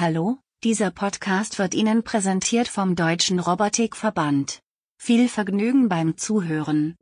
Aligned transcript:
Hallo, 0.00 0.38
dieser 0.64 0.90
Podcast 0.90 1.58
wird 1.58 1.74
Ihnen 1.74 2.02
präsentiert 2.02 2.68
vom 2.68 2.96
Deutschen 2.96 3.38
Robotikverband. 3.38 4.60
Viel 4.96 5.28
Vergnügen 5.28 5.90
beim 5.90 6.16
Zuhören. 6.16 6.96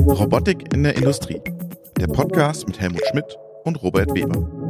Robotik 0.00 0.72
in 0.72 0.82
der 0.82 0.96
Industrie. 0.96 1.42
Der 2.00 2.06
Podcast 2.06 2.66
mit 2.66 2.80
Helmut 2.80 3.06
Schmidt 3.10 3.36
und 3.64 3.82
Robert 3.82 4.14
Weber. 4.14 4.66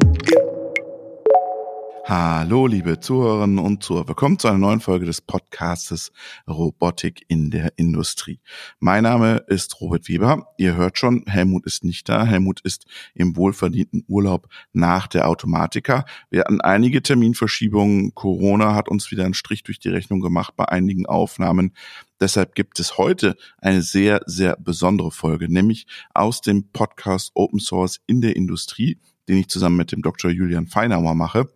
Hallo, 2.08 2.68
liebe 2.68 3.00
Zuhörerinnen 3.00 3.58
und 3.58 3.82
Zuhörer. 3.82 4.06
Willkommen 4.06 4.38
zu 4.38 4.46
einer 4.46 4.58
neuen 4.58 4.78
Folge 4.78 5.06
des 5.06 5.20
Podcastes 5.20 6.12
Robotik 6.48 7.24
in 7.26 7.50
der 7.50 7.72
Industrie. 7.78 8.38
Mein 8.78 9.02
Name 9.02 9.42
ist 9.48 9.80
Robert 9.80 10.08
Weber. 10.08 10.54
Ihr 10.56 10.76
hört 10.76 10.98
schon, 10.98 11.24
Helmut 11.26 11.66
ist 11.66 11.82
nicht 11.82 12.08
da. 12.08 12.24
Helmut 12.24 12.60
ist 12.60 12.86
im 13.14 13.34
wohlverdienten 13.34 14.04
Urlaub 14.06 14.46
nach 14.72 15.08
der 15.08 15.26
Automatika. 15.28 16.04
Wir 16.30 16.42
hatten 16.42 16.60
einige 16.60 17.02
Terminverschiebungen. 17.02 18.14
Corona 18.14 18.76
hat 18.76 18.88
uns 18.88 19.10
wieder 19.10 19.24
einen 19.24 19.34
Strich 19.34 19.64
durch 19.64 19.80
die 19.80 19.88
Rechnung 19.88 20.20
gemacht 20.20 20.54
bei 20.54 20.66
einigen 20.66 21.06
Aufnahmen. 21.06 21.72
Deshalb 22.20 22.54
gibt 22.54 22.78
es 22.78 22.98
heute 22.98 23.34
eine 23.58 23.82
sehr, 23.82 24.20
sehr 24.26 24.56
besondere 24.60 25.10
Folge, 25.10 25.52
nämlich 25.52 25.88
aus 26.14 26.40
dem 26.40 26.70
Podcast 26.70 27.32
Open 27.34 27.58
Source 27.58 28.00
in 28.06 28.20
der 28.20 28.36
Industrie, 28.36 29.00
den 29.28 29.38
ich 29.38 29.48
zusammen 29.48 29.76
mit 29.76 29.90
dem 29.90 30.02
Dr. 30.02 30.30
Julian 30.30 30.68
Feinauer 30.68 31.16
mache 31.16 31.48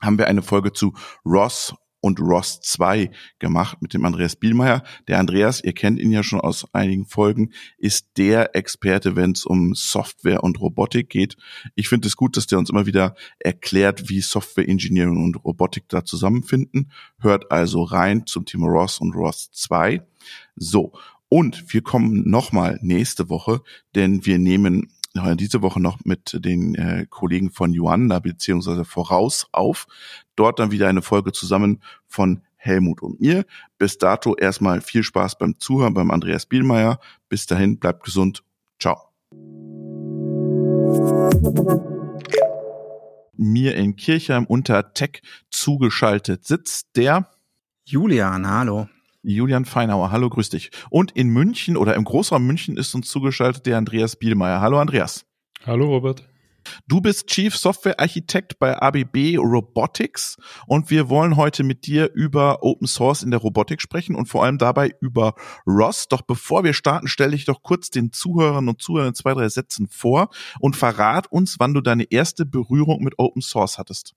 haben 0.00 0.18
wir 0.18 0.26
eine 0.26 0.42
Folge 0.42 0.72
zu 0.72 0.94
Ross 1.24 1.74
und 2.06 2.20
Ross 2.20 2.60
2 2.60 3.10
gemacht 3.40 3.82
mit 3.82 3.92
dem 3.92 4.04
Andreas 4.04 4.36
Bielmeier. 4.36 4.84
Der 5.08 5.18
Andreas, 5.18 5.62
ihr 5.62 5.72
kennt 5.72 5.98
ihn 5.98 6.12
ja 6.12 6.22
schon 6.22 6.40
aus 6.40 6.72
einigen 6.72 7.04
Folgen, 7.04 7.50
ist 7.78 8.10
der 8.16 8.54
Experte, 8.54 9.16
wenn 9.16 9.32
es 9.32 9.44
um 9.44 9.74
Software 9.74 10.44
und 10.44 10.60
Robotik 10.60 11.08
geht. 11.08 11.36
Ich 11.74 11.88
finde 11.88 12.06
es 12.06 12.16
gut, 12.16 12.36
dass 12.36 12.46
der 12.46 12.58
uns 12.58 12.70
immer 12.70 12.86
wieder 12.86 13.16
erklärt, 13.40 14.08
wie 14.08 14.20
Software 14.20 14.68
Engineering 14.68 15.22
und 15.24 15.44
Robotik 15.44 15.88
da 15.88 16.04
zusammenfinden. 16.04 16.92
Hört 17.18 17.50
also 17.50 17.82
rein 17.82 18.24
zum 18.26 18.44
Thema 18.44 18.68
Ross 18.68 19.00
und 19.00 19.14
Ross 19.14 19.50
2. 19.52 20.02
So. 20.54 20.92
Und 21.28 21.74
wir 21.74 21.82
kommen 21.82 22.30
nochmal 22.30 22.78
nächste 22.82 23.28
Woche, 23.28 23.62
denn 23.96 24.24
wir 24.24 24.38
nehmen 24.38 24.92
diese 25.36 25.62
Woche 25.62 25.80
noch 25.80 25.98
mit 26.04 26.38
den 26.44 26.74
äh, 26.74 27.06
Kollegen 27.08 27.50
von 27.50 27.72
Joanna 27.72 28.18
beziehungsweise 28.18 28.84
Voraus 28.84 29.46
auf. 29.52 29.86
Dort 30.36 30.58
dann 30.58 30.70
wieder 30.70 30.88
eine 30.88 31.02
Folge 31.02 31.32
zusammen 31.32 31.82
von 32.06 32.42
Helmut 32.56 33.02
und 33.02 33.20
mir. 33.20 33.44
Bis 33.78 33.98
dato 33.98 34.34
erstmal 34.34 34.80
viel 34.80 35.02
Spaß 35.02 35.38
beim 35.38 35.58
Zuhören 35.58 35.94
beim 35.94 36.10
Andreas 36.10 36.46
Bielmeier. 36.46 36.98
Bis 37.28 37.46
dahin, 37.46 37.78
bleibt 37.78 38.04
gesund. 38.04 38.42
Ciao. 38.78 38.98
Mir 43.38 43.76
in 43.76 43.96
Kirchheim 43.96 44.46
unter 44.46 44.92
Tech 44.94 45.22
zugeschaltet 45.50 46.44
sitzt 46.44 46.88
der 46.96 47.30
Julian, 47.84 48.48
hallo. 48.48 48.88
Julian 49.26 49.64
Feinauer. 49.64 50.12
Hallo, 50.12 50.30
grüß 50.30 50.50
dich. 50.50 50.70
Und 50.88 51.10
in 51.12 51.28
München 51.28 51.76
oder 51.76 51.94
im 51.94 52.04
Großraum 52.04 52.46
München 52.46 52.76
ist 52.76 52.94
uns 52.94 53.08
zugeschaltet 53.08 53.66
der 53.66 53.76
Andreas 53.76 54.16
Bielmeier. 54.16 54.60
Hallo, 54.60 54.78
Andreas. 54.78 55.26
Hallo, 55.64 55.86
Robert. 55.86 56.24
Du 56.86 57.00
bist 57.00 57.28
Chief 57.28 57.56
Software 57.56 58.00
Architekt 58.00 58.58
bei 58.58 58.80
ABB 58.80 59.36
Robotics 59.38 60.36
und 60.66 60.90
wir 60.90 61.08
wollen 61.08 61.36
heute 61.36 61.62
mit 61.62 61.86
dir 61.86 62.10
über 62.14 62.62
Open 62.62 62.86
Source 62.86 63.22
in 63.22 63.30
der 63.30 63.40
Robotik 63.40 63.80
sprechen 63.80 64.14
und 64.16 64.26
vor 64.26 64.44
allem 64.44 64.58
dabei 64.58 64.92
über 65.00 65.34
ROS. 65.66 66.08
Doch 66.08 66.22
bevor 66.22 66.64
wir 66.64 66.72
starten, 66.72 67.08
stelle 67.08 67.36
ich 67.36 67.44
doch 67.44 67.62
kurz 67.62 67.90
den 67.90 68.12
Zuhörern 68.12 68.68
und 68.68 68.80
Zuhörern 68.82 69.08
in 69.08 69.14
zwei, 69.14 69.34
drei 69.34 69.48
Sätzen 69.48 69.88
vor 69.88 70.28
und 70.60 70.76
verrat 70.76 71.30
uns, 71.30 71.56
wann 71.58 71.74
du 71.74 71.80
deine 71.80 72.04
erste 72.10 72.46
Berührung 72.46 73.02
mit 73.02 73.14
Open 73.18 73.42
Source 73.42 73.78
hattest. 73.78 74.14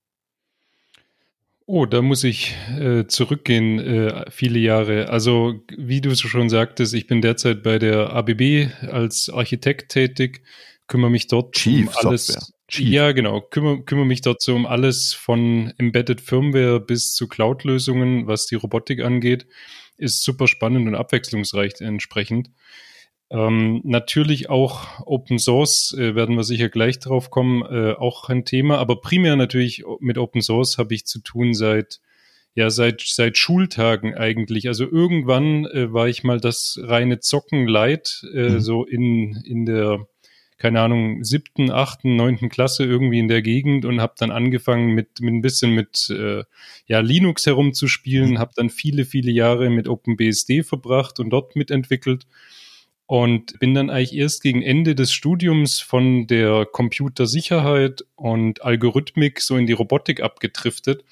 Oh, 1.71 1.85
da 1.85 2.01
muss 2.01 2.23
ich 2.23 2.55
äh, 2.79 3.05
zurückgehen, 3.05 3.77
äh, 3.77 4.25
viele 4.31 4.57
Jahre. 4.57 5.09
Also, 5.09 5.63
wie 5.77 6.01
du 6.01 6.15
schon 6.15 6.49
sagtest, 6.49 6.95
ich 6.95 7.05
bin 7.05 7.21
derzeit 7.21 7.61
bei 7.61 7.77
der 7.77 8.11
ABB 8.11 8.69
als 8.89 9.29
Architekt 9.29 9.91
tätig, 9.91 10.41
kümmere 10.87 11.11
mich 11.11 11.27
dort 11.27 11.53
Chief 11.53 11.87
um 11.87 11.93
alles. 11.93 12.25
Software. 12.25 12.47
Chief. 12.69 12.89
Ja, 12.89 13.11
genau. 13.11 13.41
Kümmere, 13.41 13.83
kümmere 13.83 14.07
mich 14.07 14.21
dort 14.21 14.41
so 14.41 14.55
um 14.55 14.65
alles 14.65 15.13
von 15.13 15.71
Embedded 15.77 16.21
Firmware 16.21 16.79
bis 16.79 17.13
zu 17.13 17.27
Cloud-Lösungen, 17.27 18.25
was 18.25 18.47
die 18.47 18.55
Robotik 18.55 19.03
angeht. 19.03 19.45
Ist 19.95 20.23
super 20.23 20.47
spannend 20.47 20.87
und 20.87 20.95
abwechslungsreich 20.95 21.81
entsprechend. 21.81 22.49
Ähm, 23.31 23.81
natürlich 23.83 24.49
auch 24.49 25.05
Open 25.05 25.37
Source, 25.37 25.95
äh, 25.97 26.15
werden 26.15 26.35
wir 26.35 26.43
sicher 26.43 26.69
gleich 26.69 26.99
drauf 26.99 27.29
kommen, 27.29 27.61
äh, 27.61 27.93
auch 27.93 28.27
ein 28.29 28.43
Thema, 28.43 28.79
aber 28.79 29.01
primär 29.01 29.35
natürlich 29.35 29.83
mit 29.99 30.17
Open 30.17 30.41
Source 30.41 30.79
habe 30.79 30.95
ich 30.95 31.05
zu 31.05 31.21
tun 31.21 31.53
seit 31.53 31.99
ja 32.55 32.71
seit 32.71 33.01
seit 33.01 33.37
Schultagen 33.37 34.15
eigentlich. 34.15 34.67
Also 34.67 34.85
irgendwann 34.89 35.65
äh, 35.65 35.93
war 35.93 36.07
ich 36.07 36.23
mal 36.23 36.39
das 36.39 36.79
reine 36.81 37.19
Zocken 37.19 37.67
leid, 37.67 38.25
äh, 38.33 38.49
mhm. 38.49 38.59
so 38.61 38.83
in 38.85 39.35
in 39.45 39.65
der 39.65 40.07
keine 40.57 40.81
Ahnung 40.81 41.23
siebten, 41.23 41.71
achten, 41.71 42.17
neunten 42.17 42.49
Klasse 42.49 42.83
irgendwie 42.83 43.19
in 43.19 43.29
der 43.29 43.41
Gegend 43.41 43.85
und 43.85 44.01
habe 44.01 44.15
dann 44.17 44.31
angefangen 44.31 44.93
mit 44.93 45.21
mit 45.21 45.35
ein 45.35 45.41
bisschen 45.41 45.75
mit 45.75 46.09
äh, 46.09 46.43
ja 46.87 46.99
Linux 46.99 47.45
herumzuspielen, 47.45 48.31
mhm. 48.31 48.39
habe 48.39 48.53
dann 48.55 48.71
viele 48.71 49.05
viele 49.05 49.31
Jahre 49.31 49.69
mit 49.69 49.87
OpenBSD 49.87 50.63
verbracht 50.63 51.19
und 51.19 51.29
dort 51.29 51.55
mitentwickelt 51.55 52.25
und 53.09 53.57
bin 53.57 53.73
dann 53.73 53.89
eigentlich 53.89 54.15
erst 54.15 54.43
gegen 54.43 54.61
Ende 54.61 54.93
des 54.93 55.11
Studiums 55.11 55.79
von 55.79 56.27
der 56.27 56.67
Computersicherheit 56.71 58.05
und 58.15 58.61
Algorithmik 58.61 59.41
so 59.41 59.57
in 59.57 59.65
die 59.65 59.73
Robotik 59.73 60.21
abgedriftet 60.21 61.03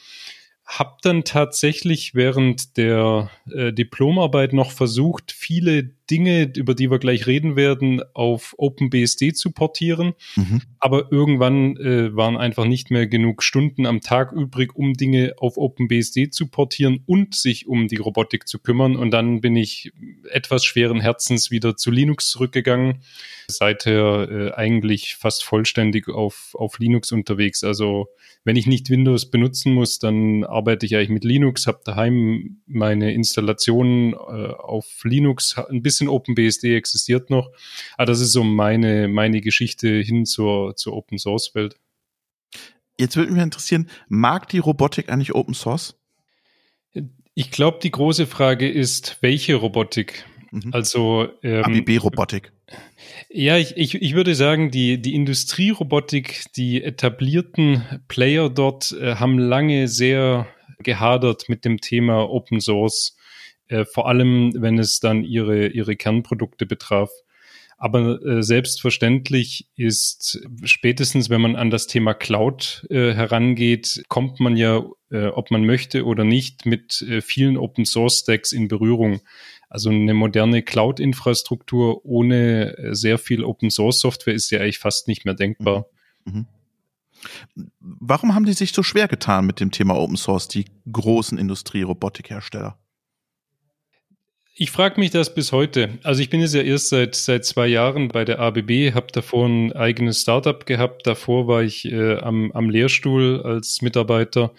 habe 0.67 0.97
dann 1.01 1.23
tatsächlich 1.23 2.13
während 2.13 2.75
der 2.75 3.31
äh, 3.49 3.71
Diplomarbeit 3.71 4.51
noch 4.51 4.71
versucht, 4.71 5.31
viele 5.31 5.91
Dinge, 6.09 6.51
über 6.55 6.73
die 6.73 6.89
wir 6.89 6.99
gleich 6.99 7.27
reden 7.27 7.55
werden, 7.55 8.01
auf 8.13 8.55
OpenBSD 8.57 9.33
zu 9.33 9.51
portieren. 9.51 10.13
Mhm. 10.35 10.61
Aber 10.79 11.11
irgendwann 11.11 11.77
äh, 11.77 12.15
waren 12.15 12.37
einfach 12.37 12.65
nicht 12.65 12.91
mehr 12.91 13.07
genug 13.07 13.43
Stunden 13.43 13.85
am 13.85 14.01
Tag 14.01 14.31
übrig, 14.31 14.75
um 14.75 14.93
Dinge 14.93 15.33
auf 15.37 15.57
OpenBSD 15.57 16.29
zu 16.29 16.47
portieren 16.47 17.03
und 17.05 17.35
sich 17.35 17.67
um 17.67 17.87
die 17.87 17.97
Robotik 17.97 18.47
zu 18.47 18.59
kümmern. 18.59 18.95
Und 18.95 19.11
dann 19.11 19.41
bin 19.41 19.55
ich 19.55 19.91
etwas 20.29 20.65
schweren 20.65 21.01
Herzens 21.01 21.51
wieder 21.51 21.75
zu 21.75 21.91
Linux 21.91 22.29
zurückgegangen. 22.29 23.01
Seither 23.49 24.29
äh, 24.29 24.51
eigentlich 24.53 25.15
fast 25.15 25.43
vollständig 25.43 26.09
auf, 26.09 26.53
auf 26.53 26.79
Linux 26.79 27.11
unterwegs. 27.11 27.63
Also 27.63 28.07
wenn 28.47 28.55
ich 28.55 28.65
nicht 28.65 28.89
Windows 28.89 29.29
benutzen 29.29 29.73
muss, 29.73 29.99
dann 29.99 30.45
arbeite 30.45 30.85
ich 30.85 30.95
eigentlich 30.95 31.09
mit 31.09 31.25
Linux, 31.25 31.67
habe 31.67 31.81
daheim 31.83 32.61
meine 32.65 33.13
Installationen 33.13 34.13
äh, 34.13 34.17
auf 34.17 34.85
Linux, 35.03 35.57
ein 35.57 35.81
bisschen 35.81 35.96
OpenBSD 36.05 36.75
existiert 36.75 37.29
noch. 37.29 37.49
Aber 37.97 38.05
das 38.05 38.19
ist 38.19 38.31
so 38.31 38.43
meine, 38.43 39.07
meine 39.07 39.41
Geschichte 39.41 39.87
hin 40.01 40.25
zur, 40.25 40.75
zur 40.75 40.93
Open 40.93 41.17
Source 41.17 41.55
Welt. 41.55 41.75
Jetzt 42.99 43.15
würde 43.15 43.31
mich 43.31 43.41
interessieren, 43.41 43.89
mag 44.07 44.49
die 44.49 44.59
Robotik 44.59 45.09
eigentlich 45.09 45.35
Open 45.35 45.53
Source? 45.53 45.95
Ich 47.33 47.51
glaube, 47.51 47.79
die 47.83 47.91
große 47.91 48.25
Frage 48.25 48.69
ist, 48.69 49.17
welche 49.21 49.55
Robotik? 49.55 50.25
Mhm. 50.51 50.73
Also 50.73 51.27
ähm, 51.43 51.63
ABB-Robotik. 51.63 52.51
Ja, 53.29 53.57
ich, 53.57 53.77
ich, 53.77 53.95
ich 53.95 54.15
würde 54.15 54.35
sagen, 54.35 54.71
die, 54.71 55.01
die 55.01 55.13
Industrierobotik, 55.13 56.45
die 56.55 56.83
etablierten 56.83 57.83
Player 58.07 58.49
dort 58.49 58.91
äh, 58.93 59.15
haben 59.15 59.37
lange 59.37 59.87
sehr 59.87 60.47
gehadert 60.79 61.49
mit 61.49 61.65
dem 61.65 61.79
Thema 61.79 62.29
Open 62.29 62.59
Source, 62.59 63.16
äh, 63.67 63.85
vor 63.85 64.07
allem 64.07 64.53
wenn 64.55 64.79
es 64.79 64.99
dann 64.99 65.23
ihre, 65.23 65.67
ihre 65.67 65.95
Kernprodukte 65.95 66.65
betraf. 66.65 67.09
Aber 67.79 68.19
äh, 68.25 68.41
selbstverständlich 68.41 69.69
ist 69.75 70.41
spätestens, 70.63 71.29
wenn 71.29 71.41
man 71.41 71.55
an 71.55 71.69
das 71.69 71.85
Thema 71.85 72.15
Cloud 72.15 72.87
äh, 72.89 73.13
herangeht, 73.13 74.03
kommt 74.07 74.39
man 74.39 74.57
ja, 74.57 74.83
äh, 75.11 75.27
ob 75.27 75.51
man 75.51 75.63
möchte 75.63 76.05
oder 76.05 76.23
nicht, 76.23 76.65
mit 76.65 77.03
äh, 77.03 77.21
vielen 77.21 77.55
Open 77.55 77.85
Source 77.85 78.21
Stacks 78.21 78.51
in 78.51 78.67
Berührung. 78.67 79.21
Also 79.69 79.89
eine 79.89 80.13
moderne 80.13 80.63
Cloud-Infrastruktur 80.63 82.05
ohne 82.05 82.77
äh, 82.77 82.95
sehr 82.95 83.17
viel 83.17 83.43
Open-Source-Software 83.43 84.33
ist 84.33 84.49
ja 84.49 84.59
eigentlich 84.59 84.79
fast 84.79 85.07
nicht 85.07 85.25
mehr 85.25 85.33
denkbar. 85.33 85.87
Mhm. 86.25 86.33
mhm. 86.33 86.47
Warum 87.79 88.35
haben 88.35 88.45
die 88.45 88.53
sich 88.53 88.73
so 88.73 88.83
schwer 88.83 89.07
getan 89.07 89.47
mit 89.47 89.59
dem 89.59 89.71
Thema 89.71 89.95
Open 89.95 90.17
Source, 90.17 90.47
die 90.47 90.65
großen 90.91 91.37
Industrie-Robotikhersteller? 91.39 92.77
Ich 94.59 94.71
frage 94.71 94.99
mich 94.99 95.11
das 95.11 95.35
bis 95.35 95.51
heute. 95.51 95.99
Also 96.01 96.19
ich 96.19 96.31
bin 96.31 96.41
jetzt 96.41 96.55
ja 96.55 96.63
erst 96.63 96.89
seit 96.89 97.13
seit 97.13 97.45
zwei 97.45 97.67
Jahren 97.67 98.07
bei 98.07 98.25
der 98.25 98.39
ABB, 98.39 98.91
habe 98.95 99.11
davor 99.11 99.47
ein 99.47 99.71
eigenes 99.73 100.21
Startup 100.21 100.65
gehabt. 100.65 101.05
Davor 101.05 101.47
war 101.47 101.61
ich 101.61 101.85
äh, 101.85 102.17
am, 102.17 102.51
am 102.53 102.71
Lehrstuhl 102.71 103.43
als 103.43 103.83
Mitarbeiter. 103.83 104.55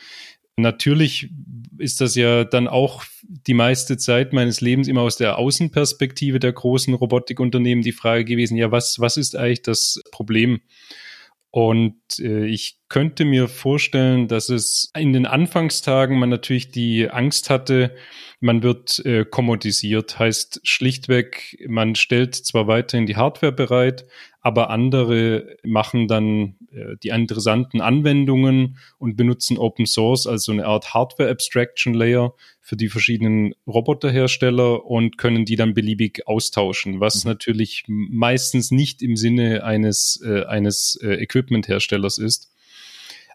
Natürlich 0.57 1.31
ist 1.79 2.01
das 2.01 2.15
ja 2.15 2.45
dann 2.45 2.69
auch 2.69 3.03
die 3.27 3.55
meiste 3.55 3.97
Zeit 3.97 4.33
meines 4.33 4.61
Lebens 4.61 4.87
immer 4.87 5.01
aus 5.01 5.17
der 5.17 5.37
Außenperspektive 5.37 6.39
der 6.39 6.53
großen 6.53 6.95
Robotikunternehmen 6.95 7.83
die 7.83 7.91
Frage 7.91 8.25
gewesen, 8.25 8.57
ja, 8.57 8.71
was, 8.71 9.01
was 9.01 9.17
ist 9.17 9.35
eigentlich 9.35 9.63
das 9.63 10.01
Problem? 10.13 10.61
Und 11.51 11.97
äh, 12.19 12.45
ich 12.47 12.79
könnte 12.89 13.25
mir 13.25 13.49
vorstellen, 13.49 14.29
dass 14.29 14.51
es 14.51 14.91
in 14.97 15.13
den 15.13 15.25
Anfangstagen 15.27 16.19
man 16.19 16.29
natürlich 16.29 16.71
die 16.71 17.09
Angst 17.09 17.49
hatte, 17.49 17.95
man 18.41 18.63
wird 18.63 18.99
äh, 19.05 19.25
kommodisiert, 19.25 20.19
heißt 20.19 20.61
schlichtweg, 20.63 21.65
man 21.67 21.95
stellt 21.95 22.35
zwar 22.35 22.67
weiterhin 22.67 23.07
die 23.07 23.17
Hardware 23.17 23.53
bereit, 23.53 24.05
aber 24.49 24.71
andere 24.71 25.59
machen 25.63 26.09
dann 26.09 26.57
äh, 26.73 26.97
die 27.03 27.11
interessanten 27.11 27.83
Anwendungen 27.83 28.79
und 28.97 29.15
benutzen 29.15 29.59
Open 29.59 29.85
Source 29.85 30.27
als 30.27 30.45
so 30.45 30.53
eine 30.53 30.65
Art 30.65 30.95
Hardware 30.95 31.31
Abstraction 31.31 31.93
Layer 31.93 32.33
für 32.63 32.77
die 32.77 32.89
verschiedenen 32.89 33.53
Roboterhersteller 33.67 34.87
und 34.87 35.19
können 35.19 35.45
die 35.45 35.57
dann 35.57 35.75
beliebig 35.75 36.27
austauschen, 36.27 36.99
was 36.99 37.25
mhm. 37.25 37.33
natürlich 37.33 37.85
meistens 37.89 38.71
nicht 38.71 39.03
im 39.03 39.17
Sinne 39.17 39.65
eines, 39.65 40.19
äh, 40.25 40.45
eines 40.47 40.99
äh, 41.03 41.23
Equipment-Herstellers 41.23 42.17
ist. 42.17 42.51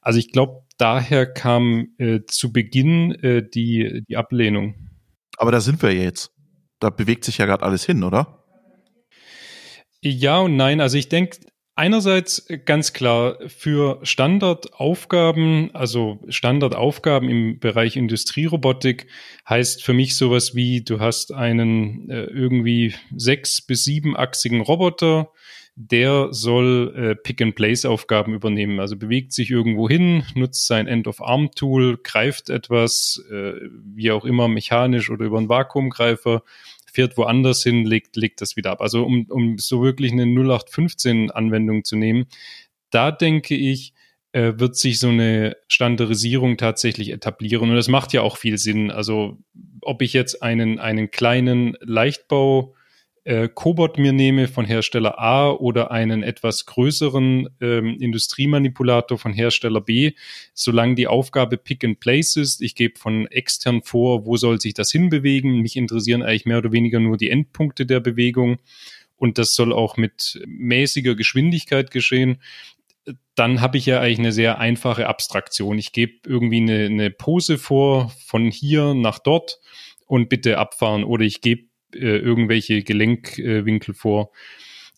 Also 0.01 0.17
ich 0.17 0.31
glaube, 0.31 0.63
daher 0.79 1.31
kam 1.31 1.89
äh, 1.99 2.21
zu 2.25 2.51
Beginn 2.51 3.11
äh, 3.21 3.47
die, 3.47 4.03
die 4.09 4.17
Ablehnung. 4.17 4.89
Aber 5.37 5.51
da 5.51 5.61
sind 5.61 5.79
wir 5.83 5.93
jetzt. 5.93 6.31
Da 6.79 6.89
bewegt 6.89 7.23
sich 7.23 7.37
ja 7.37 7.45
gerade 7.45 7.63
alles 7.63 7.85
hin, 7.85 8.03
oder? 8.03 8.42
Ja 10.03 10.41
und 10.41 10.57
nein. 10.57 10.81
Also 10.81 10.97
ich 10.97 11.07
denke, 11.07 11.37
einerseits 11.75 12.45
ganz 12.65 12.91
klar 12.91 13.37
für 13.47 13.99
Standardaufgaben, 14.03 15.71
also 15.73 16.19
Standardaufgaben 16.27 17.29
im 17.29 17.59
Bereich 17.59 17.95
Industrierobotik 17.95 19.07
heißt 19.47 19.81
für 19.81 19.93
mich 19.93 20.17
sowas 20.17 20.55
wie, 20.55 20.83
du 20.83 20.99
hast 20.99 21.33
einen 21.33 22.09
äh, 22.09 22.23
irgendwie 22.23 22.93
sechs- 23.15 23.61
bis 23.61 23.85
siebenachsigen 23.85 24.59
Roboter, 24.59 25.29
der 25.75 26.27
soll 26.31 26.93
äh, 26.95 27.15
Pick-and-Place-Aufgaben 27.15 28.33
übernehmen. 28.33 28.79
Also 28.81 28.97
bewegt 28.97 29.31
sich 29.31 29.49
irgendwo 29.49 29.87
hin, 29.89 30.23
nutzt 30.35 30.67
sein 30.67 30.85
End-of-Arm-Tool, 30.85 31.97
greift 32.03 32.49
etwas, 32.49 33.23
äh, 33.31 33.53
wie 33.95 34.11
auch 34.11 34.25
immer, 34.25 34.49
mechanisch 34.49 35.09
oder 35.09 35.25
über 35.25 35.37
einen 35.37 35.49
Vakuumgreifer, 35.49 36.43
fährt 36.93 37.17
woanders 37.17 37.63
hin, 37.63 37.85
legt, 37.85 38.15
legt 38.15 38.39
das 38.41 38.55
wieder 38.55 38.71
ab. 38.71 38.81
Also 38.81 39.03
um, 39.03 39.25
um 39.29 39.57
so 39.57 39.81
wirklich 39.81 40.11
eine 40.11 40.25
0815-Anwendung 40.25 41.83
zu 41.83 41.95
nehmen, 41.95 42.25
da 42.91 43.11
denke 43.11 43.55
ich, 43.55 43.93
äh, 44.31 44.53
wird 44.57 44.75
sich 44.75 44.99
so 44.99 45.09
eine 45.09 45.57
Standardisierung 45.67 46.57
tatsächlich 46.57 47.09
etablieren. 47.09 47.69
Und 47.69 47.75
das 47.75 47.87
macht 47.87 48.13
ja 48.13 48.21
auch 48.21 48.37
viel 48.37 48.57
Sinn. 48.57 48.91
Also 48.91 49.39
ob 49.81 50.01
ich 50.01 50.13
jetzt 50.13 50.43
einen, 50.43 50.79
einen 50.79 51.11
kleinen 51.11 51.75
Leichtbau 51.81 52.75
äh, 53.23 53.47
Cobot 53.47 53.97
mir 53.97 54.13
nehme 54.13 54.47
von 54.47 54.65
Hersteller 54.65 55.19
A 55.19 55.51
oder 55.51 55.91
einen 55.91 56.23
etwas 56.23 56.65
größeren 56.65 57.49
ähm, 57.61 57.97
Industriemanipulator 57.99 59.17
von 59.17 59.33
Hersteller 59.33 59.81
B, 59.81 60.13
solange 60.53 60.95
die 60.95 61.07
Aufgabe 61.07 61.57
Pick 61.57 61.83
and 61.83 61.99
Place 61.99 62.35
ist, 62.35 62.61
ich 62.61 62.75
gebe 62.75 62.99
von 62.99 63.27
extern 63.27 63.81
vor, 63.81 64.25
wo 64.25 64.37
soll 64.37 64.59
sich 64.59 64.73
das 64.73 64.91
hinbewegen, 64.91 65.61
mich 65.61 65.75
interessieren 65.75 66.21
eigentlich 66.21 66.45
mehr 66.45 66.57
oder 66.57 66.71
weniger 66.71 66.99
nur 66.99 67.17
die 67.17 67.29
Endpunkte 67.29 67.85
der 67.85 67.99
Bewegung. 67.99 68.57
Und 69.15 69.37
das 69.37 69.55
soll 69.55 69.71
auch 69.71 69.95
mit 69.95 70.41
mäßiger 70.45 71.15
Geschwindigkeit 71.15 71.91
geschehen, 71.91 72.41
dann 73.35 73.61
habe 73.61 73.77
ich 73.77 73.85
ja 73.85 73.99
eigentlich 73.99 74.19
eine 74.19 74.31
sehr 74.31 74.59
einfache 74.59 75.07
Abstraktion. 75.07 75.77
Ich 75.77 75.91
gebe 75.91 76.13
irgendwie 76.25 76.57
eine, 76.57 76.85
eine 76.85 77.11
Pose 77.11 77.57
vor 77.57 78.11
von 78.25 78.51
hier 78.51 78.93
nach 78.93 79.19
dort 79.19 79.59
und 80.07 80.29
bitte 80.29 80.57
abfahren. 80.57 81.03
Oder 81.03 81.25
ich 81.25 81.41
gebe 81.41 81.65
äh, 81.95 82.17
irgendwelche 82.17 82.83
Gelenkwinkel 82.83 83.93
vor. 83.93 84.31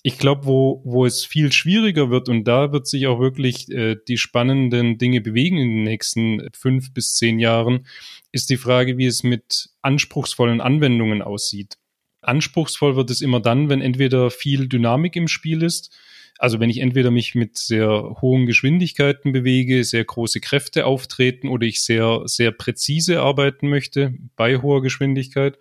Ich 0.04 0.20
glaube, 0.20 0.46
wo, 0.46 0.82
wo 0.86 1.06
es 1.06 1.26
viel 1.26 1.52
schwieriger 1.52 2.12
wird, 2.12 2.30
und 2.30 2.44
da 2.44 2.72
wird 2.72 2.86
sich 2.86 3.08
auch 3.08 3.20
wirklich 3.20 3.72
äh, 3.72 3.96
die 4.08 4.18
spannenden 4.18 5.00
Dinge 5.00 5.20
bewegen 5.22 5.58
in 5.58 5.70
den 5.70 5.84
nächsten 5.84 6.48
fünf 6.54 6.94
bis 6.94 7.16
zehn 7.16 7.40
Jahren, 7.40 7.88
ist 8.32 8.50
die 8.52 8.58
Frage, 8.58 8.98
wie 8.98 9.08
es 9.08 9.24
mit 9.24 9.70
anspruchsvollen 9.82 10.62
Anwendungen 10.62 11.22
aussieht. 11.22 11.78
Anspruchsvoll 12.22 12.96
wird 12.96 13.10
es 13.10 13.22
immer 13.22 13.40
dann, 13.40 13.70
wenn 13.70 13.82
entweder 13.82 14.30
viel 14.30 14.68
Dynamik 14.68 15.16
im 15.16 15.28
Spiel 15.28 15.64
ist, 15.64 15.96
also 16.38 16.60
wenn 16.60 16.70
ich 16.70 16.80
entweder 16.80 17.12
mich 17.12 17.34
mit 17.34 17.58
sehr 17.58 18.18
hohen 18.22 18.46
Geschwindigkeiten 18.46 19.32
bewege, 19.32 19.84
sehr 19.84 20.04
große 20.04 20.42
Kräfte 20.42 20.86
auftreten 20.86 21.48
oder 21.48 21.66
ich 21.66 21.82
sehr, 21.82 22.24
sehr 22.26 22.52
präzise 22.52 23.22
arbeiten 23.22 23.70
möchte 23.70 24.14
bei 24.36 24.58
hoher 24.58 24.82
Geschwindigkeit 24.82 25.58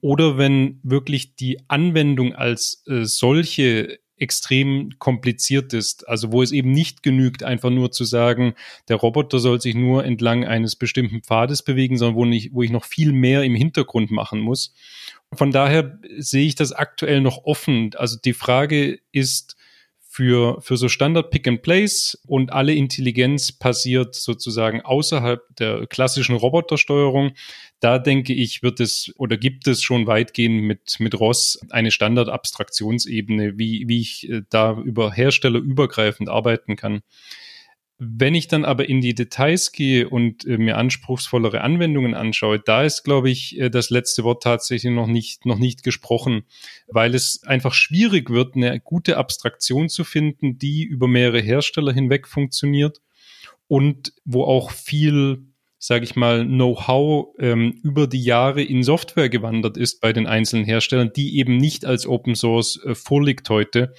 oder 0.00 0.38
wenn 0.38 0.80
wirklich 0.82 1.36
die 1.36 1.60
Anwendung 1.68 2.34
als 2.34 2.82
äh, 2.86 3.04
solche 3.04 3.98
extrem 4.20 4.90
kompliziert 4.98 5.72
ist. 5.72 6.06
Also 6.06 6.30
wo 6.30 6.42
es 6.42 6.52
eben 6.52 6.70
nicht 6.70 7.02
genügt, 7.02 7.42
einfach 7.42 7.70
nur 7.70 7.90
zu 7.90 8.04
sagen, 8.04 8.54
der 8.88 8.96
Roboter 8.96 9.38
soll 9.38 9.60
sich 9.60 9.74
nur 9.74 10.04
entlang 10.04 10.44
eines 10.44 10.76
bestimmten 10.76 11.22
Pfades 11.22 11.62
bewegen, 11.62 11.96
sondern 11.96 12.16
wo, 12.16 12.24
nicht, 12.26 12.50
wo 12.52 12.62
ich 12.62 12.70
noch 12.70 12.84
viel 12.84 13.12
mehr 13.12 13.42
im 13.42 13.54
Hintergrund 13.54 14.10
machen 14.10 14.40
muss. 14.40 14.74
Von 15.32 15.52
daher 15.52 15.98
sehe 16.18 16.46
ich 16.46 16.54
das 16.54 16.72
aktuell 16.72 17.20
noch 17.20 17.44
offen. 17.44 17.92
Also 17.96 18.18
die 18.22 18.34
Frage 18.34 18.98
ist, 19.12 19.56
für, 20.12 20.60
für 20.60 20.76
so 20.76 20.88
Standard 20.88 21.30
Pick 21.30 21.46
and 21.46 21.62
Place 21.62 22.20
und 22.26 22.52
alle 22.52 22.74
Intelligenz 22.74 23.52
passiert 23.52 24.16
sozusagen 24.16 24.80
außerhalb 24.80 25.40
der 25.56 25.86
klassischen 25.86 26.34
Robotersteuerung. 26.34 27.30
Da 27.80 27.98
denke 27.98 28.34
ich, 28.34 28.62
wird 28.62 28.78
es 28.78 29.12
oder 29.16 29.38
gibt 29.38 29.66
es 29.66 29.82
schon 29.82 30.06
weitgehend 30.06 30.62
mit, 30.62 31.00
mit 31.00 31.18
ROS 31.18 31.58
eine 31.70 31.90
Standard-Abstraktionsebene, 31.90 33.58
wie, 33.58 33.88
wie 33.88 34.00
ich 34.00 34.28
äh, 34.28 34.42
da 34.50 34.78
über 34.78 35.12
Hersteller 35.12 35.58
übergreifend 35.58 36.28
arbeiten 36.28 36.76
kann. 36.76 37.02
Wenn 38.02 38.34
ich 38.34 38.48
dann 38.48 38.64
aber 38.64 38.88
in 38.88 39.02
die 39.02 39.14
Details 39.14 39.72
gehe 39.72 40.08
und 40.08 40.46
äh, 40.46 40.56
mir 40.56 40.78
anspruchsvollere 40.78 41.60
Anwendungen 41.60 42.14
anschaue, 42.14 42.58
da 42.58 42.82
ist, 42.82 43.02
glaube 43.02 43.28
ich, 43.30 43.58
äh, 43.58 43.68
das 43.70 43.90
letzte 43.90 44.24
Wort 44.24 44.42
tatsächlich 44.42 44.92
noch 44.92 45.06
nicht, 45.06 45.44
noch 45.44 45.58
nicht 45.58 45.82
gesprochen, 45.82 46.44
weil 46.86 47.14
es 47.14 47.42
einfach 47.44 47.74
schwierig 47.74 48.30
wird, 48.30 48.56
eine 48.56 48.80
gute 48.80 49.18
Abstraktion 49.18 49.88
zu 49.88 50.04
finden, 50.04 50.58
die 50.58 50.84
über 50.84 51.08
mehrere 51.08 51.40
Hersteller 51.40 51.92
hinweg 51.92 52.26
funktioniert 52.26 53.02
und 53.68 54.14
wo 54.24 54.44
auch 54.44 54.70
viel 54.70 55.49
sage 55.82 56.04
ich 56.04 56.14
mal, 56.14 56.44
Know-how 56.44 57.34
ähm, 57.38 57.80
über 57.82 58.06
die 58.06 58.22
Jahre 58.22 58.62
in 58.62 58.82
Software 58.82 59.30
gewandert 59.30 59.78
ist 59.78 60.00
bei 60.02 60.12
den 60.12 60.26
einzelnen 60.26 60.66
Herstellern, 60.66 61.10
die 61.16 61.38
eben 61.38 61.56
nicht 61.56 61.86
als 61.86 62.06
Open 62.06 62.34
Source 62.34 62.78
äh, 62.84 62.94
vorliegt 62.94 63.48
heute 63.48 63.94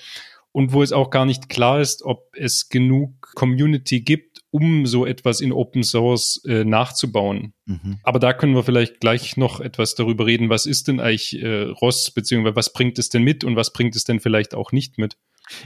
und 0.51 0.73
wo 0.73 0.83
es 0.83 0.91
auch 0.91 1.09
gar 1.09 1.25
nicht 1.25 1.49
klar 1.49 1.81
ist, 1.81 2.03
ob 2.03 2.29
es 2.37 2.69
genug 2.69 3.33
Community 3.33 4.01
gibt, 4.01 4.43
um 4.51 4.85
so 4.85 5.07
etwas 5.07 5.41
in 5.41 5.51
Open 5.51 5.81
Source 5.81 6.43
äh, 6.45 6.63
nachzubauen. 6.63 7.53
Mhm. 7.65 7.97
Aber 8.03 8.19
da 8.19 8.33
können 8.33 8.53
wir 8.53 8.63
vielleicht 8.63 8.99
gleich 8.99 9.35
noch 9.35 9.59
etwas 9.59 9.95
darüber 9.95 10.27
reden, 10.27 10.49
was 10.49 10.67
ist 10.67 10.87
denn 10.87 10.99
eigentlich 10.99 11.41
äh, 11.41 11.63
ROS, 11.63 12.11
beziehungsweise 12.11 12.55
was 12.55 12.73
bringt 12.73 12.99
es 12.99 13.09
denn 13.09 13.23
mit 13.23 13.43
und 13.43 13.55
was 13.55 13.73
bringt 13.73 13.95
es 13.95 14.03
denn 14.03 14.19
vielleicht 14.19 14.53
auch 14.53 14.71
nicht 14.71 14.99
mit? 14.99 15.17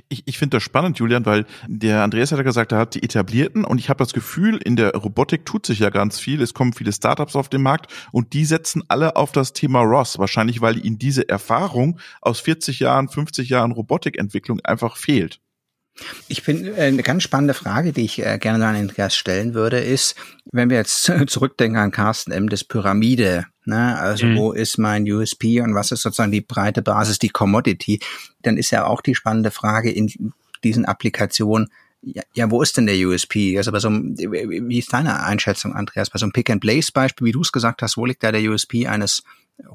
Ich, 0.10 0.24
ich 0.26 0.38
finde 0.38 0.58
das 0.58 0.64
spannend, 0.64 1.00
Julian, 1.00 1.26
weil 1.26 1.46
der 1.68 2.04
Andreas 2.04 2.32
hat 2.32 2.38
ja 2.40 2.44
gesagt, 2.44 2.72
er 2.72 2.80
hat 2.80 2.96
die 2.96 3.04
etablierten 3.04 3.66
und 3.66 3.78
ich 3.80 3.90
habe 3.90 4.00
das 4.00 4.14
Gefühl, 4.14 4.58
in 4.58 4.76
der 4.76 4.96
Robotik 4.96 5.46
tut 5.46 5.66
sich 5.66 5.80
ja 5.80 5.90
ganz 5.90 6.20
viel. 6.20 6.42
Es 6.42 6.54
kommen 6.54 6.74
viele 6.74 6.92
Startups 6.92 7.36
auf 7.36 7.50
den 7.50 7.62
Markt 7.62 7.92
und 8.12 8.34
die 8.34 8.46
setzen 8.46 8.84
alle 8.88 9.16
auf 9.16 9.32
das 9.32 9.54
Thema 9.54 9.82
ROS. 9.82 10.18
Wahrscheinlich, 10.18 10.62
weil 10.62 10.84
ihnen 10.84 10.98
diese 10.98 11.28
Erfahrung 11.30 12.00
aus 12.22 12.40
40 12.40 12.80
Jahren, 12.80 13.10
50 13.10 13.50
Jahren 13.50 13.72
Robotikentwicklung 13.72 14.60
einfach 14.62 14.98
fehlt. 14.98 15.40
Ich 16.28 16.42
finde, 16.42 16.72
äh, 16.72 16.88
eine 16.88 17.04
ganz 17.04 17.24
spannende 17.24 17.54
Frage, 17.54 17.94
die 17.94 18.06
ich 18.06 18.26
äh, 18.26 18.38
gerne 18.38 18.66
an 18.66 18.76
Andreas 18.76 19.16
stellen 19.16 19.54
würde, 19.54 19.80
ist, 19.80 20.16
wenn 20.52 20.70
wir 20.70 20.78
jetzt 20.78 21.12
zurückdenken 21.28 21.80
an 21.80 21.92
Carsten 21.92 22.32
M. 22.32 22.50
das 22.50 22.64
Pyramide, 22.64 23.46
ne, 23.66 23.98
also 23.98 24.26
mhm. 24.26 24.38
wo 24.38 24.52
ist 24.52 24.78
mein 24.78 25.10
USP 25.10 25.62
und 25.62 25.76
was 25.76 25.92
ist 25.92 26.02
sozusagen 26.02 26.32
die 26.32 26.42
breite 26.42 26.82
Basis, 26.82 27.20
die 27.20 27.30
Commodity, 27.30 28.00
dann 28.42 28.58
ist 28.58 28.72
ja 28.72 28.86
auch 28.86 29.02
die 29.02 29.16
spannende 29.16 29.52
Frage 29.52 29.92
in 29.92 30.34
diesen 30.64 30.86
Applikationen, 30.86 31.70
ja, 32.02 32.22
ja, 32.36 32.52
wo 32.52 32.62
ist 32.62 32.78
denn 32.78 32.86
der 32.86 32.96
USP? 32.96 33.58
Also 33.58 33.72
bei 33.72 33.80
so 33.80 33.88
einem, 33.88 34.16
wie 34.16 34.78
ist 34.78 34.94
deine 34.94 35.24
Einschätzung, 35.24 35.74
Andreas? 35.74 36.12
Bei 36.12 36.20
so 36.20 36.26
einem 36.26 36.34
Pick-and-Place-Beispiel, 36.34 37.26
wie 37.26 37.32
du 37.32 37.42
es 37.42 37.52
gesagt 37.52 37.82
hast, 37.82 37.98
wo 37.98 38.06
liegt 38.06 38.24
da 38.24 38.32
der 38.32 38.48
USP 38.48 38.86
eines 38.86 39.24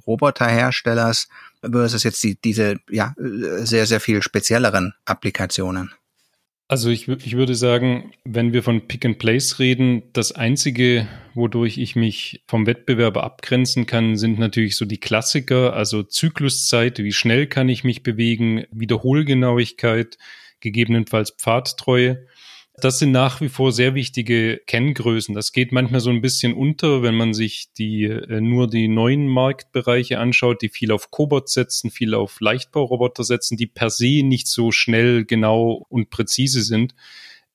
Roboterherstellers 0.07 1.29
versus 1.61 2.05
jetzt 2.05 2.23
die, 2.23 2.41
diese 2.41 2.77
ja 2.89 3.15
sehr, 3.17 3.87
sehr 3.87 3.99
viel 3.99 4.23
spezielleren 4.23 4.95
Applikationen? 5.07 5.93
Also 6.71 6.89
ich, 6.89 7.09
ich 7.09 7.37
würde 7.37 7.57
sagen, 7.57 8.13
wenn 8.25 8.53
wir 8.53 8.63
von 8.63 8.87
Pick 8.87 9.05
and 9.05 9.19
Place 9.19 9.59
reden, 9.59 10.05
das 10.13 10.31
Einzige, 10.31 11.09
wodurch 11.35 11.79
ich 11.79 11.97
mich 11.97 12.45
vom 12.47 12.65
Wettbewerber 12.65 13.25
abgrenzen 13.25 13.87
kann, 13.87 14.17
sind 14.17 14.39
natürlich 14.39 14.77
so 14.77 14.85
die 14.85 15.01
Klassiker, 15.01 15.73
also 15.73 16.05
Zykluszeit, 16.05 17.01
wie 17.01 17.11
schnell 17.11 17.49
kann 17.49 17.69
ich 17.69 17.83
mich 17.83 18.05
bewegen, 18.05 18.67
Wiederholgenauigkeit, 18.71 20.17
gegebenenfalls 20.61 21.33
Pfadtreue. 21.33 22.25
Das 22.81 22.99
sind 22.99 23.13
nach 23.13 23.41
wie 23.41 23.49
vor 23.49 23.73
sehr 23.73 23.95
wichtige 23.95 24.61
Kenngrößen. 24.67 25.35
Das 25.35 25.53
geht 25.53 25.73
manchmal 25.73 26.01
so 26.01 26.11
ein 26.11 26.21
bisschen 26.21 26.55
unter, 26.55 27.03
wenn 27.03 27.15
man 27.15 27.35
sich 27.35 27.73
die 27.77 28.05
äh, 28.05 28.41
nur 28.41 28.69
die 28.69 28.89
neuen 28.89 29.29
Marktbereiche 29.29 30.19
anschaut, 30.19 30.63
die 30.63 30.69
viel 30.69 30.91
auf 30.91 31.11
Cobot 31.11 31.49
setzen, 31.49 31.91
viel 31.91 32.15
auf 32.15 32.41
Leichtbauroboter 32.41 33.25
setzen, 33.25 33.57
die 33.57 33.67
per 33.67 33.91
se 33.91 34.23
nicht 34.23 34.49
so 34.49 34.73
schnell, 34.73 35.25
genau 35.25 35.87
und 35.89 36.11
präzise 36.11 36.63
sind. 36.63 36.95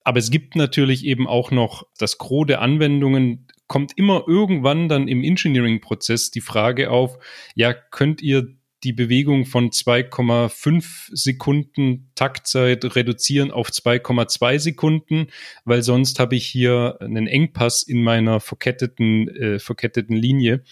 Aber 0.03 0.19
es 0.19 0.29
gibt 0.29 0.55
natürlich 0.55 1.03
eben 1.05 1.27
auch 1.27 1.49
noch 1.51 1.87
das 1.97 2.17
Gros 2.19 2.45
der 2.45 2.61
Anwendungen, 2.61 3.47
kommt 3.67 3.97
immer 3.97 4.25
irgendwann 4.27 4.87
dann 4.87 5.07
im 5.07 5.23
Engineering-Prozess 5.23 6.29
die 6.29 6.41
Frage 6.41 6.91
auf, 6.91 7.17
ja, 7.55 7.73
könnt 7.73 8.21
ihr 8.21 8.55
die 8.85 8.93
Bewegung 8.93 9.45
von 9.45 9.71
2,5 9.71 11.09
Sekunden 11.11 12.11
Taktzeit 12.13 12.95
reduzieren 12.95 13.51
auf 13.51 13.69
2,2 13.69 14.59
Sekunden, 14.59 15.27
weil 15.65 15.81
sonst 15.81 16.19
habe 16.19 16.35
ich 16.35 16.45
hier 16.45 16.97
einen 17.01 17.27
Engpass 17.27 17.81
in 17.81 18.03
meiner 18.03 18.39
verketteten, 18.39 19.27
äh, 19.29 19.59
verketteten 19.59 20.15
Linie. 20.15 20.63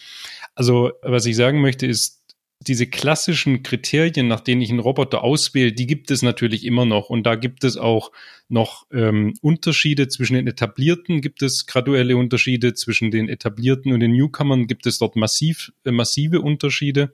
Also 0.53 0.91
was 1.01 1.25
ich 1.25 1.35
sagen 1.35 1.59
möchte 1.59 1.87
ist, 1.87 2.23
diese 2.67 2.87
klassischen 2.87 3.63
Kriterien, 3.63 4.27
nach 4.27 4.39
denen 4.39 4.61
ich 4.61 4.69
einen 4.69 4.79
Roboter 4.79 5.23
auswähle, 5.23 5.73
die 5.73 5.87
gibt 5.87 6.11
es 6.11 6.21
natürlich 6.21 6.65
immer 6.65 6.85
noch. 6.85 7.09
Und 7.09 7.23
da 7.23 7.35
gibt 7.35 7.63
es 7.63 7.77
auch 7.77 8.11
noch 8.47 8.85
ähm, 8.91 9.33
Unterschiede 9.41 10.07
zwischen 10.07 10.35
den 10.35 10.47
etablierten, 10.47 11.21
gibt 11.21 11.41
es 11.41 11.65
graduelle 11.65 12.15
Unterschiede 12.15 12.73
zwischen 12.73 13.11
den 13.11 13.27
etablierten 13.27 13.91
und 13.91 13.99
den 13.99 14.13
Newcomern, 14.13 14.67
gibt 14.67 14.85
es 14.85 14.99
dort 14.99 15.15
massiv, 15.15 15.73
äh, 15.83 15.91
massive 15.91 16.41
Unterschiede. 16.41 17.13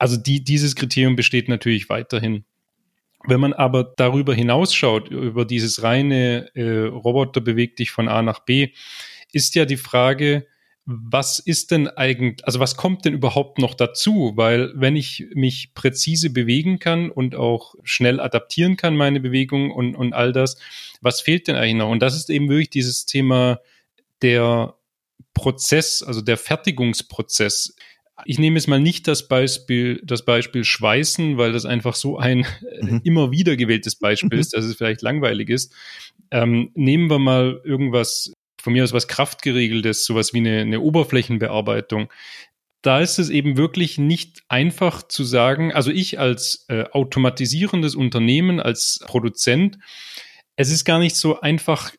Also 0.00 0.16
die, 0.16 0.42
dieses 0.42 0.74
Kriterium 0.76 1.14
besteht 1.14 1.48
natürlich 1.50 1.90
weiterhin. 1.90 2.44
Wenn 3.28 3.38
man 3.38 3.52
aber 3.52 3.84
darüber 3.84 4.34
hinausschaut, 4.34 5.10
über 5.10 5.44
dieses 5.44 5.82
reine 5.82 6.50
äh, 6.54 6.86
Roboter 6.86 7.42
bewegt 7.42 7.78
dich 7.78 7.90
von 7.90 8.08
A 8.08 8.22
nach 8.22 8.40
B, 8.40 8.70
ist 9.30 9.54
ja 9.54 9.66
die 9.66 9.76
Frage, 9.76 10.46
was 10.86 11.38
ist 11.38 11.70
denn 11.70 11.86
eigentlich, 11.86 12.42
also 12.46 12.60
was 12.60 12.78
kommt 12.78 13.04
denn 13.04 13.12
überhaupt 13.12 13.58
noch 13.58 13.74
dazu? 13.74 14.32
Weil 14.36 14.72
wenn 14.74 14.96
ich 14.96 15.26
mich 15.34 15.74
präzise 15.74 16.30
bewegen 16.30 16.78
kann 16.78 17.10
und 17.10 17.34
auch 17.34 17.74
schnell 17.84 18.20
adaptieren 18.20 18.78
kann, 18.78 18.96
meine 18.96 19.20
Bewegung 19.20 19.70
und, 19.70 19.94
und 19.94 20.14
all 20.14 20.32
das, 20.32 20.56
was 21.02 21.20
fehlt 21.20 21.46
denn 21.46 21.56
eigentlich 21.56 21.74
noch? 21.74 21.90
Und 21.90 22.00
das 22.00 22.16
ist 22.16 22.30
eben 22.30 22.48
wirklich 22.48 22.70
dieses 22.70 23.04
Thema 23.04 23.60
der 24.22 24.74
Prozess, 25.34 26.02
also 26.02 26.22
der 26.22 26.38
Fertigungsprozess. 26.38 27.76
Ich 28.24 28.38
nehme 28.38 28.56
jetzt 28.56 28.68
mal 28.68 28.80
nicht 28.80 29.08
das 29.08 29.28
Beispiel, 29.28 30.00
das 30.04 30.24
Beispiel 30.24 30.64
Schweißen, 30.64 31.38
weil 31.38 31.52
das 31.52 31.66
einfach 31.66 31.94
so 31.94 32.18
ein 32.18 32.46
mhm. 32.80 33.00
immer 33.04 33.30
wieder 33.30 33.56
gewähltes 33.56 33.96
Beispiel 33.96 34.38
ist, 34.38 34.54
dass 34.54 34.64
es 34.64 34.76
vielleicht 34.76 35.02
langweilig 35.02 35.50
ist. 35.50 35.74
Ähm, 36.30 36.70
nehmen 36.74 37.10
wir 37.10 37.18
mal 37.18 37.60
irgendwas, 37.64 38.32
von 38.60 38.72
mir 38.72 38.84
aus 38.84 38.92
was 38.92 39.08
Kraftgeregeltes, 39.08 40.04
sowas 40.04 40.32
wie 40.32 40.38
eine, 40.38 40.60
eine 40.60 40.80
Oberflächenbearbeitung. 40.80 42.10
Da 42.82 43.00
ist 43.00 43.18
es 43.18 43.28
eben 43.28 43.56
wirklich 43.56 43.98
nicht 43.98 44.42
einfach 44.48 45.02
zu 45.02 45.24
sagen, 45.24 45.72
also 45.72 45.90
ich 45.90 46.18
als 46.18 46.64
äh, 46.68 46.84
automatisierendes 46.84 47.94
Unternehmen, 47.94 48.60
als 48.60 49.00
Produzent, 49.06 49.78
es 50.56 50.70
ist 50.70 50.84
gar 50.84 50.98
nicht 50.98 51.16
so 51.16 51.40
einfach 51.40 51.92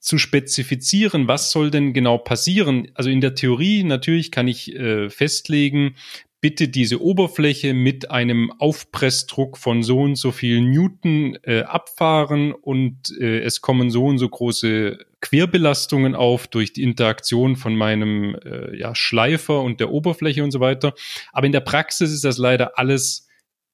zu 0.00 0.18
spezifizieren, 0.18 1.28
was 1.28 1.50
soll 1.50 1.70
denn 1.70 1.92
genau 1.92 2.18
passieren. 2.18 2.88
Also 2.94 3.10
in 3.10 3.20
der 3.20 3.34
Theorie 3.34 3.82
natürlich 3.82 4.30
kann 4.30 4.48
ich 4.48 4.74
äh, 4.74 5.10
festlegen, 5.10 5.96
bitte 6.40 6.68
diese 6.68 7.02
Oberfläche 7.02 7.74
mit 7.74 8.10
einem 8.10 8.52
Aufpressdruck 8.58 9.56
von 9.56 9.82
so 9.82 10.00
und 10.02 10.16
so 10.16 10.32
viel 10.32 10.60
Newton 10.60 11.36
äh, 11.42 11.62
abfahren 11.62 12.52
und 12.52 13.10
äh, 13.18 13.40
es 13.40 13.62
kommen 13.62 13.90
so 13.90 14.04
und 14.04 14.18
so 14.18 14.28
große 14.28 14.98
Querbelastungen 15.20 16.14
auf 16.14 16.46
durch 16.46 16.72
die 16.72 16.82
Interaktion 16.82 17.56
von 17.56 17.74
meinem 17.74 18.36
äh, 18.44 18.76
ja, 18.78 18.94
Schleifer 18.94 19.62
und 19.62 19.80
der 19.80 19.90
Oberfläche 19.90 20.44
und 20.44 20.50
so 20.50 20.60
weiter. 20.60 20.94
Aber 21.32 21.46
in 21.46 21.52
der 21.52 21.60
Praxis 21.60 22.12
ist 22.12 22.24
das 22.24 22.38
leider 22.38 22.78
alles 22.78 23.26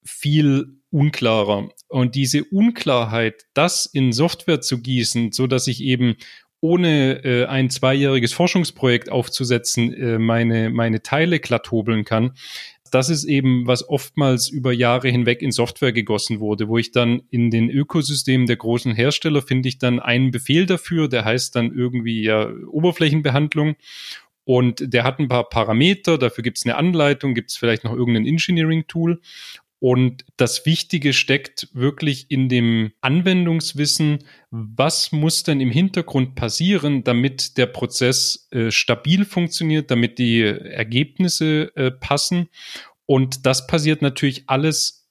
viel 0.04 0.81
unklarer. 0.92 1.70
Und 1.88 2.14
diese 2.14 2.44
Unklarheit, 2.44 3.46
das 3.54 3.86
in 3.86 4.12
Software 4.12 4.60
zu 4.60 4.80
gießen, 4.80 5.32
so 5.32 5.46
dass 5.46 5.66
ich 5.66 5.82
eben 5.82 6.16
ohne 6.60 7.24
äh, 7.24 7.46
ein 7.46 7.70
zweijähriges 7.70 8.32
Forschungsprojekt 8.32 9.10
aufzusetzen, 9.10 9.92
äh, 9.92 10.18
meine, 10.18 10.70
meine 10.70 11.02
Teile 11.02 11.40
glatt 11.40 11.70
hobeln 11.72 12.04
kann. 12.04 12.32
Das 12.92 13.08
ist 13.08 13.24
eben, 13.24 13.66
was 13.66 13.88
oftmals 13.88 14.48
über 14.48 14.72
Jahre 14.72 15.08
hinweg 15.08 15.42
in 15.42 15.50
Software 15.50 15.92
gegossen 15.92 16.40
wurde, 16.40 16.68
wo 16.68 16.78
ich 16.78 16.92
dann 16.92 17.22
in 17.30 17.50
den 17.50 17.70
Ökosystemen 17.70 18.46
der 18.46 18.56
großen 18.56 18.94
Hersteller 18.94 19.42
finde 19.42 19.70
ich 19.70 19.78
dann 19.78 19.98
einen 19.98 20.30
Befehl 20.30 20.66
dafür, 20.66 21.08
der 21.08 21.24
heißt 21.24 21.56
dann 21.56 21.74
irgendwie 21.74 22.22
ja 22.22 22.52
Oberflächenbehandlung. 22.70 23.76
Und 24.44 24.92
der 24.92 25.04
hat 25.04 25.20
ein 25.20 25.28
paar 25.28 25.48
Parameter, 25.48 26.18
dafür 26.18 26.42
gibt 26.42 26.58
es 26.58 26.66
eine 26.66 26.76
Anleitung, 26.76 27.34
gibt 27.34 27.50
es 27.50 27.56
vielleicht 27.56 27.84
noch 27.84 27.92
irgendein 27.92 28.26
Engineering-Tool. 28.26 29.20
Und 29.82 30.24
das 30.36 30.64
Wichtige 30.64 31.12
steckt 31.12 31.66
wirklich 31.72 32.26
in 32.30 32.48
dem 32.48 32.92
Anwendungswissen, 33.00 34.20
was 34.52 35.10
muss 35.10 35.42
denn 35.42 35.60
im 35.60 35.72
Hintergrund 35.72 36.36
passieren, 36.36 37.02
damit 37.02 37.58
der 37.58 37.66
Prozess 37.66 38.46
äh, 38.52 38.70
stabil 38.70 39.24
funktioniert, 39.24 39.90
damit 39.90 40.20
die 40.20 40.40
Ergebnisse 40.40 41.74
äh, 41.74 41.90
passen. 41.90 42.48
Und 43.06 43.44
das 43.44 43.66
passiert 43.66 44.02
natürlich 44.02 44.44
alles 44.46 45.01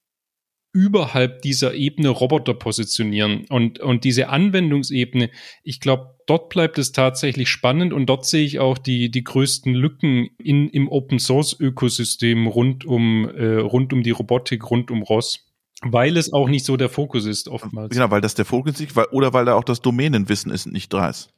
überhalb 0.73 1.41
dieser 1.41 1.73
Ebene 1.73 2.09
Roboter 2.09 2.53
positionieren. 2.53 3.45
Und, 3.49 3.79
und 3.79 4.03
diese 4.03 4.29
Anwendungsebene, 4.29 5.29
ich 5.63 5.79
glaube, 5.79 6.15
dort 6.27 6.49
bleibt 6.49 6.77
es 6.77 6.91
tatsächlich 6.91 7.49
spannend 7.49 7.91
und 7.93 8.05
dort 8.05 8.25
sehe 8.25 8.45
ich 8.45 8.59
auch 8.59 8.77
die, 8.77 9.11
die 9.11 9.23
größten 9.23 9.73
Lücken 9.73 10.29
in, 10.37 10.69
im 10.69 10.87
Open 10.87 11.19
Source 11.19 11.59
Ökosystem 11.59 12.47
rund 12.47 12.85
um, 12.85 13.29
äh, 13.29 13.57
rund 13.57 13.91
um 13.91 14.03
die 14.03 14.11
Robotik, 14.11 14.69
rund 14.69 14.91
um 14.91 15.03
ROS. 15.03 15.47
Weil 15.83 16.15
es 16.15 16.31
auch 16.31 16.47
nicht 16.47 16.63
so 16.63 16.77
der 16.77 16.89
Fokus 16.89 17.25
ist, 17.25 17.49
oftmals. 17.49 17.89
Genau, 17.89 18.11
weil 18.11 18.21
das 18.21 18.35
der 18.35 18.45
Fokus 18.45 18.79
ist, 18.79 18.95
weil, 18.95 19.05
oder 19.11 19.33
weil 19.33 19.45
da 19.45 19.55
auch 19.55 19.63
das 19.63 19.81
Domänenwissen 19.81 20.51
ist 20.51 20.67
nicht 20.67 20.93
da 20.93 21.09
ist. 21.09 21.33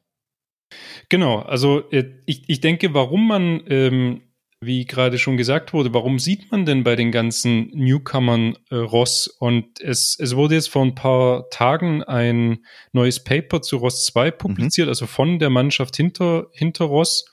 Genau, 1.10 1.40
also 1.40 1.90
äh, 1.92 2.06
ich, 2.25 2.44
ich 2.48 2.60
denke, 2.60 2.94
warum 2.94 3.28
man 3.28 3.62
ähm, 3.68 4.22
wie 4.65 4.86
gerade 4.86 5.17
schon 5.17 5.38
gesagt 5.38 5.74
wurde, 5.74 5.93
warum 5.93 6.20
sieht 6.20 6.51
man 6.51 6.65
denn 6.65 6.84
bei 6.84 6.96
den 6.96 7.12
ganzen 7.12 7.67
Newcomern 7.74 8.58
äh, 8.70 8.75
Ross? 8.75 9.27
Und 9.27 9.79
es, 9.82 10.17
es 10.20 10.36
wurde 10.36 10.55
jetzt 10.55 10.70
vor 10.70 10.84
ein 10.84 10.96
paar 10.96 11.50
Tagen 11.50 12.03
ein 12.03 12.65
neues 12.91 13.24
Paper 13.24 13.62
zu 13.62 13.77
Ross 13.77 14.05
2 14.05 14.32
mhm. 14.32 14.38
publiziert, 14.38 14.88
mhm. 14.88 14.91
also 14.91 15.08
von 15.08 15.39
der 15.39 15.50
Mannschaft 15.50 15.96
hinter, 15.96 16.48
hinter 16.51 16.86
Ross. 16.86 17.25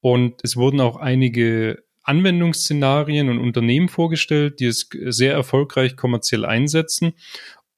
Und 0.00 0.40
es 0.42 0.56
wurden 0.56 0.80
auch 0.80 0.96
einige 0.96 1.82
Anwendungsszenarien 2.02 3.28
und 3.28 3.38
Unternehmen 3.38 3.88
vorgestellt, 3.88 4.60
die 4.60 4.66
es 4.66 4.88
sehr 4.90 5.32
erfolgreich 5.32 5.96
kommerziell 5.96 6.44
einsetzen. 6.44 7.12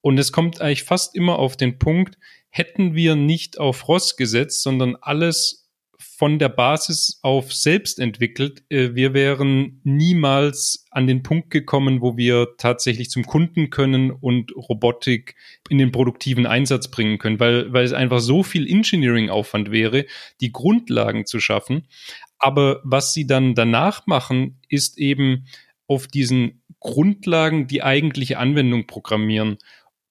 Und 0.01 0.19
es 0.19 0.33
kommt 0.33 0.61
eigentlich 0.61 0.85
fast 0.85 1.15
immer 1.15 1.39
auf 1.39 1.57
den 1.57 1.79
Punkt, 1.79 2.19
hätten 2.49 2.95
wir 2.95 3.17
nicht 3.17 3.59
auf 3.59 3.89
Ross 3.89 4.17
gesetzt, 4.17 4.63
sondern 4.63 4.97
alles 5.01 5.62
von 6.23 6.39
der 6.39 6.51
Basis 6.51 7.19
auf 7.23 7.53
selbst 7.53 7.99
entwickelt. 7.99 8.63
Äh, 8.69 8.95
wir 8.95 9.13
wären 9.13 9.81
niemals 9.83 10.87
an 10.93 11.09
den 11.09 11.25
Punkt 11.25 11.51
gekommen, 11.51 12.01
wo 12.01 12.17
wir 12.17 12.51
tatsächlich 12.59 13.11
zum 13.11 13.27
Kunden 13.27 13.71
können 13.71 14.13
und 14.13 14.55
Robotik 14.55 15.35
in 15.69 15.79
den 15.79 15.91
produktiven 15.91 16.47
Einsatz 16.47 16.93
bringen 16.93 17.19
können, 17.19 17.41
weil, 17.41 17.73
weil 17.73 17.85
es 17.85 17.93
einfach 17.93 18.21
so 18.21 18.45
viel 18.45 18.71
Engineering-Aufwand 18.71 19.73
wäre, 19.73 20.07
die 20.41 20.53
Grundlagen 20.53 21.27
zu 21.27 21.41
schaffen. 21.41 21.89
Aber 22.39 22.81
was 22.85 23.13
sie 23.13 23.27
dann 23.27 23.57
danach 23.57 24.07
machen, 24.07 24.61
ist 24.69 24.99
eben 24.99 25.49
auf 25.89 26.07
diesen 26.07 26.63
Grundlagen 26.79 27.67
die 27.67 27.83
eigentliche 27.83 28.39
Anwendung 28.39 28.87
programmieren. 28.87 29.59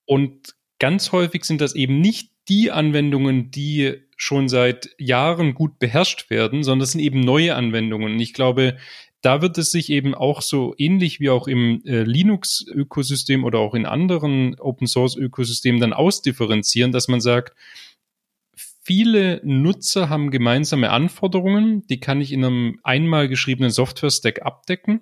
Und 0.04 0.56
ganz 0.82 1.12
häufig 1.12 1.46
sind 1.46 1.62
das 1.62 1.76
eben 1.76 2.02
nicht 2.02 2.32
die 2.50 2.72
Anwendungen, 2.72 3.52
die 3.52 3.98
schon 4.18 4.50
seit 4.50 4.90
Jahren 4.98 5.54
gut 5.54 5.78
beherrscht 5.78 6.32
werden, 6.32 6.64
sondern 6.64 6.86
es 6.86 6.94
sind 6.94 7.02
eben 7.02 7.20
neue 7.20 7.56
Anwendungen. 7.56 8.14
Und 8.14 8.20
ich 8.20 8.34
glaube, 8.34 8.78
da 9.22 9.44
wird 9.44 9.60
es 9.60 9.70
sich 9.70 9.92
eben 9.92 10.16
auch 10.16 10.42
so 10.42 10.74
ähnlich 10.80 11.20
wie 11.20 11.30
auch 11.30 11.48
im 11.48 11.84
äh, 11.86 12.02
Linux-Ökosystem 12.02 13.44
oder 13.44 13.60
auch 13.60 13.76
in 13.76 13.86
anderen 13.86 14.60
Open-Source-Ökosystemen 14.60 15.80
dann 15.80 15.94
ausdifferenzieren, 15.94 16.92
dass 16.92 17.08
man 17.08 17.22
sagt, 17.22 17.56
viele 18.56 19.40
Nutzer 19.44 20.10
haben 20.10 20.32
gemeinsame 20.32 20.90
Anforderungen, 20.90 21.86
die 21.86 22.00
kann 22.00 22.22
ich 22.22 22.32
in 22.32 22.44
einem 22.44 22.80
einmal 22.82 23.28
geschriebenen 23.28 23.70
Software-Stack 23.70 24.42
abdecken. 24.42 25.02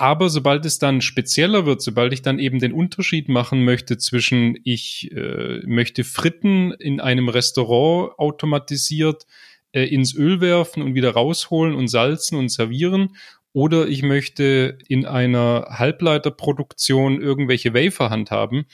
Aber 0.00 0.30
sobald 0.30 0.64
es 0.64 0.78
dann 0.78 1.02
spezieller 1.02 1.66
wird, 1.66 1.82
sobald 1.82 2.14
ich 2.14 2.22
dann 2.22 2.38
eben 2.38 2.58
den 2.58 2.72
Unterschied 2.72 3.28
machen 3.28 3.66
möchte 3.66 3.98
zwischen 3.98 4.58
ich 4.64 5.12
äh, 5.12 5.60
möchte 5.66 6.04
Fritten 6.04 6.72
in 6.72 7.00
einem 7.00 7.28
Restaurant 7.28 8.18
automatisiert 8.18 9.26
äh, 9.72 9.84
ins 9.84 10.14
Öl 10.14 10.40
werfen 10.40 10.82
und 10.82 10.94
wieder 10.94 11.10
rausholen 11.10 11.74
und 11.74 11.88
salzen 11.88 12.38
und 12.38 12.48
servieren 12.48 13.14
oder 13.52 13.88
ich 13.88 14.02
möchte 14.02 14.78
in 14.88 15.04
einer 15.04 15.66
Halbleiterproduktion 15.68 17.20
irgendwelche 17.20 17.74
Wafer 17.74 18.08
handhaben. 18.08 18.64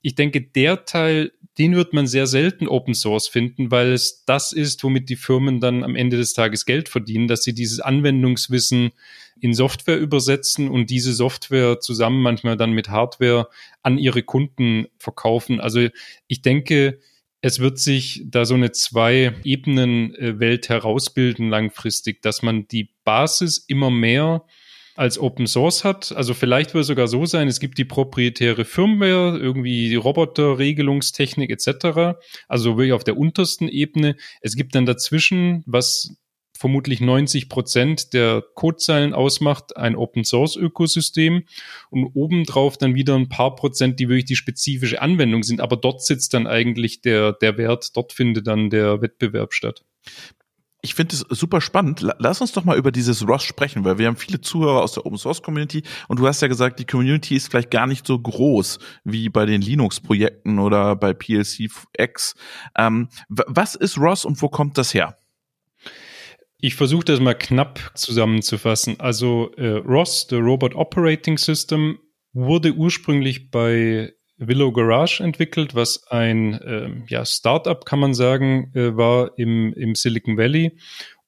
Ich 0.00 0.16
denke, 0.16 0.40
der 0.40 0.84
Teil, 0.84 1.30
den 1.58 1.76
wird 1.76 1.92
man 1.92 2.08
sehr 2.08 2.26
selten 2.26 2.66
Open 2.66 2.94
Source 2.94 3.28
finden, 3.28 3.70
weil 3.70 3.92
es 3.92 4.24
das 4.24 4.52
ist, 4.52 4.82
womit 4.82 5.10
die 5.10 5.16
Firmen 5.16 5.60
dann 5.60 5.84
am 5.84 5.94
Ende 5.94 6.16
des 6.16 6.32
Tages 6.32 6.66
Geld 6.66 6.88
verdienen, 6.88 7.28
dass 7.28 7.44
sie 7.44 7.54
dieses 7.54 7.78
Anwendungswissen 7.78 8.90
in 9.42 9.54
Software 9.54 9.98
übersetzen 9.98 10.68
und 10.68 10.88
diese 10.88 11.12
Software 11.12 11.80
zusammen 11.80 12.22
manchmal 12.22 12.56
dann 12.56 12.70
mit 12.70 12.88
Hardware 12.88 13.48
an 13.82 13.98
ihre 13.98 14.22
Kunden 14.22 14.86
verkaufen. 14.98 15.60
Also 15.60 15.88
ich 16.28 16.42
denke, 16.42 17.00
es 17.40 17.58
wird 17.58 17.80
sich 17.80 18.22
da 18.24 18.44
so 18.44 18.54
eine 18.54 18.70
Zwei-Ebenen-Welt 18.70 20.68
herausbilden 20.68 21.50
langfristig, 21.50 22.22
dass 22.22 22.42
man 22.42 22.68
die 22.68 22.90
Basis 23.02 23.58
immer 23.58 23.90
mehr 23.90 24.44
als 24.94 25.18
Open 25.18 25.48
Source 25.48 25.82
hat. 25.82 26.12
Also 26.12 26.34
vielleicht 26.34 26.72
wird 26.72 26.82
es 26.82 26.86
sogar 26.86 27.08
so 27.08 27.26
sein, 27.26 27.48
es 27.48 27.58
gibt 27.58 27.78
die 27.78 27.84
proprietäre 27.84 28.64
Firmware, 28.64 29.38
irgendwie 29.38 29.88
die 29.88 29.96
Roboterregelungstechnik 29.96 31.50
etc. 31.50 32.16
Also 32.46 32.76
wirklich 32.76 32.92
auf 32.92 33.02
der 33.02 33.16
untersten 33.16 33.66
Ebene. 33.66 34.14
Es 34.40 34.54
gibt 34.54 34.76
dann 34.76 34.86
dazwischen, 34.86 35.64
was 35.66 36.14
vermutlich 36.62 37.00
90 37.00 37.48
Prozent 37.48 38.12
der 38.12 38.40
Codezeilen 38.54 39.14
ausmacht, 39.14 39.76
ein 39.76 39.96
Open 39.96 40.22
Source 40.22 40.54
Ökosystem 40.54 41.42
und 41.90 42.12
obendrauf 42.14 42.78
dann 42.78 42.94
wieder 42.94 43.16
ein 43.16 43.28
paar 43.28 43.56
Prozent, 43.56 43.98
die 43.98 44.08
wirklich 44.08 44.26
die 44.26 44.36
spezifische 44.36 45.02
Anwendung 45.02 45.42
sind. 45.42 45.60
Aber 45.60 45.76
dort 45.76 46.04
sitzt 46.04 46.34
dann 46.34 46.46
eigentlich 46.46 47.00
der, 47.00 47.32
der 47.32 47.58
Wert, 47.58 47.96
dort 47.96 48.12
findet 48.12 48.46
dann 48.46 48.70
der 48.70 49.02
Wettbewerb 49.02 49.54
statt. 49.54 49.84
Ich 50.82 50.94
finde 50.94 51.16
es 51.16 51.26
super 51.30 51.60
spannend. 51.60 52.06
Lass 52.18 52.40
uns 52.40 52.52
doch 52.52 52.64
mal 52.64 52.78
über 52.78 52.92
dieses 52.92 53.26
ROS 53.26 53.42
sprechen, 53.42 53.84
weil 53.84 53.98
wir 53.98 54.06
haben 54.06 54.16
viele 54.16 54.40
Zuhörer 54.40 54.82
aus 54.82 54.92
der 54.92 55.04
Open 55.04 55.18
Source 55.18 55.42
Community 55.42 55.82
und 56.06 56.20
du 56.20 56.28
hast 56.28 56.42
ja 56.42 56.48
gesagt, 56.48 56.78
die 56.78 56.84
Community 56.84 57.34
ist 57.34 57.50
vielleicht 57.50 57.72
gar 57.72 57.88
nicht 57.88 58.06
so 58.06 58.16
groß 58.16 58.78
wie 59.02 59.28
bei 59.28 59.46
den 59.46 59.62
Linux-Projekten 59.62 60.60
oder 60.60 60.94
bei 60.94 61.12
PLC 61.12 61.70
X. 61.98 62.36
Ähm, 62.76 63.08
was 63.28 63.74
ist 63.74 63.98
ROS 63.98 64.24
und 64.24 64.40
wo 64.42 64.48
kommt 64.48 64.78
das 64.78 64.94
her? 64.94 65.16
Ich 66.64 66.76
versuche 66.76 67.04
das 67.04 67.18
mal 67.18 67.34
knapp 67.34 67.90
zusammenzufassen. 67.96 69.00
Also 69.00 69.50
äh, 69.56 69.78
ROS, 69.78 70.28
der 70.28 70.38
Robot 70.38 70.76
Operating 70.76 71.36
System, 71.36 71.98
wurde 72.32 72.74
ursprünglich 72.74 73.50
bei 73.50 74.12
Willow 74.36 74.70
Garage 74.70 75.24
entwickelt, 75.24 75.74
was 75.74 76.06
ein 76.06 76.54
äh, 76.54 76.88
ja, 77.08 77.24
Startup, 77.24 77.84
kann 77.84 77.98
man 77.98 78.14
sagen, 78.14 78.70
äh, 78.76 78.96
war 78.96 79.36
im, 79.38 79.74
im 79.74 79.96
Silicon 79.96 80.36
Valley. 80.36 80.78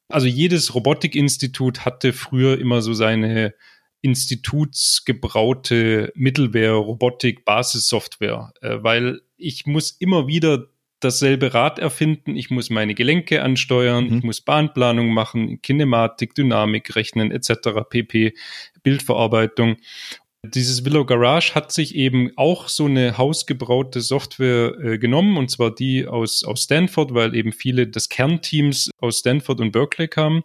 Also 0.07 0.29
jedes 0.29 0.73
Robotikinstitut 0.73 1.85
hatte 1.85 2.13
früher 2.13 2.61
immer 2.61 2.81
so 2.81 2.95
seine 2.95 3.55
institutsgebraute 4.03 6.13
Mittelware, 6.15 6.77
Robotik, 6.77 7.45
Basissoftware, 7.45 8.53
äh, 8.61 8.77
weil 8.83 9.21
ich 9.37 9.67
muss 9.67 9.91
immer 9.91 10.29
wieder 10.29 10.69
dasselbe 11.05 11.55
Rad 11.55 11.79
erfinden. 11.79 12.37
Ich 12.37 12.51
muss 12.51 12.71
meine 12.71 12.95
Gelenke 12.95 13.43
ansteuern, 13.43 14.09
mhm. 14.09 14.19
ich 14.19 14.25
muss 14.25 14.41
Bahnplanung 14.41 15.09
machen, 15.09 15.61
Kinematik, 15.63 16.35
Dynamik 16.35 16.97
rechnen 16.97 17.31
etc. 17.31 17.81
pp. 17.89 18.35
Bildverarbeitung. 18.83 19.77
Dieses 20.47 20.85
Willow 20.85 21.07
Garage 21.07 21.55
hat 21.55 21.73
sich 21.73 21.95
eben 21.95 22.31
auch 22.37 22.69
so 22.69 22.85
eine 22.85 23.17
hausgebraute 23.17 24.01
Software 24.01 24.79
äh, 24.79 24.99
genommen, 24.99 25.37
und 25.37 25.51
zwar 25.51 25.75
die 25.75 26.07
aus, 26.07 26.45
aus 26.45 26.65
Stanford, 26.65 27.15
weil 27.15 27.35
eben 27.35 27.53
viele 27.53 27.87
des 27.87 28.09
Kernteams 28.09 28.91
aus 29.01 29.21
Stanford 29.21 29.61
und 29.61 29.73
Berkeley 29.73 30.09
kamen. 30.09 30.43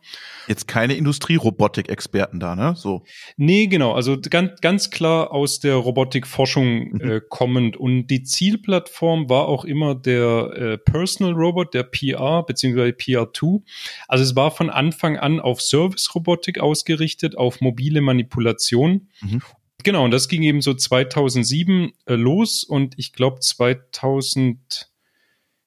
Jetzt 0.48 0.68
keine 0.68 0.96
Industrierobotik-Experten 0.96 2.40
da, 2.40 2.56
ne? 2.56 2.76
So. 2.78 3.04
Nee, 3.36 3.68
genau. 3.68 3.94
Also 3.94 4.18
ganz, 4.20 4.62
ganz 4.62 4.90
klar 4.90 5.32
aus 5.32 5.60
der 5.60 5.76
Robotikforschung 5.76 6.94
mhm. 6.94 7.02
äh, 7.02 7.22
kommend. 7.28 7.76
Und 7.76 8.08
die 8.08 8.24
Zielplattform 8.24 9.30
war 9.30 9.48
auch 9.48 9.66
immer 9.66 9.96
der 9.96 10.52
äh, 10.56 10.78
Personal 10.78 11.34
Robot, 11.34 11.74
der 11.74 11.84
PR, 11.84 12.44
beziehungsweise 12.44 12.92
PR2. 12.92 13.62
Also 14.08 14.24
es 14.24 14.36
war 14.36 14.52
von 14.52 14.70
Anfang 14.70 15.18
an 15.18 15.40
auf 15.40 15.62
Service-Robotik 15.62 16.60
ausgerichtet, 16.60 17.38
auf 17.38 17.60
mobile 17.60 18.02
Manipulation. 18.02 19.10
Mhm. 19.22 19.42
Genau, 19.84 20.04
und 20.04 20.12
das 20.12 20.28
ging 20.28 20.44
eben 20.44 20.62
so 20.62 20.74
2007 20.74 21.94
äh, 22.06 22.16
los 22.16 22.64
und 22.64 22.96
ich 22.98 23.14
glaube 23.14 23.40
2000, 23.40 24.92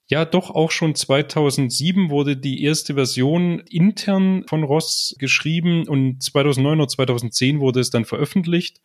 ja 0.06 0.24
doch 0.26 0.50
auch 0.50 0.70
schon 0.70 0.94
2007 0.94 2.10
wurde 2.10 2.36
die 2.36 2.62
erste 2.62 2.94
Version 2.94 3.60
intern 3.60 4.44
von 4.48 4.64
Ross 4.64 5.16
geschrieben 5.18 5.88
und 5.88 6.22
2009 6.22 6.80
oder 6.80 6.88
2010 6.88 7.60
wurde 7.60 7.80
es 7.80 7.90
dann 7.90 8.04
veröffentlicht. 8.04 8.82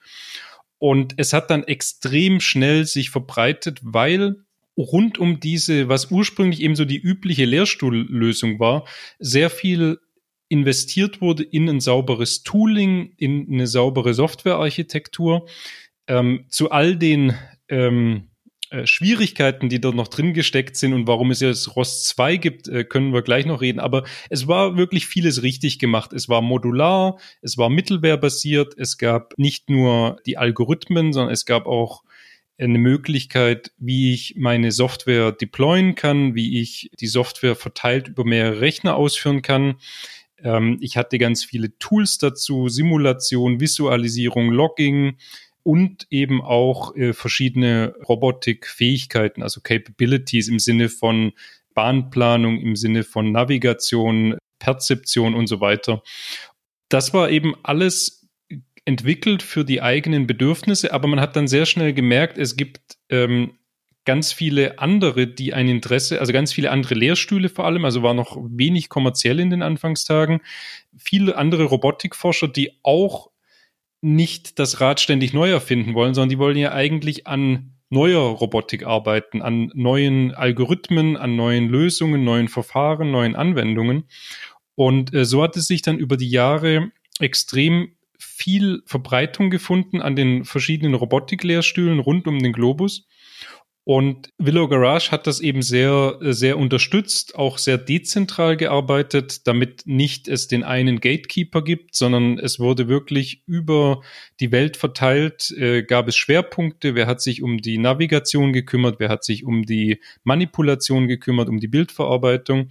Und 0.79 1.15
es 1.17 1.33
hat 1.33 1.49
dann 1.49 1.63
extrem 1.63 2.39
schnell 2.39 2.85
sich 2.85 3.09
verbreitet, 3.09 3.79
weil 3.81 4.37
rund 4.77 5.17
um 5.17 5.39
diese, 5.39 5.89
was 5.89 6.11
ursprünglich 6.11 6.61
eben 6.61 6.75
so 6.75 6.85
die 6.85 6.99
übliche 6.99 7.45
Lehrstuhllösung 7.45 8.59
war, 8.59 8.85
sehr 9.19 9.49
viel 9.49 9.99
investiert 10.49 11.21
wurde 11.21 11.43
in 11.43 11.69
ein 11.69 11.79
sauberes 11.79 12.43
Tooling, 12.43 13.13
in 13.17 13.47
eine 13.51 13.67
saubere 13.67 14.13
Softwarearchitektur. 14.13 15.47
Ähm, 16.07 16.45
zu 16.49 16.71
all 16.71 16.95
den 16.95 17.33
ähm, 17.67 18.29
äh, 18.69 18.85
Schwierigkeiten, 18.85 19.69
die 19.69 19.79
dort 19.79 19.95
noch 19.95 20.09
drin 20.09 20.33
gesteckt 20.33 20.75
sind 20.75 20.93
und 20.93 21.07
warum 21.07 21.31
es 21.31 21.39
jetzt 21.39 21.77
ROS 21.77 22.03
2 22.03 22.35
gibt, 22.35 22.67
äh, 22.67 22.83
können 22.83 23.13
wir 23.13 23.21
gleich 23.21 23.45
noch 23.45 23.61
reden. 23.61 23.79
Aber 23.79 24.03
es 24.29 24.47
war 24.47 24.75
wirklich 24.75 25.07
vieles 25.07 25.41
richtig 25.41 25.79
gemacht. 25.79 26.11
Es 26.11 26.27
war 26.27 26.41
modular, 26.41 27.17
es 27.41 27.57
war 27.57 27.69
mittelwehrbasiert, 27.69 28.73
es 28.77 28.97
gab 28.97 29.37
nicht 29.37 29.69
nur 29.69 30.17
die 30.25 30.37
Algorithmen, 30.37 31.13
sondern 31.13 31.33
es 31.33 31.45
gab 31.45 31.65
auch 31.65 32.03
eine 32.57 32.79
Möglichkeit, 32.79 33.71
wie 33.77 34.13
ich 34.13 34.35
meine 34.37 34.71
Software 34.71 35.31
deployen 35.31 35.95
kann, 35.95 36.35
wie 36.35 36.59
ich 36.59 36.89
die 36.99 37.07
Software 37.07 37.55
verteilt 37.55 38.09
über 38.09 38.25
mehrere 38.25 38.59
Rechner 38.59 38.95
ausführen 38.95 39.41
kann. 39.41 39.75
Ähm, 40.43 40.77
ich 40.81 40.97
hatte 40.97 41.17
ganz 41.17 41.43
viele 41.43 41.77
Tools 41.79 42.17
dazu, 42.17 42.69
Simulation, 42.69 43.59
Visualisierung, 43.59 44.51
Logging 44.51 45.17
und 45.63 46.07
eben 46.09 46.41
auch 46.41 46.95
äh, 46.95 47.13
verschiedene 47.13 47.95
Robotikfähigkeiten, 48.07 49.43
also 49.43 49.61
Capabilities 49.61 50.47
im 50.47 50.59
Sinne 50.59 50.89
von 50.89 51.33
Bahnplanung, 51.73 52.59
im 52.59 52.75
Sinne 52.75 53.03
von 53.03 53.31
Navigation, 53.31 54.37
Perzeption 54.59 55.35
und 55.35 55.47
so 55.47 55.61
weiter. 55.61 56.01
Das 56.89 57.13
war 57.13 57.29
eben 57.29 57.53
alles 57.63 58.27
entwickelt 58.85 59.43
für 59.43 59.65
die 59.65 59.81
eigenen 59.81 60.25
Bedürfnisse, 60.25 60.93
aber 60.93 61.07
man 61.07 61.19
hat 61.19 61.35
dann 61.35 61.47
sehr 61.47 61.65
schnell 61.65 61.93
gemerkt, 61.93 62.37
es 62.37 62.55
gibt 62.55 62.97
ähm, 63.09 63.57
ganz 64.07 64.31
viele 64.31 64.79
andere, 64.79 65.27
die 65.27 65.53
ein 65.53 65.67
Interesse, 65.67 66.21
also 66.21 66.31
ganz 66.31 66.53
viele 66.53 66.71
andere 66.71 66.95
Lehrstühle 66.95 67.49
vor 67.49 67.65
allem, 67.65 67.83
also 67.83 68.03
war 68.03 68.13
noch 68.13 68.37
wenig 68.49 68.87
kommerziell 68.87 69.41
in 69.41 69.49
den 69.49 69.61
Anfangstagen, 69.61 70.39
viele 70.97 71.35
andere 71.35 71.65
Robotikforscher, 71.65 72.47
die 72.47 72.71
auch 72.83 73.29
nicht 73.99 74.59
das 74.59 74.79
Rad 74.79 75.01
ständig 75.01 75.33
neu 75.33 75.49
erfinden 75.49 75.93
wollen, 75.93 76.13
sondern 76.13 76.29
die 76.29 76.39
wollen 76.39 76.55
ja 76.55 76.71
eigentlich 76.71 77.27
an 77.27 77.73
neuer 77.89 78.21
Robotik 78.21 78.85
arbeiten, 78.85 79.41
an 79.41 79.71
neuen 79.73 80.33
Algorithmen, 80.33 81.17
an 81.17 81.35
neuen 81.35 81.67
Lösungen, 81.67 82.23
neuen 82.23 82.47
Verfahren, 82.47 83.11
neuen 83.11 83.35
Anwendungen. 83.35 84.05
Und 84.75 85.13
äh, 85.13 85.25
so 85.25 85.43
hat 85.43 85.57
es 85.57 85.67
sich 85.67 85.81
dann 85.81 85.97
über 85.97 86.15
die 86.15 86.29
Jahre 86.29 86.91
extrem 87.19 87.89
viel 88.17 88.83
Verbreitung 88.85 89.49
gefunden 89.49 90.01
an 90.01 90.15
den 90.15 90.45
verschiedenen 90.45 90.93
Robotiklehrstühlen 90.93 91.99
rund 91.99 92.27
um 92.27 92.39
den 92.39 92.53
Globus. 92.53 93.06
Und 93.87 94.33
Willow 94.37 94.67
Garage 94.67 95.11
hat 95.11 95.27
das 95.27 95.39
eben 95.39 95.61
sehr, 95.61 96.17
sehr 96.19 96.57
unterstützt, 96.57 97.35
auch 97.35 97.57
sehr 97.57 97.77
dezentral 97.77 98.57
gearbeitet, 98.57 99.47
damit 99.47 99.83
nicht 99.85 100.27
es 100.27 100.49
den 100.49 100.65
einen 100.65 100.99
Gatekeeper 100.99 101.63
gibt, 101.63 101.95
sondern 101.95 102.37
es 102.37 102.59
wurde 102.59 102.89
wirklich 102.89 103.43
über 103.45 104.01
die 104.41 104.51
Welt 104.51 104.75
verteilt, 104.75 105.51
äh, 105.51 105.83
gab 105.83 106.09
es 106.09 106.17
Schwerpunkte, 106.17 106.95
wer 106.95 107.07
hat 107.07 107.21
sich 107.21 107.41
um 107.41 107.59
die 107.59 107.77
Navigation 107.77 108.51
gekümmert, 108.51 108.99
wer 108.99 109.07
hat 109.07 109.23
sich 109.23 109.45
um 109.45 109.63
die 109.63 110.01
Manipulation 110.25 111.07
gekümmert, 111.07 111.47
um 111.47 111.61
die 111.61 111.69
Bildverarbeitung. 111.69 112.67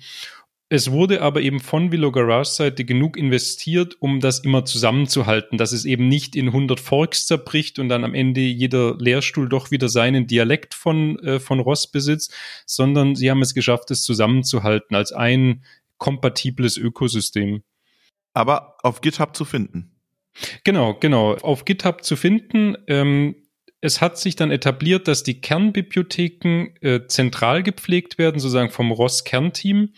Es 0.68 0.90
wurde 0.90 1.22
aber 1.22 1.42
eben 1.42 1.60
von 1.60 1.92
Willow 1.92 2.10
Garage 2.10 2.50
Seite 2.50 2.84
genug 2.84 3.16
investiert, 3.16 3.96
um 4.00 4.18
das 4.18 4.40
immer 4.40 4.64
zusammenzuhalten, 4.64 5.58
dass 5.58 5.70
es 5.70 5.84
eben 5.84 6.08
nicht 6.08 6.34
in 6.34 6.48
100 6.48 6.80
Forks 6.80 7.26
zerbricht 7.26 7.78
und 7.78 7.88
dann 7.88 8.02
am 8.02 8.14
Ende 8.14 8.40
jeder 8.40 8.96
Lehrstuhl 8.98 9.48
doch 9.48 9.70
wieder 9.70 9.88
seinen 9.88 10.26
Dialekt 10.26 10.74
von, 10.74 11.20
äh, 11.20 11.38
von 11.38 11.60
Ross 11.60 11.86
besitzt, 11.86 12.34
sondern 12.66 13.14
sie 13.14 13.30
haben 13.30 13.42
es 13.42 13.54
geschafft, 13.54 13.92
es 13.92 14.02
zusammenzuhalten 14.02 14.96
als 14.96 15.12
ein 15.12 15.62
kompatibles 15.98 16.76
Ökosystem. 16.76 17.62
Aber 18.34 18.76
auf 18.82 19.00
GitHub 19.00 19.36
zu 19.36 19.44
finden. 19.44 19.92
Genau, 20.64 20.94
genau. 20.94 21.36
Auf 21.36 21.64
GitHub 21.64 22.02
zu 22.02 22.16
finden. 22.16 22.76
Ähm, 22.88 23.36
es 23.80 24.00
hat 24.00 24.18
sich 24.18 24.34
dann 24.34 24.50
etabliert, 24.50 25.06
dass 25.06 25.22
die 25.22 25.40
Kernbibliotheken 25.40 26.74
äh, 26.80 27.06
zentral 27.06 27.62
gepflegt 27.62 28.18
werden, 28.18 28.40
sozusagen 28.40 28.70
vom 28.70 28.90
ROS-Kernteam. 28.90 29.92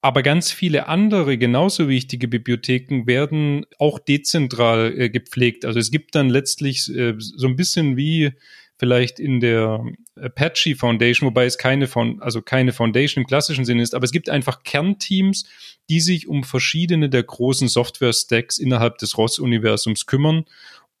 Aber 0.00 0.22
ganz 0.22 0.52
viele 0.52 0.86
andere 0.86 1.38
genauso 1.38 1.88
wichtige 1.88 2.28
Bibliotheken 2.28 3.06
werden 3.06 3.66
auch 3.78 3.98
dezentral 3.98 4.94
äh, 4.96 5.10
gepflegt. 5.10 5.64
Also 5.64 5.80
es 5.80 5.90
gibt 5.90 6.14
dann 6.14 6.30
letztlich 6.30 6.88
äh, 6.94 7.14
so 7.18 7.48
ein 7.48 7.56
bisschen 7.56 7.96
wie 7.96 8.32
vielleicht 8.78 9.18
in 9.18 9.40
der 9.40 9.84
Apache 10.14 10.76
Foundation, 10.76 11.28
wobei 11.28 11.46
es 11.46 11.58
keine 11.58 11.88
von, 11.88 12.22
also 12.22 12.42
keine 12.42 12.72
Foundation 12.72 13.24
im 13.24 13.26
klassischen 13.26 13.64
Sinne 13.64 13.82
ist, 13.82 13.92
aber 13.92 14.04
es 14.04 14.12
gibt 14.12 14.30
einfach 14.30 14.62
Kernteams, 14.62 15.46
die 15.90 15.98
sich 15.98 16.28
um 16.28 16.44
verschiedene 16.44 17.08
der 17.08 17.24
großen 17.24 17.66
Software-Stacks 17.66 18.58
innerhalb 18.58 18.98
des 18.98 19.18
ROS-Universums 19.18 20.06
kümmern. 20.06 20.44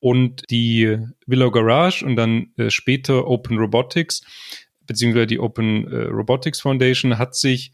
Und 0.00 0.48
die 0.50 0.96
Willow 1.26 1.50
Garage 1.50 2.04
und 2.04 2.14
dann 2.14 2.52
äh, 2.56 2.70
später 2.70 3.26
Open 3.26 3.58
Robotics 3.58 4.22
beziehungsweise 4.88 5.28
die 5.28 5.38
Open 5.38 5.86
äh, 5.86 6.04
Robotics 6.04 6.60
Foundation 6.60 7.18
hat 7.18 7.36
sich 7.36 7.70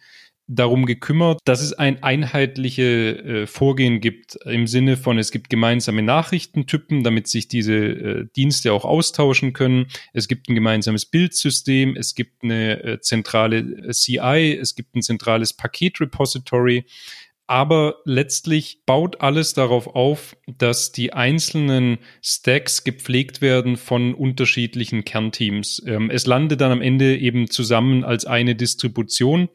darum 0.46 0.84
gekümmert, 0.84 1.40
dass 1.44 1.62
es 1.62 1.72
ein 1.72 2.02
einheitliche 2.02 3.42
äh, 3.42 3.46
Vorgehen 3.46 4.00
gibt 4.00 4.36
im 4.44 4.66
Sinne 4.66 4.96
von, 4.96 5.18
es 5.18 5.30
gibt 5.30 5.48
gemeinsame 5.48 6.02
Nachrichtentypen, 6.02 7.02
damit 7.02 7.28
sich 7.28 7.48
diese 7.48 7.74
äh, 7.74 8.26
Dienste 8.36 8.72
auch 8.72 8.84
austauschen 8.84 9.52
können. 9.54 9.86
Es 10.12 10.28
gibt 10.28 10.48
ein 10.48 10.54
gemeinsames 10.54 11.06
Bildsystem, 11.06 11.96
es 11.96 12.14
gibt 12.14 12.44
eine 12.44 12.82
äh, 12.84 13.00
zentrale 13.00 13.90
CI, 13.90 14.58
es 14.60 14.74
gibt 14.74 14.94
ein 14.94 15.02
zentrales 15.02 15.54
Paketrepository. 15.54 16.84
Aber 17.46 17.96
letztlich 18.06 18.80
baut 18.86 19.20
alles 19.20 19.52
darauf 19.52 19.86
auf, 19.94 20.34
dass 20.46 20.92
die 20.92 21.12
einzelnen 21.12 21.98
Stacks 22.22 22.84
gepflegt 22.84 23.42
werden 23.42 23.76
von 23.76 24.14
unterschiedlichen 24.14 25.04
Kernteams. 25.04 25.82
Ähm, 25.86 26.08
es 26.08 26.26
landet 26.26 26.62
dann 26.62 26.72
am 26.72 26.80
Ende 26.80 27.18
eben 27.18 27.50
zusammen 27.50 28.02
als 28.02 28.24
eine 28.24 28.54
Distribution 28.54 29.50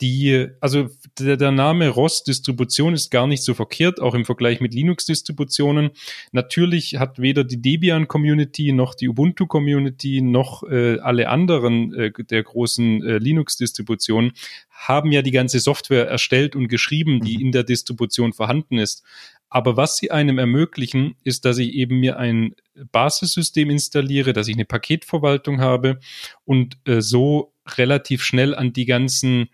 die, 0.00 0.48
also 0.60 0.88
der, 1.18 1.36
der 1.36 1.50
Name 1.50 1.88
ROS-Distribution 1.88 2.94
ist 2.94 3.10
gar 3.10 3.26
nicht 3.26 3.42
so 3.42 3.54
verkehrt, 3.54 4.00
auch 4.00 4.14
im 4.14 4.24
Vergleich 4.24 4.60
mit 4.60 4.74
Linux-Distributionen. 4.74 5.90
Natürlich 6.32 6.96
hat 6.96 7.18
weder 7.18 7.44
die 7.44 7.60
Debian-Community 7.60 8.72
noch 8.72 8.94
die 8.94 9.08
Ubuntu-Community 9.08 10.20
noch 10.20 10.62
äh, 10.64 10.98
alle 11.00 11.28
anderen 11.28 11.94
äh, 11.94 12.12
der 12.12 12.42
großen 12.42 13.02
äh, 13.02 13.18
Linux-Distributionen 13.18 14.32
haben 14.70 15.10
ja 15.10 15.22
die 15.22 15.32
ganze 15.32 15.58
Software 15.58 16.06
erstellt 16.08 16.54
und 16.54 16.68
geschrieben, 16.68 17.20
die 17.20 17.36
mhm. 17.36 17.46
in 17.46 17.52
der 17.52 17.64
Distribution 17.64 18.32
vorhanden 18.32 18.78
ist. 18.78 19.02
Aber 19.50 19.76
was 19.76 19.96
sie 19.96 20.10
einem 20.10 20.38
ermöglichen, 20.38 21.16
ist, 21.24 21.44
dass 21.44 21.58
ich 21.58 21.72
eben 21.72 22.00
mir 22.00 22.18
ein 22.18 22.54
Basissystem 22.92 23.70
installiere, 23.70 24.32
dass 24.32 24.46
ich 24.46 24.54
eine 24.54 24.66
Paketverwaltung 24.66 25.60
habe 25.60 25.98
und 26.44 26.78
äh, 26.86 27.00
so 27.00 27.54
relativ 27.76 28.22
schnell 28.22 28.54
an 28.54 28.72
die 28.72 28.84
ganzen 28.84 29.48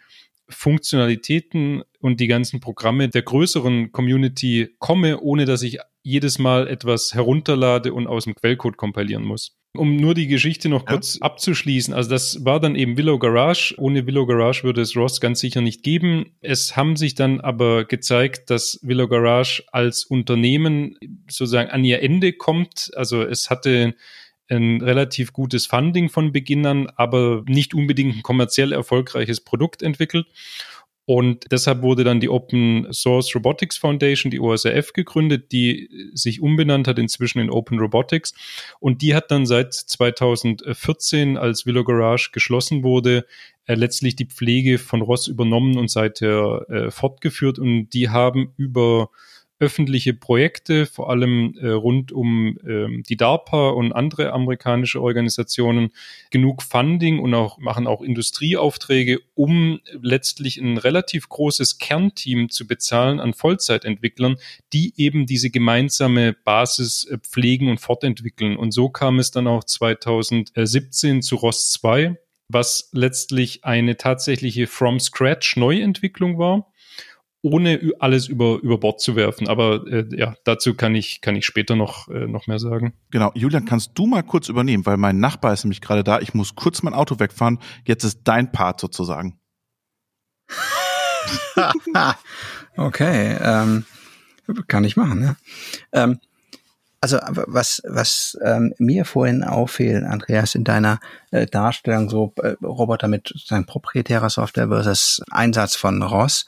Funktionalitäten 0.48 1.83
und 2.00 2.20
die 2.20 2.26
ganzen 2.26 2.61
Programme 2.61 3.09
der 3.09 3.22
größeren 3.22 3.92
Community 3.92 4.74
komme, 4.78 5.20
ohne 5.20 5.44
dass 5.44 5.62
ich 5.62 5.78
jedes 6.02 6.38
Mal 6.38 6.68
etwas 6.68 7.14
herunterlade 7.14 7.94
und 7.94 8.07
aus 8.07 8.24
dem 8.24 8.35
Quellcode 8.35 8.76
kompilieren 8.76 9.24
muss. 9.24 9.57
Um 9.76 9.96
nur 9.96 10.14
die 10.14 10.28
Geschichte 10.28 10.68
noch 10.68 10.83
ja. 10.83 10.92
kurz 10.92 11.18
abzuschließen, 11.20 11.92
also 11.94 12.09
das 12.09 12.44
war 12.44 12.61
dann 12.61 12.76
eben 12.76 12.96
Willow 12.96 13.18
Garage. 13.18 13.74
Ohne 13.76 14.07
Willow 14.07 14.24
Garage 14.24 14.62
würde 14.62 14.83
es 14.83 14.94
ROS 14.94 15.20
ganz 15.20 15.40
sicher 15.40 15.62
nicht 15.62 15.83
geben. 15.83 16.37
Es 16.40 16.76
haben 16.76 16.94
sich 16.94 17.16
dann 17.16 17.40
aber 17.40 17.85
gezeigt, 17.85 18.50
dass 18.50 18.78
Willow 18.83 19.09
Garage 19.09 19.64
als 19.72 20.04
Unternehmen 20.04 20.96
sozusagen 21.28 21.70
an 21.70 21.83
ihr 21.83 22.02
Ende 22.02 22.35
kommt. 22.35 22.92
Also 22.94 23.22
es 23.22 23.50
hatte 23.50 23.96
ein 24.48 24.80
relativ 24.83 25.33
gutes 25.33 25.66
Funding 25.66 26.09
von 26.09 26.33
Beginn 26.33 26.66
an, 26.66 26.88
aber 26.96 27.42
nicht 27.46 27.74
unbedingt 27.74 28.16
ein 28.16 28.22
kommerziell 28.22 28.72
erfolgreiches 28.72 29.40
Produkt 29.40 29.83
entwickelt. 29.83 30.26
Und 31.07 31.44
deshalb 31.50 31.83
wurde 31.83 32.02
dann 32.02 32.20
die 32.20 32.30
Open 32.30 32.90
Source 32.90 33.35
Robotics 33.35 33.76
Foundation, 33.76 34.30
die 34.30 34.40
OSRF, 34.40 34.94
gegründet, 34.94 35.52
die 35.52 35.90
sich 36.14 36.40
umbenannt 36.40 36.88
hat 36.88 36.98
inzwischen 36.98 37.40
in 37.40 37.50
Open 37.50 37.78
Robotics. 37.78 38.33
Und 38.80 39.02
die 39.02 39.14
hat 39.14 39.30
dann 39.30 39.44
seit 39.44 39.74
2014, 39.74 41.37
als 41.37 41.66
Willow 41.66 41.85
Garage 41.85 42.30
geschlossen 42.33 42.83
wurde, 42.83 43.26
äh, 43.66 43.74
letztlich 43.74 44.16
die 44.16 44.26
Pflege 44.26 44.78
von 44.78 45.02
Ross 45.02 45.26
übernommen 45.28 45.76
und 45.76 45.90
seither 45.90 46.64
äh, 46.70 46.90
fortgeführt. 46.90 47.59
Und 47.59 47.90
die 47.90 48.09
haben 48.09 48.54
über 48.57 49.11
öffentliche 49.64 50.12
Projekte, 50.12 50.85
vor 50.85 51.09
allem 51.09 51.57
äh, 51.59 51.68
rund 51.68 52.12
um 52.12 52.59
äh, 52.66 53.03
die 53.03 53.16
DARPA 53.16 53.70
und 53.70 53.92
andere 53.92 54.35
amerikanische 54.35 55.00
Organisationen, 55.00 55.90
genug 56.31 56.62
Funding 56.62 57.18
und 57.18 57.33
auch 57.33 57.57
machen 57.57 57.87
auch 57.87 58.03
Industrieaufträge, 58.03 59.20
um 59.35 59.81
letztlich 60.03 60.59
ein 60.59 60.77
relativ 60.77 61.31
großes 61.31 61.79
Kernteam 61.79 62.50
zu 62.50 62.66
bezahlen 62.66 63.20
an 63.20 63.33
Vollzeitentwicklern, 63.33 64.37
die 64.74 64.92
eben 64.98 65.24
diese 65.24 65.48
gemeinsame 65.48 66.35
Basis 66.35 67.05
äh, 67.05 67.16
pflegen 67.18 67.70
und 67.70 67.81
fortentwickeln. 67.81 68.59
Und 68.59 68.72
so 68.72 68.90
kam 68.90 69.18
es 69.18 69.31
dann 69.31 69.46
auch 69.46 69.64
2017 69.64 71.22
zu 71.22 71.37
ROS 71.37 71.70
2, 71.70 72.18
was 72.48 72.90
letztlich 72.92 73.64
eine 73.64 73.96
tatsächliche 73.96 74.66
From 74.66 75.00
Scratch 75.00 75.57
Neuentwicklung 75.57 76.37
war 76.37 76.70
ohne 77.44 77.92
alles 78.00 78.26
über, 78.26 78.59
über 78.62 78.78
Bord 78.78 79.00
zu 79.00 79.16
werfen. 79.16 79.48
Aber 79.48 79.87
äh, 79.87 80.07
ja, 80.16 80.35
dazu 80.44 80.74
kann 80.74 80.94
ich, 80.94 81.20
kann 81.20 81.37
ich 81.37 81.44
später 81.44 81.76
noch, 81.76 82.09
äh, 82.09 82.26
noch 82.26 82.46
mehr 82.46 82.59
sagen. 82.59 82.94
Genau. 83.11 83.30
Julian, 83.35 83.66
kannst 83.66 83.92
du 83.94 84.07
mal 84.07 84.22
kurz 84.22 84.48
übernehmen, 84.48 84.87
weil 84.87 84.96
mein 84.96 85.20
Nachbar 85.20 85.52
ist 85.52 85.64
nämlich 85.64 85.83
gerade 85.83 86.02
da. 86.02 86.20
Ich 86.20 86.33
muss 86.33 86.54
kurz 86.54 86.83
mein 86.83 86.94
Auto 86.94 87.20
wegfahren. 87.20 87.59
Jetzt 87.85 88.02
ist 88.04 88.20
dein 88.24 88.50
Part 88.50 88.80
sozusagen. 88.80 89.38
okay, 92.76 93.37
ähm, 93.40 93.85
kann 94.66 94.85
ich 94.85 94.96
machen, 94.96 95.20
ne? 95.20 95.37
Ähm, 95.92 96.20
also 97.04 97.18
was, 97.28 97.83
was 97.87 98.38
ähm, 98.42 98.72
mir 98.78 99.04
vorhin 99.04 99.44
auffiel, 99.44 100.07
Andreas, 100.09 100.54
in 100.54 100.64
deiner 100.64 101.00
äh, 101.33 101.44
Darstellung, 101.44 102.09
so 102.09 102.33
äh, 102.42 102.54
Roboter 102.62 103.09
mit 103.09 103.28
sozusagen 103.28 103.66
proprietärer 103.66 104.30
Software 104.30 104.68
versus 104.68 105.20
Einsatz 105.30 105.76
von 105.76 106.02
ROS, 106.02 106.46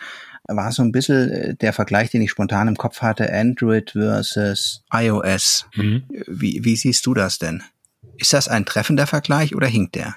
war 0.48 0.72
so 0.72 0.82
ein 0.82 0.92
bisschen 0.92 1.30
äh, 1.30 1.54
der 1.54 1.72
Vergleich, 1.72 2.10
den 2.10 2.22
ich 2.22 2.30
spontan 2.30 2.68
im 2.68 2.76
Kopf 2.76 3.02
hatte, 3.02 3.32
Android 3.32 3.92
versus 3.92 4.82
iOS. 4.92 5.66
Mhm. 5.74 6.04
Wie, 6.26 6.64
wie 6.64 6.76
siehst 6.76 7.06
du 7.06 7.14
das 7.14 7.38
denn? 7.38 7.62
Ist 8.18 8.32
das 8.32 8.48
ein 8.48 8.64
treffender 8.64 9.06
Vergleich 9.06 9.54
oder 9.54 9.66
hinkt 9.66 9.94
der? 9.94 10.16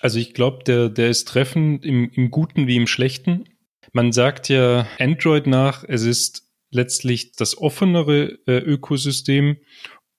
Also 0.00 0.18
ich 0.18 0.34
glaube, 0.34 0.64
der, 0.64 0.88
der 0.88 1.08
ist 1.08 1.28
treffend 1.28 1.84
im, 1.84 2.10
im 2.14 2.30
Guten 2.30 2.66
wie 2.66 2.76
im 2.76 2.86
Schlechten. 2.86 3.44
Man 3.92 4.12
sagt 4.12 4.48
ja 4.48 4.86
Android 4.98 5.46
nach, 5.46 5.84
es 5.86 6.02
ist 6.02 6.44
letztlich 6.70 7.32
das 7.32 7.56
offenere 7.58 8.38
äh, 8.46 8.58
Ökosystem. 8.58 9.56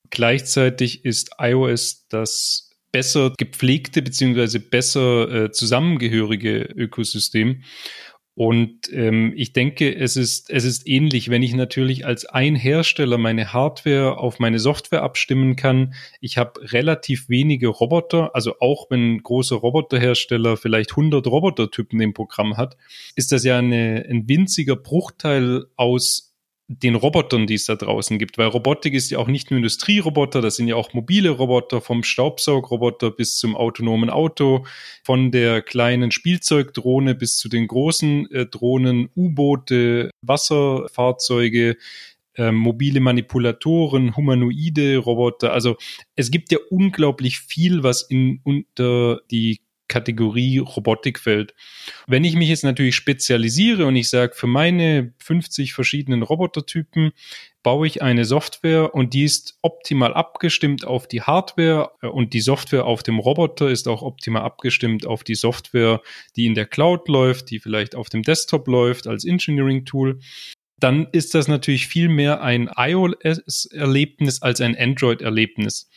Gleichzeitig 0.10 1.06
ist 1.06 1.32
iOS 1.40 2.08
das 2.10 2.68
besser 2.92 3.34
gepflegte 3.38 4.02
beziehungsweise 4.02 4.60
besser 4.60 5.30
äh, 5.30 5.52
zusammengehörige 5.52 6.62
Ökosystem. 6.76 7.64
Und 8.38 8.94
ähm, 8.94 9.34
ich 9.36 9.52
denke, 9.52 9.96
es 9.96 10.16
ist, 10.16 10.52
es 10.52 10.64
ist 10.64 10.88
ähnlich, 10.88 11.32
wenn 11.32 11.42
ich 11.42 11.56
natürlich 11.56 12.06
als 12.06 12.24
ein 12.26 12.54
Hersteller 12.56 13.18
meine 13.18 13.52
Hardware 13.52 14.20
auf 14.20 14.38
meine 14.38 14.60
Software 14.60 15.02
abstimmen 15.02 15.56
kann. 15.56 15.96
Ich 16.22 16.38
habe 16.38 16.62
relativ 16.72 17.30
wenige 17.30 17.68
Roboter, 17.70 18.36
also 18.36 18.54
auch 18.60 18.92
wenn 18.92 19.16
ein 19.16 19.24
großer 19.24 19.56
Roboterhersteller 19.56 20.56
vielleicht 20.56 20.92
100 20.92 21.26
Robotertypen 21.26 22.00
im 22.00 22.14
Programm 22.14 22.58
hat, 22.58 22.78
ist 23.16 23.32
das 23.32 23.44
ja 23.44 23.58
eine, 23.58 24.06
ein 24.08 24.30
winziger 24.30 24.76
Bruchteil 24.76 25.66
aus 25.76 26.27
den 26.70 26.96
Robotern, 26.96 27.48
die 27.48 27.54
es 27.54 27.66
da 27.66 27.76
draußen 27.76 28.20
gibt, 28.20 28.38
weil 28.38 28.48
Robotik 28.48 28.94
ist 28.94 29.10
ja 29.10 29.20
auch 29.20 29.28
nicht 29.28 29.50
nur 29.50 29.58
Industrieroboter, 29.58 30.42
das 30.42 30.58
sind 30.58 30.68
ja 30.68 30.76
auch 30.76 30.94
mobile 30.94 31.30
Roboter, 31.30 31.80
vom 31.80 32.04
Staubsaugroboter 32.04 33.12
bis 33.12 33.38
zum 33.38 33.56
autonomen 33.56 34.10
Auto, 34.10 34.66
von 35.04 35.32
der 35.32 35.62
kleinen 35.62 36.12
Spielzeugdrohne 36.12 37.16
bis 37.16 37.38
zu 37.38 37.48
den 37.48 37.68
großen 37.68 38.30
äh, 38.32 38.46
Drohnen, 38.48 39.10
U-Boote, 39.16 40.12
Wasserfahrzeuge, 40.22 41.78
äh, 42.36 42.52
mobile 42.52 43.00
Manipulatoren, 43.00 44.18
humanoide 44.18 44.98
Roboter. 44.98 45.54
Also 45.54 45.78
es 46.16 46.32
gibt 46.32 46.52
ja 46.52 46.60
unglaublich 46.70 47.40
viel, 47.40 47.84
was 47.84 48.04
in 48.04 48.42
unter 48.44 49.22
die 49.32 49.62
Kategorie 49.88 50.60
Robotik 50.60 51.20
fällt. 51.20 51.54
Wenn 52.08 52.24
ich 52.24 52.36
mich 52.36 52.50
jetzt 52.50 52.64
natürlich 52.64 52.96
spezialisiere 52.96 53.86
und 53.86 53.96
ich 53.96 54.10
sage, 54.10 54.34
für 54.36 54.48
meine 54.48 55.14
50 55.20 55.74
verschiedenen 55.74 56.24
Robotertypen 56.24 57.12
baue 57.64 57.88
ich 57.88 58.02
eine 58.02 58.26
Software 58.26 58.94
und 58.96 59.14
die 59.14 59.24
ist 59.24 59.58
optimal 59.62 60.14
abgestimmt 60.14 60.86
auf 60.86 61.08
die 61.08 61.22
Hardware 61.22 61.92
äh, 62.02 62.08
und 62.08 62.34
die 62.34 62.42
Software 62.42 62.86
auf 62.86 63.04
dem 63.04 63.20
Roboter 63.20 63.70
ist 63.70 63.88
auch 63.88 64.02
optimal 64.02 64.44
abgestimmt 64.44 65.06
auf 65.06 65.24
die 65.24 65.36
Software, 65.36 66.02
die 66.36 66.46
in 66.46 66.56
der 66.56 66.66
Cloud 66.66 67.08
läuft, 67.08 67.50
die 67.50 67.60
vielleicht 67.60 67.96
auf 67.96 68.10
dem 68.10 68.24
Desktop 68.24 68.68
läuft 68.68 69.08
als 69.08 69.26
Engineering-Tool 69.26 70.20
dann 70.80 71.08
ist 71.12 71.34
das 71.34 71.48
natürlich 71.48 71.88
viel 71.88 72.08
mehr 72.08 72.42
ein 72.42 72.70
iOS-Erlebnis 72.76 74.42
als 74.42 74.62
ein 74.62 74.78
Android-Erlebnis. 74.78 75.90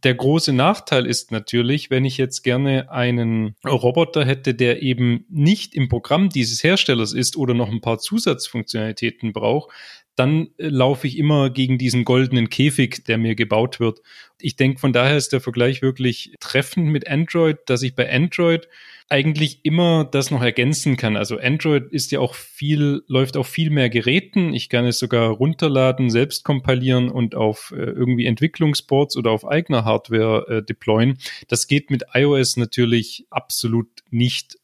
Der 0.00 0.14
große 0.14 0.54
Nachteil 0.54 1.04
ist 1.04 1.32
natürlich, 1.32 1.90
wenn 1.90 2.06
ich 2.06 2.16
jetzt 2.16 2.42
gerne 2.42 2.90
einen 2.90 3.56
Roboter 3.66 4.24
hätte, 4.24 4.54
der 4.54 4.80
eben 4.80 5.26
nicht 5.28 5.74
im 5.74 5.90
Programm 5.90 6.30
dieses 6.30 6.64
Herstellers 6.64 7.12
ist 7.12 7.36
oder 7.36 7.52
noch 7.52 7.70
ein 7.70 7.82
paar 7.82 7.98
Zusatzfunktionalitäten 7.98 9.34
braucht, 9.34 9.70
dann 10.16 10.48
äh, 10.56 10.68
laufe 10.68 11.06
ich 11.06 11.18
immer 11.18 11.50
gegen 11.50 11.76
diesen 11.76 12.04
goldenen 12.04 12.48
Käfig, 12.48 13.04
der 13.04 13.18
mir 13.18 13.34
gebaut 13.34 13.80
wird. 13.80 14.00
Ich 14.40 14.56
denke, 14.56 14.78
von 14.78 14.94
daher 14.94 15.16
ist 15.18 15.32
der 15.32 15.42
Vergleich 15.42 15.82
wirklich 15.82 16.34
treffend 16.40 16.86
mit 16.86 17.06
Android, 17.08 17.58
dass 17.66 17.82
ich 17.82 17.94
bei 17.94 18.10
Android 18.10 18.68
eigentlich 19.12 19.60
immer 19.62 20.04
das 20.04 20.30
noch 20.30 20.42
ergänzen 20.42 20.96
kann. 20.96 21.16
Also 21.16 21.38
Android 21.38 21.92
ist 21.92 22.12
ja 22.12 22.20
auch 22.20 22.34
viel, 22.34 23.02
läuft 23.08 23.36
auf 23.36 23.46
viel 23.46 23.68
mehr 23.68 23.90
Geräten. 23.90 24.54
Ich 24.54 24.70
kann 24.70 24.86
es 24.86 24.98
sogar 24.98 25.28
runterladen, 25.28 26.08
selbst 26.08 26.44
kompilieren 26.44 27.10
und 27.10 27.34
auf 27.34 27.74
äh, 27.76 27.82
irgendwie 27.82 28.24
Entwicklungsboards 28.24 29.18
oder 29.18 29.30
auf 29.30 29.46
eigener 29.46 29.84
Hardware 29.84 30.46
äh, 30.48 30.62
deployen. 30.62 31.18
Das 31.48 31.66
geht 31.66 31.90
mit 31.90 32.04
iOS 32.14 32.56
natürlich 32.56 33.26
absolut 33.28 33.90
nicht. 34.08 34.56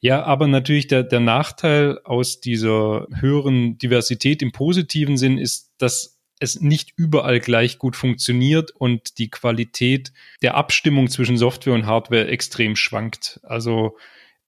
Ja, 0.00 0.22
aber 0.22 0.46
natürlich 0.46 0.86
der, 0.86 1.02
der 1.02 1.20
Nachteil 1.20 1.98
aus 2.04 2.40
dieser 2.40 3.08
höheren 3.12 3.76
Diversität 3.76 4.40
im 4.40 4.52
positiven 4.52 5.16
Sinn 5.16 5.36
ist, 5.36 5.72
dass 5.78 6.15
es 6.38 6.60
nicht 6.60 6.92
überall 6.96 7.40
gleich 7.40 7.78
gut 7.78 7.96
funktioniert 7.96 8.70
und 8.70 9.18
die 9.18 9.30
Qualität 9.30 10.12
der 10.42 10.54
Abstimmung 10.54 11.08
zwischen 11.08 11.36
Software 11.36 11.74
und 11.74 11.86
Hardware 11.86 12.28
extrem 12.28 12.76
schwankt. 12.76 13.40
Also 13.42 13.96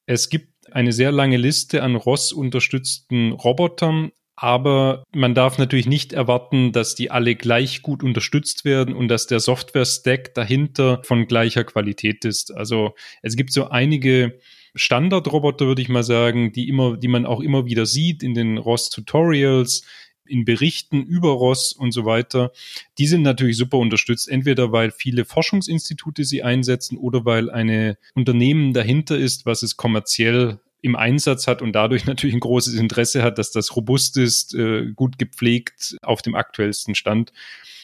es 0.06 0.28
gibt 0.28 0.72
eine 0.72 0.92
sehr 0.92 1.12
lange 1.12 1.36
Liste 1.36 1.82
an 1.82 1.96
ROS-unterstützten 1.96 3.32
Robotern, 3.32 4.12
aber 4.36 5.02
man 5.12 5.34
darf 5.34 5.58
natürlich 5.58 5.86
nicht 5.86 6.12
erwarten, 6.12 6.72
dass 6.72 6.94
die 6.94 7.10
alle 7.10 7.34
gleich 7.34 7.82
gut 7.82 8.04
unterstützt 8.04 8.64
werden 8.64 8.94
und 8.94 9.08
dass 9.08 9.26
der 9.26 9.40
Software-Stack 9.40 10.34
dahinter 10.34 11.02
von 11.02 11.26
gleicher 11.26 11.64
Qualität 11.64 12.24
ist. 12.24 12.54
Also 12.54 12.94
es 13.22 13.34
gibt 13.34 13.52
so 13.52 13.68
einige 13.68 14.38
Standardroboter, 14.76 15.66
würde 15.66 15.82
ich 15.82 15.88
mal 15.88 16.04
sagen, 16.04 16.52
die 16.52 16.68
immer, 16.68 16.96
die 16.96 17.08
man 17.08 17.26
auch 17.26 17.40
immer 17.40 17.66
wieder 17.66 17.84
sieht 17.84 18.22
in 18.22 18.34
den 18.34 18.58
ROS-Tutorials, 18.58 19.82
in 20.28 20.44
Berichten 20.44 21.02
über 21.02 21.30
Ross 21.30 21.72
und 21.72 21.92
so 21.92 22.04
weiter, 22.04 22.52
die 22.98 23.06
sind 23.06 23.22
natürlich 23.22 23.56
super 23.56 23.78
unterstützt. 23.78 24.28
Entweder 24.28 24.72
weil 24.72 24.90
viele 24.90 25.24
Forschungsinstitute 25.24 26.24
sie 26.24 26.42
einsetzen 26.42 26.98
oder 26.98 27.24
weil 27.24 27.50
eine 27.50 27.98
Unternehmen 28.14 28.72
dahinter 28.72 29.16
ist, 29.16 29.46
was 29.46 29.62
es 29.62 29.76
kommerziell 29.76 30.60
im 30.80 30.96
Einsatz 30.96 31.46
hat 31.46 31.62
und 31.62 31.72
dadurch 31.72 32.04
natürlich 32.06 32.34
ein 32.34 32.40
großes 32.40 32.74
Interesse 32.74 33.22
hat, 33.22 33.38
dass 33.38 33.50
das 33.50 33.76
robust 33.76 34.16
ist, 34.16 34.54
äh, 34.54 34.92
gut 34.94 35.18
gepflegt 35.18 35.96
auf 36.02 36.22
dem 36.22 36.34
aktuellsten 36.34 36.94
Stand. 36.94 37.32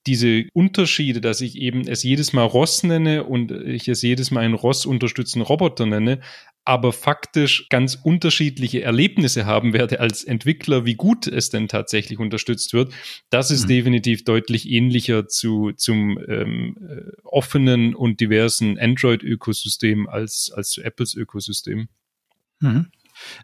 Diese 0.07 0.45
Unterschiede, 0.53 1.23
dass 1.23 1.41
ich 1.41 1.57
eben 1.57 1.89
es 1.89 2.03
jedes 2.03 2.35
Mal 2.35 2.45
Ross 2.45 2.83
nenne 2.83 3.25
und 3.25 3.51
ich 3.51 3.89
es 3.89 4.03
jedes 4.03 4.31
Mal 4.31 4.41
einen 4.41 4.55
Ross 4.55 4.85
unterstützten 4.85 5.41
Roboter 5.41 5.87
nenne, 5.87 6.21
aber 6.65 6.93
faktisch 6.93 7.69
ganz 7.69 7.95
unterschiedliche 7.95 8.83
Erlebnisse 8.83 9.45
haben 9.45 9.73
werde 9.73 10.01
als 10.01 10.25
Entwickler, 10.25 10.87
wie 10.87 10.95
gut 10.95 11.27
es 11.27 11.51
denn 11.51 11.69
tatsächlich 11.69 12.19
unterstützt 12.19 12.73
wird, 12.73 12.93
das 13.31 13.51
ist 13.51 13.65
mhm. 13.65 13.69
definitiv 13.69 14.25
deutlich 14.25 14.71
ähnlicher 14.71 15.29
zu, 15.29 15.73
zum 15.73 16.19
ähm, 16.27 16.77
äh, 16.89 17.13
offenen 17.23 17.95
und 17.95 18.21
diversen 18.21 18.79
Android-Ökosystem 18.79 20.09
als, 20.09 20.51
als 20.55 20.71
zu 20.71 20.83
Apples 20.83 21.15
Ökosystem. 21.15 21.89
Mhm. 22.61 22.87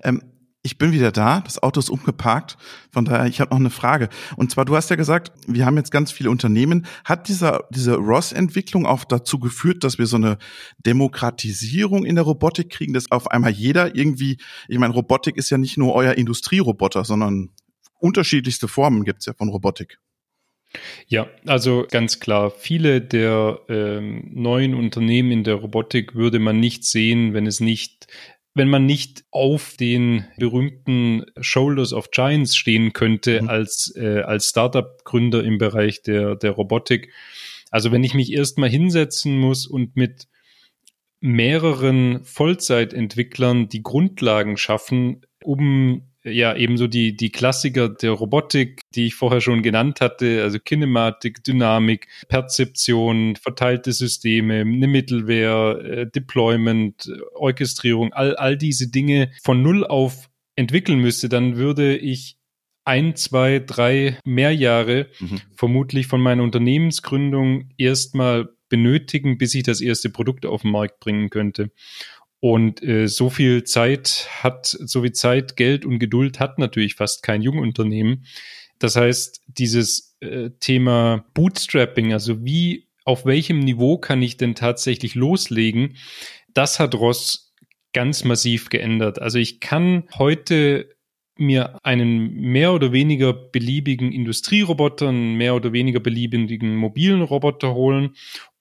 Ähm, 0.03 0.23
ich 0.63 0.77
bin 0.77 0.93
wieder 0.93 1.11
da, 1.11 1.41
das 1.41 1.63
Auto 1.63 1.81
ist 1.81 1.89
umgeparkt. 1.89 2.59
Von 2.93 3.07
daher, 3.07 3.27
ich 3.27 3.41
habe 3.41 3.51
noch 3.51 3.61
eine 3.61 3.71
Frage. 3.71 4.11
Und 4.37 4.51
zwar, 4.51 4.67
du 4.67 4.77
hast 4.77 4.91
ja 4.91 4.97
gesagt, 4.97 5.33
wir 5.47 5.65
haben 5.65 5.77
jetzt 5.79 5.91
ganz 5.91 6.13
viele 6.13 6.31
Unternehmen. 6.31 6.87
Hat 7.05 7.29
dieser, 7.29 7.65
diese 7.71 7.95
ROS-Entwicklung 7.95 8.85
auch 8.85 9.05
dazu 9.05 9.39
geführt, 9.39 9.85
dass 9.85 9.99
wir 9.99 10.07
so 10.07 10.17
eine 10.17 10.37
Demokratisierung 10.85 12.05
in 12.05 12.15
der 12.15 12.25
Robotik 12.25 12.69
kriegen, 12.69 12.93
dass 12.93 13.11
auf 13.11 13.31
einmal 13.31 13.53
jeder 13.53 13.97
irgendwie, 13.97 14.37
ich 14.69 14.79
meine, 14.79 14.93
Robotik 14.93 15.37
ist 15.39 15.49
ja 15.49 15.57
nicht 15.57 15.79
nur 15.79 15.95
euer 15.95 16.15
Industrieroboter, 16.15 17.05
sondern 17.05 17.51
unterschiedlichste 17.99 18.69
Formen 18.69 19.05
gibt's 19.05 19.27
ja 19.27 19.33
von 19.33 19.49
Robotik. 19.49 19.99
Ja, 21.09 21.27
also 21.47 21.87
ganz 21.91 22.21
klar, 22.21 22.51
viele 22.51 23.01
der 23.01 23.61
ähm, 23.69 24.31
neuen 24.33 24.75
Unternehmen 24.75 25.33
in 25.33 25.45
der 25.45 25.57
Robotik 25.57 26.15
würde 26.15 26.39
man 26.39 26.61
nicht 26.61 26.85
sehen, 26.85 27.35
wenn 27.35 27.47
es 27.47 27.59
nicht 27.59 28.07
wenn 28.55 28.69
man 28.69 28.85
nicht 28.85 29.25
auf 29.31 29.77
den 29.79 30.27
berühmten 30.37 31.25
Shoulders 31.41 31.93
of 31.93 32.11
Giants 32.11 32.57
stehen 32.57 32.93
könnte 32.93 33.43
mhm. 33.43 33.49
als, 33.49 33.95
äh, 33.97 34.21
als 34.21 34.49
Startup-Gründer 34.49 35.45
im 35.45 35.59
Bereich 35.59 36.03
der, 36.03 36.37
der 36.37 36.53
Robotik. 36.53 37.13
Also 37.71 37.93
wenn 37.93 38.03
ich 38.03 38.15
mich 38.15 38.33
erstmal 38.33 38.69
hinsetzen 38.69 39.39
muss 39.39 39.67
und 39.67 39.97
mit 39.97 40.27
mehreren 41.21 42.25
Vollzeitentwicklern 42.25 43.69
die 43.69 43.83
Grundlagen 43.83 44.57
schaffen, 44.57 45.27
um 45.45 46.10
ja 46.25 46.55
ebenso 46.55 46.87
die, 46.87 47.17
die 47.17 47.31
Klassiker 47.31 47.89
der 47.89 48.13
Robotik, 48.13 48.81
die 48.95 49.07
ich 49.07 49.15
vorher 49.15 49.41
schon 49.41 49.63
genannt 49.63 50.01
hatte, 50.01 50.43
also 50.43 50.59
Kinematik, 50.59 51.43
Dynamik, 51.45 52.09
Perzeption, 52.29 53.37
verteilte 53.37 53.93
Systeme, 53.93 54.61
eine 54.61 54.87
Mittelwehr, 54.87 55.81
äh, 55.83 56.07
Deployment, 56.11 57.11
Orchestrierung, 57.35 58.13
all, 58.13 58.37
all 58.37 58.57
diese 58.57 58.91
Dinge 58.91 59.31
von 59.43 59.63
Null 59.63 59.85
auf 59.85 60.29
entwickeln 60.57 61.01
müsste, 61.01 61.29
dann 61.29 61.57
würde 61.57 61.97
ich 61.97 62.37
ein, 62.85 63.15
zwei, 63.15 63.59
drei 63.61 64.19
mehr 64.25 64.55
Jahre 64.55 65.07
mhm. 65.21 65.41
vermutlich 65.55 66.07
von 66.07 66.21
meiner 66.21 66.43
Unternehmensgründung 66.43 67.71
erstmal 67.77 68.49
benötigen, 68.69 69.37
bis 69.37 69.55
ich 69.55 69.65
das 69.65 69.81
erste 69.81 70.11
Produkt 70.11 70.47
auf 70.47 70.63
den 70.63 70.71
Markt 70.71 71.01
bringen 71.01 71.29
könnte. 71.29 71.71
Und 72.41 72.83
äh, 72.83 73.07
so 73.07 73.29
viel 73.29 73.65
Zeit 73.65 74.29
hat, 74.43 74.67
so 74.67 75.03
viel 75.03 75.13
Zeit, 75.13 75.57
Geld 75.57 75.85
und 75.85 75.99
Geduld 75.99 76.41
hat 76.41 76.59
natürlich 76.59 76.95
fast 76.95 77.23
kein 77.23 77.43
Jungunternehmen. 77.43 78.25
Das 78.79 78.97
heißt, 78.97 79.43
dieses 79.47 80.17
äh, 80.21 80.51
Thema 80.59 81.27
Bootstrapping, 81.35 82.15
also 82.15 82.43
wie, 82.45 82.89
auf 83.05 83.27
welchem 83.27 83.61
Niveau 83.61 83.99
kann 83.99 84.23
ich 84.23 84.39
denn 84.39 84.55
tatsächlich 84.55 85.15
loslegen, 85.15 85.97
das 86.55 86.81
hat 86.81 86.95
Ross 86.95 87.55
ganz 87.93 88.25
massiv 88.25 88.71
geändert. 88.71 89.21
Also 89.21 89.39
ich 89.39 89.61
kann 89.61 90.05
heute 90.19 90.89
mir 91.37 91.79
einen 91.83 92.33
mehr 92.35 92.73
oder 92.73 92.93
weniger 92.93 93.33
beliebigen 93.33 94.13
Industrieroboter, 94.13 95.09
einen 95.09 95.35
mehr 95.37 95.55
oder 95.55 95.73
weniger 95.73 96.01
beliebigen 96.01 96.77
mobilen 96.77 97.23
Roboter 97.23 97.75
holen 97.75 98.15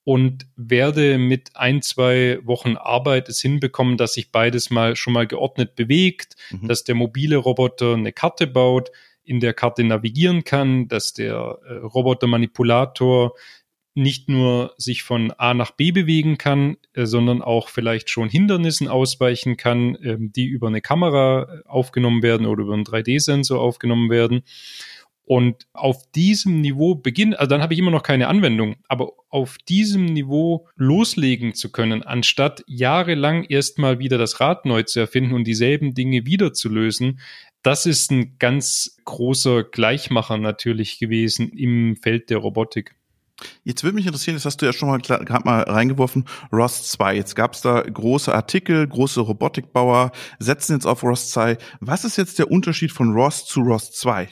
und 0.09 0.47
werde 0.55 1.19
mit 1.19 1.55
ein, 1.55 1.83
zwei 1.83 2.39
Wochen 2.41 2.77
Arbeit 2.77 3.29
es 3.29 3.41
hinbekommen, 3.41 3.95
dass 3.95 4.15
sich 4.15 4.31
beides 4.31 4.71
mal 4.71 4.95
schon 4.95 5.13
mal 5.13 5.27
geordnet 5.27 5.75
bewegt, 5.75 6.35
mhm. 6.49 6.67
dass 6.67 6.83
der 6.83 6.95
mobile 6.95 7.37
Roboter 7.37 7.93
eine 7.93 8.11
Karte 8.11 8.47
baut, 8.47 8.89
in 9.23 9.39
der 9.39 9.53
Karte 9.53 9.83
navigieren 9.83 10.43
kann, 10.43 10.87
dass 10.87 11.13
der 11.13 11.59
äh, 11.63 11.73
Robotermanipulator 11.73 13.35
nicht 13.93 14.29
nur 14.29 14.73
sich 14.77 15.03
von 15.03 15.29
A 15.33 15.53
nach 15.53 15.69
B 15.69 15.91
bewegen 15.91 16.39
kann, 16.39 16.77
äh, 16.93 17.05
sondern 17.05 17.43
auch 17.43 17.69
vielleicht 17.69 18.09
schon 18.09 18.29
Hindernissen 18.29 18.87
ausweichen 18.87 19.57
kann, 19.57 19.93
äh, 19.93 20.17
die 20.19 20.45
über 20.45 20.69
eine 20.69 20.81
Kamera 20.81 21.43
äh, 21.43 21.67
aufgenommen 21.67 22.23
werden 22.23 22.47
oder 22.47 22.63
über 22.63 22.73
einen 22.73 22.83
3D-Sensor 22.83 23.61
aufgenommen 23.61 24.09
werden. 24.09 24.41
Und 25.31 25.67
auf 25.73 26.09
diesem 26.13 26.59
Niveau 26.59 26.95
beginnen, 26.95 27.35
also 27.35 27.51
dann 27.51 27.61
habe 27.61 27.75
ich 27.75 27.79
immer 27.79 27.91
noch 27.91 28.01
keine 28.01 28.29
Anwendung, 28.29 28.77
aber 28.87 29.11
auf 29.29 29.59
diesem 29.59 30.05
Niveau 30.05 30.67
loslegen 30.75 31.53
zu 31.53 31.71
können, 31.71 32.01
anstatt 32.01 32.63
jahrelang 32.65 33.43
erstmal 33.43 33.99
wieder 33.99 34.17
das 34.17 34.39
Rad 34.39 34.65
neu 34.65 34.81
zu 34.81 34.99
erfinden 34.99 35.35
und 35.35 35.43
dieselben 35.43 35.93
Dinge 35.93 36.25
wieder 36.25 36.51
zu 36.53 36.67
lösen, 36.67 37.19
das 37.61 37.85
ist 37.85 38.09
ein 38.09 38.39
ganz 38.39 38.97
großer 39.05 39.65
Gleichmacher 39.65 40.39
natürlich 40.39 40.97
gewesen 40.97 41.49
im 41.49 41.95
Feld 41.95 42.31
der 42.31 42.39
Robotik. 42.39 42.95
Jetzt 43.63 43.83
würde 43.83 43.97
mich 43.97 44.07
interessieren, 44.07 44.35
das 44.35 44.45
hast 44.45 44.63
du 44.63 44.65
ja 44.65 44.73
schon 44.73 44.89
mal 44.89 44.97
gerade 44.97 45.45
mal 45.45 45.61
reingeworfen, 45.61 46.25
ROS 46.51 46.89
2. 46.89 47.15
Jetzt 47.15 47.35
gab 47.35 47.53
es 47.53 47.61
da 47.61 47.81
große 47.81 48.33
Artikel, 48.33 48.87
große 48.87 49.21
Robotikbauer 49.21 50.11
setzen 50.39 50.73
jetzt 50.73 50.87
auf 50.87 51.03
ROS 51.03 51.29
2. 51.29 51.59
Was 51.81 52.03
ist 52.03 52.17
jetzt 52.17 52.39
der 52.39 52.49
Unterschied 52.49 52.91
von 52.91 53.13
ROS 53.13 53.45
zu 53.45 53.61
ROS 53.61 53.91
2? 53.91 54.29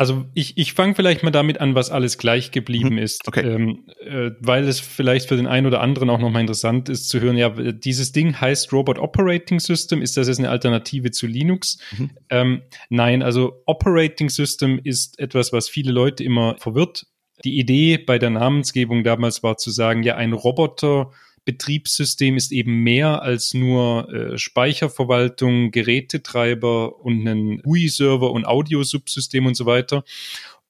Also 0.00 0.24
ich, 0.32 0.56
ich 0.56 0.72
fange 0.72 0.94
vielleicht 0.94 1.22
mal 1.24 1.30
damit 1.30 1.60
an, 1.60 1.74
was 1.74 1.90
alles 1.90 2.16
gleich 2.16 2.52
geblieben 2.52 2.92
mhm. 2.92 2.98
ist, 2.98 3.28
okay. 3.28 3.42
ähm, 3.42 3.84
äh, 4.02 4.30
weil 4.40 4.66
es 4.66 4.80
vielleicht 4.80 5.28
für 5.28 5.36
den 5.36 5.46
einen 5.46 5.66
oder 5.66 5.82
anderen 5.82 6.08
auch 6.08 6.18
nochmal 6.18 6.40
interessant 6.40 6.88
ist 6.88 7.10
zu 7.10 7.20
hören, 7.20 7.36
ja, 7.36 7.50
dieses 7.50 8.10
Ding 8.10 8.40
heißt 8.40 8.72
Robot 8.72 8.98
Operating 8.98 9.60
System, 9.60 10.00
ist 10.00 10.16
das 10.16 10.26
jetzt 10.26 10.38
eine 10.38 10.48
Alternative 10.48 11.10
zu 11.10 11.26
Linux? 11.26 11.76
Mhm. 11.98 12.10
Ähm, 12.30 12.62
nein, 12.88 13.22
also 13.22 13.60
Operating 13.66 14.30
System 14.30 14.80
ist 14.82 15.18
etwas, 15.18 15.52
was 15.52 15.68
viele 15.68 15.92
Leute 15.92 16.24
immer 16.24 16.56
verwirrt. 16.56 17.04
Die 17.44 17.58
Idee 17.58 17.98
bei 17.98 18.18
der 18.18 18.30
Namensgebung 18.30 19.04
damals 19.04 19.42
war 19.42 19.58
zu 19.58 19.70
sagen, 19.70 20.02
ja, 20.02 20.16
ein 20.16 20.32
Roboter 20.32 21.10
Betriebssystem 21.50 22.36
ist 22.36 22.52
eben 22.52 22.82
mehr 22.84 23.22
als 23.22 23.54
nur 23.54 24.08
äh, 24.12 24.38
Speicherverwaltung, 24.38 25.72
Gerätetreiber 25.72 27.00
und 27.00 27.26
einen 27.26 27.62
GUI-Server 27.62 28.30
und 28.30 28.46
Audiosubsystem 28.46 29.46
und 29.46 29.56
so 29.56 29.66
weiter. 29.66 30.04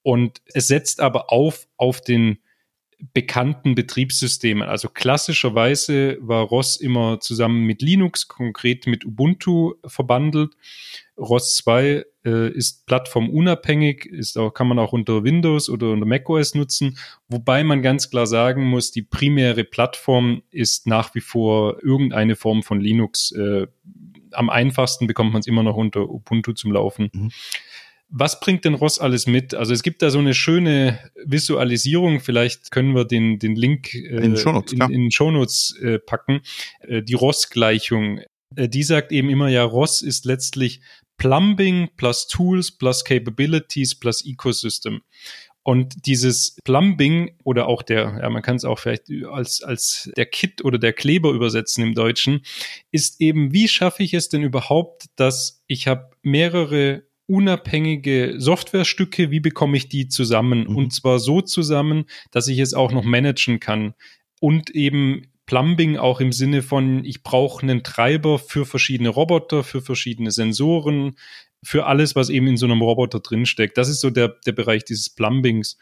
Und 0.02 0.40
es 0.54 0.68
setzt 0.68 1.00
aber 1.00 1.30
auf 1.30 1.68
auf 1.76 2.00
den 2.00 2.38
bekannten 3.12 3.74
Betriebssystemen. 3.74 4.66
Also 4.66 4.88
klassischerweise 4.88 6.16
war 6.20 6.44
ROS 6.44 6.76
immer 6.76 7.20
zusammen 7.20 7.64
mit 7.64 7.82
Linux, 7.82 8.28
konkret 8.28 8.86
mit 8.86 9.04
Ubuntu 9.04 9.74
verbandelt. 9.86 10.54
ROS 11.20 11.54
2 11.56 12.04
äh, 12.24 12.50
ist 12.50 12.86
plattformunabhängig, 12.86 14.06
ist 14.06 14.38
auch, 14.38 14.52
kann 14.52 14.68
man 14.68 14.78
auch 14.78 14.92
unter 14.92 15.24
Windows 15.24 15.68
oder 15.68 15.90
unter 15.90 16.06
macOS 16.06 16.54
nutzen, 16.54 16.98
wobei 17.28 17.62
man 17.64 17.82
ganz 17.82 18.10
klar 18.10 18.26
sagen 18.26 18.64
muss, 18.64 18.90
die 18.90 19.02
primäre 19.02 19.64
Plattform 19.64 20.42
ist 20.50 20.86
nach 20.86 21.14
wie 21.14 21.20
vor 21.20 21.82
irgendeine 21.82 22.36
Form 22.36 22.62
von 22.62 22.80
Linux. 22.80 23.32
Äh, 23.32 23.66
am 24.32 24.50
einfachsten 24.50 25.06
bekommt 25.06 25.32
man 25.32 25.40
es 25.40 25.46
immer 25.46 25.62
noch 25.62 25.76
unter 25.76 26.08
Ubuntu 26.08 26.52
zum 26.52 26.72
Laufen. 26.72 27.10
Mhm. 27.12 27.30
Was 28.12 28.40
bringt 28.40 28.64
denn 28.64 28.74
ROS 28.74 28.98
alles 28.98 29.28
mit? 29.28 29.54
Also 29.54 29.72
es 29.72 29.84
gibt 29.84 30.02
da 30.02 30.10
so 30.10 30.18
eine 30.18 30.34
schöne 30.34 30.98
Visualisierung. 31.24 32.18
Vielleicht 32.18 32.72
können 32.72 32.92
wir 32.94 33.04
den, 33.04 33.38
den 33.38 33.54
Link 33.54 33.94
äh, 33.94 34.24
in, 34.24 34.36
Shownotes, 34.36 34.72
in, 34.72 34.80
in 34.90 35.10
Shownotes 35.12 35.78
äh, 35.80 35.98
packen. 36.00 36.40
Äh, 36.80 37.02
die 37.02 37.14
ROS-Gleichung. 37.14 38.20
Äh, 38.56 38.68
die 38.68 38.82
sagt 38.82 39.12
eben 39.12 39.30
immer, 39.30 39.48
ja, 39.48 39.62
ROS 39.62 40.02
ist 40.02 40.24
letztlich 40.24 40.80
Plumbing 41.20 41.90
plus 41.98 42.26
Tools 42.28 42.72
plus 42.72 43.04
Capabilities 43.04 43.94
plus 43.94 44.24
Ecosystem. 44.24 45.02
Und 45.62 46.06
dieses 46.06 46.56
Plumbing 46.64 47.36
oder 47.44 47.68
auch 47.68 47.82
der, 47.82 48.18
ja, 48.22 48.30
man 48.30 48.40
kann 48.40 48.56
es 48.56 48.64
auch 48.64 48.78
vielleicht 48.78 49.04
als, 49.30 49.62
als 49.62 50.10
der 50.16 50.24
Kit 50.24 50.64
oder 50.64 50.78
der 50.78 50.94
Kleber 50.94 51.32
übersetzen 51.32 51.84
im 51.84 51.94
Deutschen, 51.94 52.40
ist 52.90 53.20
eben, 53.20 53.52
wie 53.52 53.68
schaffe 53.68 54.02
ich 54.02 54.14
es 54.14 54.30
denn 54.30 54.42
überhaupt, 54.42 55.04
dass 55.16 55.62
ich 55.66 55.86
habe 55.86 56.10
mehrere 56.22 57.02
unabhängige 57.26 58.36
Softwarestücke, 58.38 59.30
wie 59.30 59.40
bekomme 59.40 59.76
ich 59.76 59.90
die 59.90 60.08
zusammen? 60.08 60.60
Mhm. 60.60 60.76
Und 60.76 60.94
zwar 60.94 61.18
so 61.18 61.42
zusammen, 61.42 62.06
dass 62.30 62.48
ich 62.48 62.58
es 62.58 62.72
auch 62.72 62.92
noch 62.92 63.04
managen 63.04 63.60
kann. 63.60 63.92
Und 64.40 64.70
eben 64.70 65.29
Plumbing 65.50 65.96
auch 65.96 66.20
im 66.20 66.30
Sinne 66.30 66.62
von, 66.62 67.04
ich 67.04 67.24
brauche 67.24 67.62
einen 67.62 67.82
Treiber 67.82 68.38
für 68.38 68.64
verschiedene 68.64 69.08
Roboter, 69.08 69.64
für 69.64 69.82
verschiedene 69.82 70.30
Sensoren, 70.30 71.16
für 71.64 71.86
alles, 71.86 72.14
was 72.14 72.30
eben 72.30 72.46
in 72.46 72.56
so 72.56 72.66
einem 72.66 72.80
Roboter 72.80 73.18
drinsteckt. 73.18 73.76
Das 73.76 73.88
ist 73.88 74.00
so 74.00 74.10
der, 74.10 74.28
der 74.46 74.52
Bereich 74.52 74.84
dieses 74.84 75.10
Plumbings. 75.10 75.76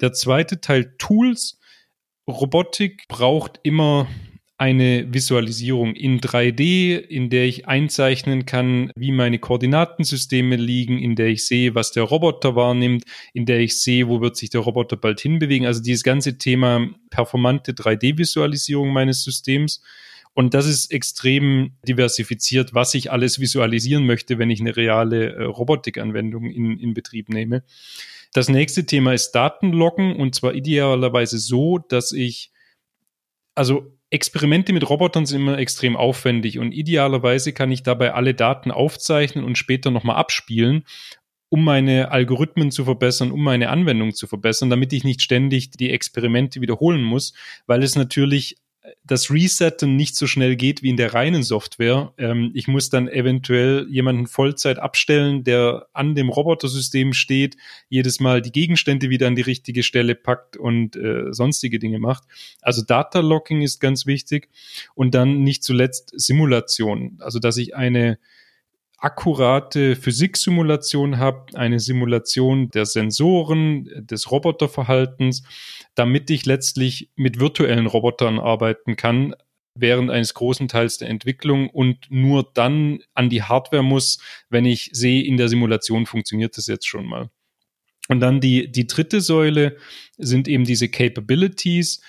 Der 0.00 0.12
zweite 0.12 0.60
Teil 0.60 0.94
Tools. 0.98 1.58
Robotik 2.28 3.08
braucht 3.08 3.58
immer 3.64 4.06
eine 4.58 5.06
Visualisierung 5.14 5.94
in 5.94 6.20
3D, 6.20 6.98
in 6.98 7.30
der 7.30 7.44
ich 7.44 7.68
einzeichnen 7.68 8.44
kann, 8.44 8.90
wie 8.96 9.12
meine 9.12 9.38
Koordinatensysteme 9.38 10.56
liegen, 10.56 10.98
in 10.98 11.14
der 11.14 11.28
ich 11.28 11.46
sehe, 11.46 11.76
was 11.76 11.92
der 11.92 12.02
Roboter 12.02 12.56
wahrnimmt, 12.56 13.04
in 13.32 13.46
der 13.46 13.60
ich 13.60 13.80
sehe, 13.80 14.08
wo 14.08 14.20
wird 14.20 14.36
sich 14.36 14.50
der 14.50 14.62
Roboter 14.62 14.96
bald 14.96 15.20
hinbewegen. 15.20 15.64
Also 15.64 15.80
dieses 15.80 16.02
ganze 16.02 16.38
Thema 16.38 16.88
performante 17.10 17.70
3D-Visualisierung 17.72 18.92
meines 18.92 19.22
Systems. 19.22 19.80
Und 20.34 20.54
das 20.54 20.66
ist 20.66 20.90
extrem 20.90 21.74
diversifiziert, 21.86 22.74
was 22.74 22.94
ich 22.94 23.12
alles 23.12 23.38
visualisieren 23.38 24.06
möchte, 24.06 24.38
wenn 24.38 24.50
ich 24.50 24.60
eine 24.60 24.76
reale 24.76 25.34
äh, 25.34 25.42
Robotikanwendung 25.44 26.50
in, 26.50 26.80
in 26.80 26.94
Betrieb 26.94 27.28
nehme. 27.28 27.62
Das 28.32 28.48
nächste 28.48 28.86
Thema 28.86 29.14
ist 29.14 29.30
Datenloggen 29.32 30.16
und 30.16 30.34
zwar 30.34 30.54
idealerweise 30.54 31.38
so, 31.38 31.78
dass 31.78 32.10
ich 32.10 32.50
also 33.54 33.97
Experimente 34.10 34.72
mit 34.72 34.88
Robotern 34.88 35.26
sind 35.26 35.42
immer 35.42 35.58
extrem 35.58 35.96
aufwendig 35.96 36.58
und 36.58 36.72
idealerweise 36.72 37.52
kann 37.52 37.70
ich 37.70 37.82
dabei 37.82 38.14
alle 38.14 38.34
Daten 38.34 38.70
aufzeichnen 38.70 39.44
und 39.44 39.58
später 39.58 39.90
nochmal 39.90 40.16
abspielen, 40.16 40.84
um 41.50 41.62
meine 41.64 42.10
Algorithmen 42.10 42.70
zu 42.70 42.84
verbessern, 42.84 43.30
um 43.30 43.42
meine 43.42 43.68
Anwendung 43.68 44.14
zu 44.14 44.26
verbessern, 44.26 44.70
damit 44.70 44.92
ich 44.92 45.04
nicht 45.04 45.20
ständig 45.22 45.70
die 45.72 45.90
Experimente 45.90 46.60
wiederholen 46.60 47.02
muss, 47.02 47.34
weil 47.66 47.82
es 47.82 47.96
natürlich 47.96 48.56
das 49.04 49.30
Resetten 49.30 49.96
nicht 49.96 50.16
so 50.16 50.26
schnell 50.26 50.56
geht 50.56 50.82
wie 50.82 50.90
in 50.90 50.96
der 50.96 51.14
reinen 51.14 51.42
Software. 51.42 52.12
Ähm, 52.18 52.50
ich 52.54 52.68
muss 52.68 52.90
dann 52.90 53.08
eventuell 53.08 53.86
jemanden 53.88 54.26
Vollzeit 54.26 54.78
abstellen, 54.78 55.44
der 55.44 55.86
an 55.92 56.14
dem 56.14 56.28
Robotersystem 56.28 57.12
steht, 57.12 57.56
jedes 57.88 58.20
Mal 58.20 58.42
die 58.42 58.52
Gegenstände 58.52 59.10
wieder 59.10 59.26
an 59.26 59.36
die 59.36 59.42
richtige 59.42 59.82
Stelle 59.82 60.14
packt 60.14 60.56
und 60.56 60.96
äh, 60.96 61.32
sonstige 61.32 61.78
Dinge 61.78 61.98
macht. 61.98 62.24
Also 62.60 62.82
Data 62.82 63.20
Locking 63.20 63.62
ist 63.62 63.80
ganz 63.80 64.06
wichtig 64.06 64.48
und 64.94 65.14
dann 65.14 65.42
nicht 65.42 65.62
zuletzt 65.62 66.12
Simulation, 66.14 67.18
also 67.20 67.38
dass 67.38 67.56
ich 67.56 67.74
eine 67.76 68.18
akkurate 68.98 69.96
Physiksimulation 69.96 71.18
habe, 71.18 71.56
eine 71.56 71.80
Simulation 71.80 72.68
der 72.70 72.84
Sensoren, 72.84 73.88
des 74.06 74.30
Roboterverhaltens, 74.30 75.44
damit 75.94 76.30
ich 76.30 76.46
letztlich 76.46 77.10
mit 77.14 77.38
virtuellen 77.38 77.86
Robotern 77.86 78.38
arbeiten 78.38 78.96
kann 78.96 79.34
während 79.80 80.10
eines 80.10 80.34
großen 80.34 80.68
Teils 80.68 80.98
der 80.98 81.08
Entwicklung 81.08 81.70
und 81.70 82.10
nur 82.10 82.50
dann 82.54 82.98
an 83.14 83.30
die 83.30 83.42
Hardware 83.42 83.82
muss, 83.82 84.18
wenn 84.50 84.64
ich 84.64 84.90
sehe, 84.92 85.22
in 85.24 85.36
der 85.36 85.48
Simulation 85.48 86.06
funktioniert 86.06 86.56
das 86.56 86.66
jetzt 86.66 86.88
schon 86.88 87.06
mal. 87.06 87.30
Und 88.08 88.20
dann 88.20 88.40
die, 88.40 88.72
die 88.72 88.86
dritte 88.86 89.20
Säule 89.20 89.76
sind 90.16 90.48
eben 90.48 90.64
diese 90.64 90.88
Capabilities, 90.88 92.00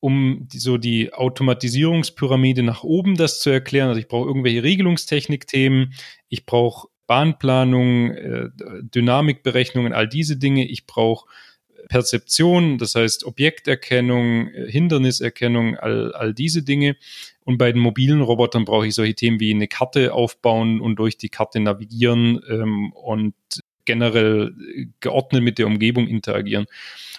um 0.00 0.48
die, 0.50 0.58
so 0.58 0.78
die 0.78 1.12
Automatisierungspyramide 1.12 2.62
nach 2.62 2.82
oben 2.82 3.16
das 3.16 3.40
zu 3.40 3.50
erklären. 3.50 3.88
Also 3.88 4.00
ich 4.00 4.08
brauche 4.08 4.26
irgendwelche 4.26 4.62
Regelungstechnikthemen, 4.62 5.92
ich 6.28 6.46
brauche 6.46 6.88
Bahnplanung, 7.06 8.12
äh, 8.12 8.48
Dynamikberechnungen, 8.82 9.92
all 9.92 10.08
diese 10.08 10.36
Dinge. 10.36 10.66
Ich 10.66 10.86
brauche 10.86 11.26
Perzeption, 11.88 12.78
das 12.78 12.94
heißt 12.94 13.24
Objekterkennung, 13.24 14.48
äh, 14.48 14.70
Hinderniserkennung, 14.70 15.76
all, 15.76 16.12
all 16.12 16.32
diese 16.32 16.62
Dinge. 16.62 16.96
Und 17.44 17.58
bei 17.58 17.72
den 17.72 17.80
mobilen 17.80 18.20
Robotern 18.20 18.64
brauche 18.64 18.86
ich 18.86 18.94
solche 18.94 19.16
Themen 19.16 19.40
wie 19.40 19.52
eine 19.52 19.66
Karte 19.66 20.14
aufbauen 20.14 20.80
und 20.80 20.96
durch 20.96 21.18
die 21.18 21.30
Karte 21.30 21.58
navigieren 21.58 22.40
ähm, 22.48 22.92
und 22.92 23.34
generell 23.90 24.54
geordnet 25.00 25.42
mit 25.42 25.58
der 25.58 25.66
Umgebung 25.66 26.06
interagieren. 26.06 26.66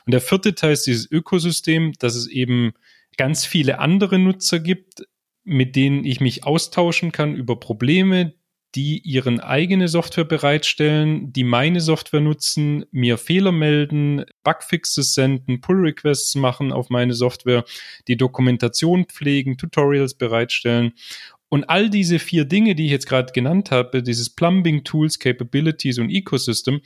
Und 0.06 0.14
der 0.14 0.22
vierte 0.22 0.56
Teil 0.56 0.72
ist 0.72 0.88
dieses 0.88 1.12
Ökosystem, 1.12 1.92
dass 2.00 2.16
es 2.16 2.28
eben 2.28 2.72
ganz 3.18 3.46
viele 3.46 3.80
andere 3.80 4.18
Nutzer 4.18 4.60
gibt, 4.60 5.06
mit 5.44 5.76
denen 5.76 6.06
ich 6.06 6.22
mich 6.22 6.46
austauschen 6.46 7.12
kann 7.12 7.36
über 7.36 7.60
Probleme, 7.60 8.34
die 8.74 9.00
ihren 9.00 9.42
eigene 9.42 9.90
Software 9.90 10.24
bereitstellen, 10.24 11.34
die 11.34 11.44
meine 11.44 11.82
Software 11.82 12.22
nutzen, 12.22 12.86
mir 12.92 13.18
Fehler 13.18 13.52
melden, 13.52 14.24
Bugfixes 14.44 15.14
senden, 15.14 15.60
Pull-Requests 15.60 16.36
machen 16.36 16.72
auf 16.72 16.90
meine 16.90 17.14
Software, 17.14 17.66
die 18.08 18.16
Dokumentation 18.16 19.06
pflegen, 19.06 19.58
Tutorials 19.58 20.14
bereitstellen. 20.14 20.94
Und 21.52 21.66
all 21.66 21.90
diese 21.90 22.18
vier 22.18 22.46
Dinge, 22.46 22.76
die 22.76 22.86
ich 22.86 22.92
jetzt 22.92 23.08
gerade 23.08 23.34
genannt 23.34 23.72
habe, 23.72 24.02
dieses 24.02 24.30
Plumbing, 24.30 24.86
Tools, 24.86 25.20
Capabilities 25.20 26.00
und 26.00 26.10
Ecosystem, 26.10 26.80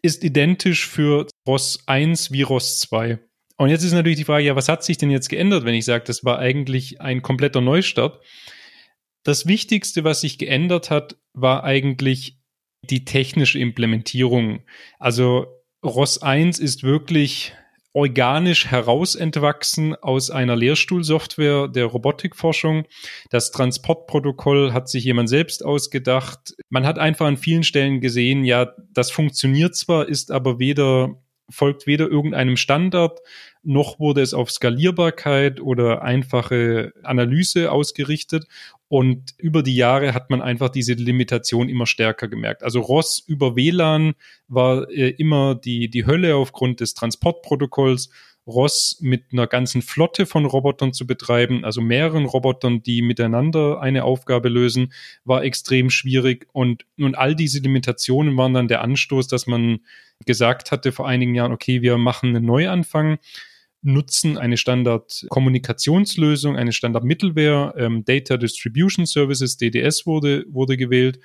ist 0.00 0.24
identisch 0.24 0.86
für 0.86 1.26
ROS 1.46 1.80
1 1.86 2.32
wie 2.32 2.40
ROS 2.40 2.80
2. 2.80 3.18
Und 3.58 3.68
jetzt 3.68 3.84
ist 3.84 3.92
natürlich 3.92 4.16
die 4.16 4.24
Frage, 4.24 4.46
ja, 4.46 4.56
was 4.56 4.70
hat 4.70 4.82
sich 4.82 4.96
denn 4.96 5.10
jetzt 5.10 5.28
geändert, 5.28 5.66
wenn 5.66 5.74
ich 5.74 5.84
sage, 5.84 6.04
das 6.06 6.24
war 6.24 6.38
eigentlich 6.38 7.02
ein 7.02 7.20
kompletter 7.20 7.60
Neustart? 7.60 8.24
Das 9.24 9.46
Wichtigste, 9.46 10.04
was 10.04 10.22
sich 10.22 10.38
geändert 10.38 10.88
hat, 10.88 11.16
war 11.34 11.62
eigentlich 11.62 12.38
die 12.88 13.04
technische 13.04 13.58
Implementierung. 13.58 14.64
Also 14.98 15.46
ROS 15.84 16.22
1 16.22 16.58
ist 16.58 16.82
wirklich 16.82 17.52
organisch 17.92 18.66
herausentwachsen 18.70 19.94
aus 19.94 20.30
einer 20.30 20.56
Lehrstuhlsoftware 20.56 21.68
der 21.68 21.86
Robotikforschung. 21.86 22.84
Das 23.30 23.50
Transportprotokoll 23.50 24.72
hat 24.72 24.88
sich 24.88 25.04
jemand 25.04 25.28
selbst 25.28 25.64
ausgedacht. 25.64 26.54
Man 26.70 26.86
hat 26.86 26.98
einfach 26.98 27.26
an 27.26 27.36
vielen 27.36 27.64
Stellen 27.64 28.00
gesehen, 28.00 28.44
ja, 28.44 28.72
das 28.92 29.10
funktioniert 29.10 29.76
zwar, 29.76 30.08
ist 30.08 30.30
aber 30.30 30.58
weder 30.58 31.16
folgt 31.52 31.86
weder 31.86 32.08
irgendeinem 32.08 32.56
Standard, 32.56 33.20
noch 33.62 34.00
wurde 34.00 34.22
es 34.22 34.34
auf 34.34 34.50
Skalierbarkeit 34.50 35.60
oder 35.60 36.02
einfache 36.02 36.92
Analyse 37.02 37.70
ausgerichtet. 37.70 38.46
Und 38.88 39.34
über 39.38 39.62
die 39.62 39.76
Jahre 39.76 40.12
hat 40.14 40.28
man 40.28 40.42
einfach 40.42 40.68
diese 40.68 40.94
Limitation 40.94 41.68
immer 41.68 41.86
stärker 41.86 42.28
gemerkt. 42.28 42.62
Also 42.62 42.80
ROS 42.80 43.22
über 43.26 43.56
WLAN 43.56 44.14
war 44.48 44.90
äh, 44.90 45.10
immer 45.10 45.54
die, 45.54 45.88
die 45.88 46.04
Hölle 46.04 46.36
aufgrund 46.36 46.80
des 46.80 46.94
Transportprotokolls. 46.94 48.10
ROS 48.46 48.98
mit 49.00 49.26
einer 49.32 49.46
ganzen 49.46 49.82
Flotte 49.82 50.26
von 50.26 50.44
Robotern 50.44 50.92
zu 50.92 51.06
betreiben, 51.06 51.64
also 51.64 51.80
mehreren 51.80 52.24
Robotern, 52.24 52.82
die 52.82 53.00
miteinander 53.00 53.80
eine 53.80 54.04
Aufgabe 54.04 54.48
lösen, 54.48 54.92
war 55.24 55.44
extrem 55.44 55.90
schwierig. 55.90 56.48
Und 56.52 56.84
nun 56.96 57.14
all 57.14 57.36
diese 57.36 57.60
Limitationen 57.60 58.36
waren 58.36 58.52
dann 58.52 58.68
der 58.68 58.82
Anstoß, 58.82 59.28
dass 59.28 59.46
man 59.46 59.80
gesagt 60.26 60.70
hatte 60.70 60.92
vor 60.92 61.08
einigen 61.08 61.34
Jahren, 61.34 61.52
okay, 61.52 61.82
wir 61.82 61.98
machen 61.98 62.30
einen 62.30 62.44
Neuanfang 62.44 63.18
nutzen 63.82 64.38
eine 64.38 64.56
Standard-Kommunikationslösung, 64.56 66.56
eine 66.56 66.72
Standard-Mittelware, 66.72 67.74
ähm, 67.76 68.04
Data 68.04 68.36
Distribution 68.36 69.06
Services, 69.06 69.56
DDS 69.56 70.06
wurde, 70.06 70.44
wurde 70.48 70.76
gewählt 70.76 71.18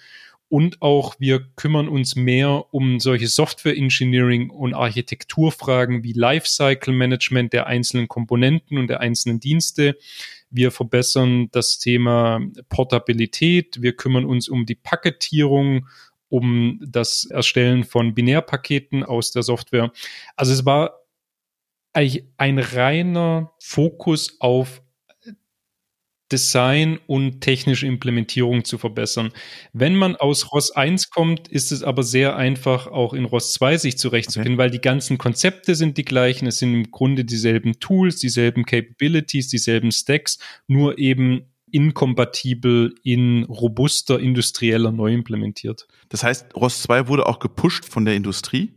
und 0.50 0.82
auch 0.82 1.16
wir 1.20 1.46
kümmern 1.56 1.90
uns 1.90 2.16
mehr 2.16 2.74
um 2.74 3.00
solche 3.00 3.28
Software 3.28 3.78
Engineering 3.78 4.50
und 4.50 4.74
Architekturfragen 4.74 6.04
wie 6.04 6.14
Lifecycle 6.14 6.94
Management 6.94 7.54
der 7.54 7.68
einzelnen 7.68 8.08
Komponenten 8.08 8.78
und 8.78 8.88
der 8.88 9.02
einzelnen 9.02 9.40
Dienste. 9.40 9.98
Wir 10.50 10.72
verbessern 10.72 11.50
das 11.52 11.80
Thema 11.80 12.40
Portabilität. 12.70 13.82
Wir 13.82 13.94
kümmern 13.94 14.24
uns 14.24 14.48
um 14.48 14.66
die 14.66 14.76
Paketierung, 14.76 15.88
um 16.30 16.80
das 16.86 17.26
Erstellen 17.26 17.84
von 17.84 18.14
Binärpaketen 18.14 19.04
aus 19.04 19.32
der 19.32 19.44
Software. 19.44 19.92
Also 20.36 20.54
es 20.54 20.66
war 20.66 21.02
eigentlich 21.94 22.26
ein 22.38 22.60
reiner 22.60 23.52
Fokus 23.60 24.38
auf 24.40 24.82
Design 26.32 27.00
und 27.08 27.42
technische 27.42 27.88
Implementierung 27.88 28.66
zu 28.66 28.78
verbessern. 28.78 29.32
Wenn 29.72 29.96
man 29.96 30.16
aus 30.18 30.52
ROS 30.52 30.72
1 30.72 31.10
kommt, 31.10 31.48
ist 31.48 31.72
es 31.72 31.84
aber 31.84 32.04
sehr 32.04 32.36
einfach, 32.36 32.88
auch 32.88 33.14
in 33.14 33.26
ROS 33.26 33.54
2 33.54 33.78
sich 33.78 33.98
zurechtzufinden, 33.98 34.56
okay. 34.56 34.64
weil 34.64 34.72
die 34.72 34.82
ganzen 34.82 35.18
Konzepte 35.18 35.74
sind 35.76 35.98
die 35.98 36.06
gleichen. 36.06 36.48
Es 36.48 36.60
sind 36.60 36.74
im 36.74 36.92
Grunde 36.92 37.24
dieselben 37.24 37.80
Tools, 37.80 38.18
dieselben 38.18 38.66
Capabilities, 38.66 39.48
dieselben 39.48 39.92
Stacks, 39.92 40.38
nur 40.68 40.98
eben 40.98 41.46
inkompatibel 41.72 42.96
in 43.04 43.44
robuster 43.44 44.20
industrieller 44.20 44.92
neu 44.92 45.14
implementiert. 45.14 45.88
Das 46.10 46.24
heißt, 46.24 46.56
ROS 46.56 46.82
2 46.84 47.08
wurde 47.08 47.26
auch 47.26 47.40
gepusht 47.40 47.86
von 47.86 48.06
der 48.06 48.16
Industrie? 48.16 48.74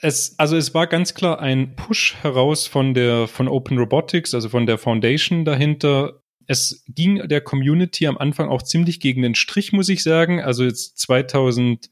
Es, 0.00 0.38
also 0.38 0.56
es 0.56 0.74
war 0.74 0.86
ganz 0.86 1.14
klar 1.14 1.40
ein 1.40 1.76
Push 1.76 2.16
heraus 2.22 2.66
von 2.66 2.94
der 2.94 3.26
von 3.26 3.48
Open 3.48 3.78
Robotics, 3.78 4.34
also 4.34 4.48
von 4.48 4.66
der 4.66 4.78
Foundation 4.78 5.44
dahinter, 5.44 6.20
es 6.46 6.84
ging 6.88 7.26
der 7.26 7.40
Community 7.40 8.06
am 8.06 8.18
Anfang 8.18 8.48
auch 8.48 8.62
ziemlich 8.62 9.00
gegen 9.00 9.22
den 9.22 9.34
Strich, 9.34 9.72
muss 9.72 9.88
ich 9.88 10.02
sagen. 10.02 10.42
Also 10.42 10.64
jetzt 10.64 10.98
2000, 10.98 11.90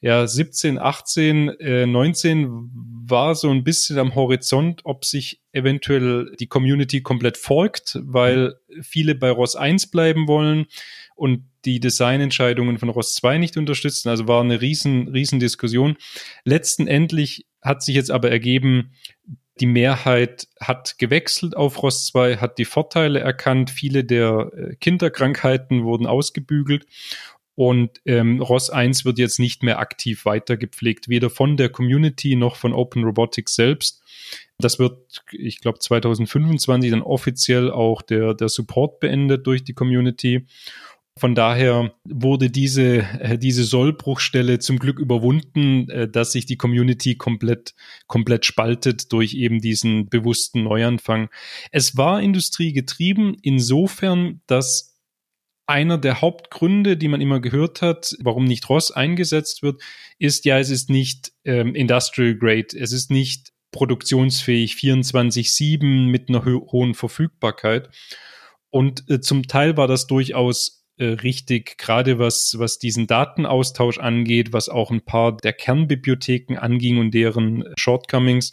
ja, 0.00 0.26
17, 0.26 0.78
18, 0.78 1.48
äh, 1.60 1.86
19 1.86 2.70
war 3.08 3.34
so 3.34 3.50
ein 3.50 3.64
bisschen 3.64 3.98
am 3.98 4.14
Horizont, 4.14 4.82
ob 4.84 5.04
sich 5.04 5.40
eventuell 5.52 6.34
die 6.38 6.48
Community 6.48 7.02
komplett 7.02 7.36
folgt, 7.36 7.98
weil 8.02 8.54
viele 8.82 9.14
bei 9.14 9.30
ROS 9.30 9.56
1 9.56 9.90
bleiben 9.90 10.28
wollen 10.28 10.66
und 11.14 11.44
die 11.64 11.80
Designentscheidungen 11.80 12.78
von 12.78 12.90
ROS 12.90 13.14
2 13.14 13.38
nicht 13.38 13.56
unterstützen. 13.56 14.08
Also 14.08 14.28
war 14.28 14.42
eine 14.42 14.60
riesen, 14.60 15.08
riesen 15.08 15.40
Diskussion. 15.40 15.96
Letzten 16.44 16.86
Endlich 16.86 17.46
hat 17.62 17.82
sich 17.82 17.94
jetzt 17.94 18.10
aber 18.10 18.30
ergeben, 18.30 18.92
die 19.60 19.66
Mehrheit 19.66 20.48
hat 20.60 20.98
gewechselt 20.98 21.56
auf 21.56 21.82
ROS 21.82 22.06
2, 22.08 22.36
hat 22.36 22.58
die 22.58 22.66
Vorteile 22.66 23.20
erkannt. 23.20 23.70
Viele 23.70 24.04
der 24.04 24.50
äh, 24.54 24.76
Kinderkrankheiten 24.76 25.84
wurden 25.84 26.06
ausgebügelt. 26.06 26.86
Und 27.56 28.02
ähm, 28.04 28.40
ROS 28.40 28.70
1 28.70 29.04
wird 29.04 29.18
jetzt 29.18 29.40
nicht 29.40 29.62
mehr 29.62 29.78
aktiv 29.78 30.26
weitergepflegt, 30.26 31.08
weder 31.08 31.30
von 31.30 31.56
der 31.56 31.70
Community 31.70 32.36
noch 32.36 32.54
von 32.54 32.72
Open 32.72 33.02
Robotics 33.02 33.54
selbst. 33.54 34.02
Das 34.58 34.78
wird, 34.78 35.24
ich 35.32 35.60
glaube, 35.60 35.78
2025 35.78 36.90
dann 36.90 37.02
offiziell 37.02 37.70
auch 37.70 38.02
der, 38.02 38.34
der 38.34 38.50
Support 38.50 39.00
beendet 39.00 39.46
durch 39.46 39.64
die 39.64 39.72
Community. 39.72 40.46
Von 41.18 41.34
daher 41.34 41.94
wurde 42.04 42.50
diese, 42.50 42.98
äh, 43.20 43.38
diese 43.38 43.64
Sollbruchstelle 43.64 44.58
zum 44.58 44.78
Glück 44.78 44.98
überwunden, 44.98 45.88
äh, 45.88 46.08
dass 46.08 46.32
sich 46.32 46.44
die 46.44 46.58
Community 46.58 47.14
komplett, 47.14 47.74
komplett 48.06 48.44
spaltet 48.44 49.12
durch 49.12 49.32
eben 49.32 49.62
diesen 49.62 50.10
bewussten 50.10 50.64
Neuanfang. 50.64 51.30
Es 51.70 51.96
war 51.96 52.20
industriegetrieben 52.20 53.34
insofern, 53.40 54.42
dass 54.46 54.95
einer 55.66 55.98
der 55.98 56.20
Hauptgründe, 56.20 56.96
die 56.96 57.08
man 57.08 57.20
immer 57.20 57.40
gehört 57.40 57.82
hat, 57.82 58.14
warum 58.20 58.44
nicht 58.44 58.68
ROS 58.68 58.90
eingesetzt 58.90 59.62
wird, 59.62 59.82
ist 60.18 60.44
ja, 60.44 60.58
es 60.58 60.70
ist 60.70 60.90
nicht 60.90 61.32
ähm, 61.44 61.74
Industrial 61.74 62.36
Grade, 62.36 62.78
es 62.78 62.92
ist 62.92 63.10
nicht 63.10 63.52
produktionsfähig 63.72 64.74
24-7 64.74 66.08
mit 66.08 66.28
einer 66.28 66.44
ho 66.44 66.66
hohen 66.72 66.94
Verfügbarkeit. 66.94 67.90
Und 68.70 69.08
äh, 69.10 69.20
zum 69.20 69.46
Teil 69.46 69.76
war 69.76 69.88
das 69.88 70.06
durchaus 70.06 70.86
äh, 70.98 71.04
richtig, 71.04 71.78
gerade 71.78 72.18
was, 72.18 72.54
was 72.58 72.78
diesen 72.78 73.06
Datenaustausch 73.06 73.98
angeht, 73.98 74.52
was 74.52 74.68
auch 74.68 74.90
ein 74.90 75.04
paar 75.04 75.36
der 75.36 75.52
Kernbibliotheken 75.52 76.56
anging 76.56 76.98
und 76.98 77.12
deren 77.12 77.64
Shortcomings. 77.76 78.52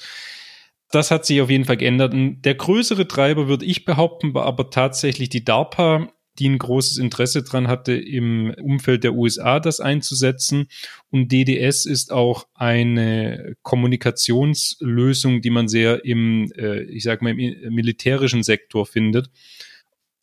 Das 0.91 1.09
hat 1.09 1.25
sich 1.25 1.41
auf 1.41 1.49
jeden 1.49 1.65
Fall 1.65 1.77
geändert. 1.77 2.13
Und 2.13 2.41
der 2.43 2.55
größere 2.55 3.07
Treiber, 3.07 3.47
würde 3.47 3.65
ich 3.65 3.85
behaupten, 3.85 4.33
war 4.33 4.45
aber 4.45 4.69
tatsächlich 4.69 5.29
die 5.29 5.43
DARPA, 5.43 6.12
die 6.39 6.49
ein 6.49 6.57
großes 6.57 6.97
Interesse 6.97 7.43
dran 7.43 7.67
hatte, 7.67 7.93
im 7.93 8.53
Umfeld 8.61 9.03
der 9.03 9.13
USA 9.13 9.59
das 9.59 9.79
einzusetzen. 9.79 10.67
Und 11.09 11.31
DDS 11.31 11.85
ist 11.85 12.11
auch 12.11 12.47
eine 12.53 13.55
Kommunikationslösung, 13.61 15.41
die 15.41 15.51
man 15.51 15.67
sehr 15.67 16.05
im, 16.05 16.51
äh, 16.57 16.81
ich 16.83 17.03
sag 17.03 17.21
mal, 17.21 17.39
im 17.39 17.73
militärischen 17.73 18.43
Sektor 18.43 18.85
findet 18.85 19.29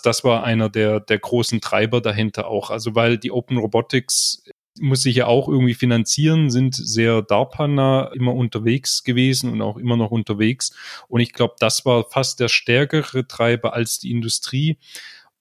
das 0.03 0.25
war 0.25 0.45
einer 0.45 0.71
der, 0.71 1.01
der 1.01 1.19
großen 1.19 1.61
Treiber 1.61 2.01
dahinter 2.01 2.49
auch. 2.49 2.71
Also 2.71 2.95
weil 2.95 3.19
die 3.19 3.31
Open 3.31 3.59
Robotics 3.59 4.45
muss 4.79 5.03
sich 5.03 5.17
ja 5.17 5.27
auch 5.27 5.49
irgendwie 5.49 5.75
finanzieren, 5.75 6.51
sind 6.51 6.75
sehr 6.75 7.23
DARPA-nah 7.23 8.13
immer 8.15 8.35
unterwegs 8.35 9.03
gewesen 9.03 9.51
und 9.53 9.63
auch 9.63 9.77
immer 9.77 9.97
noch 9.97 10.11
unterwegs. 10.11 10.73
Und 11.09 11.21
ich 11.21 11.33
glaube, 11.33 11.55
das 11.59 11.85
war 11.85 12.09
fast 12.09 12.41
der 12.41 12.49
stärkere 12.49 13.27
Treiber 13.27 13.75
als 13.75 13.99
die 13.99 14.11
Industrie. 14.11 14.79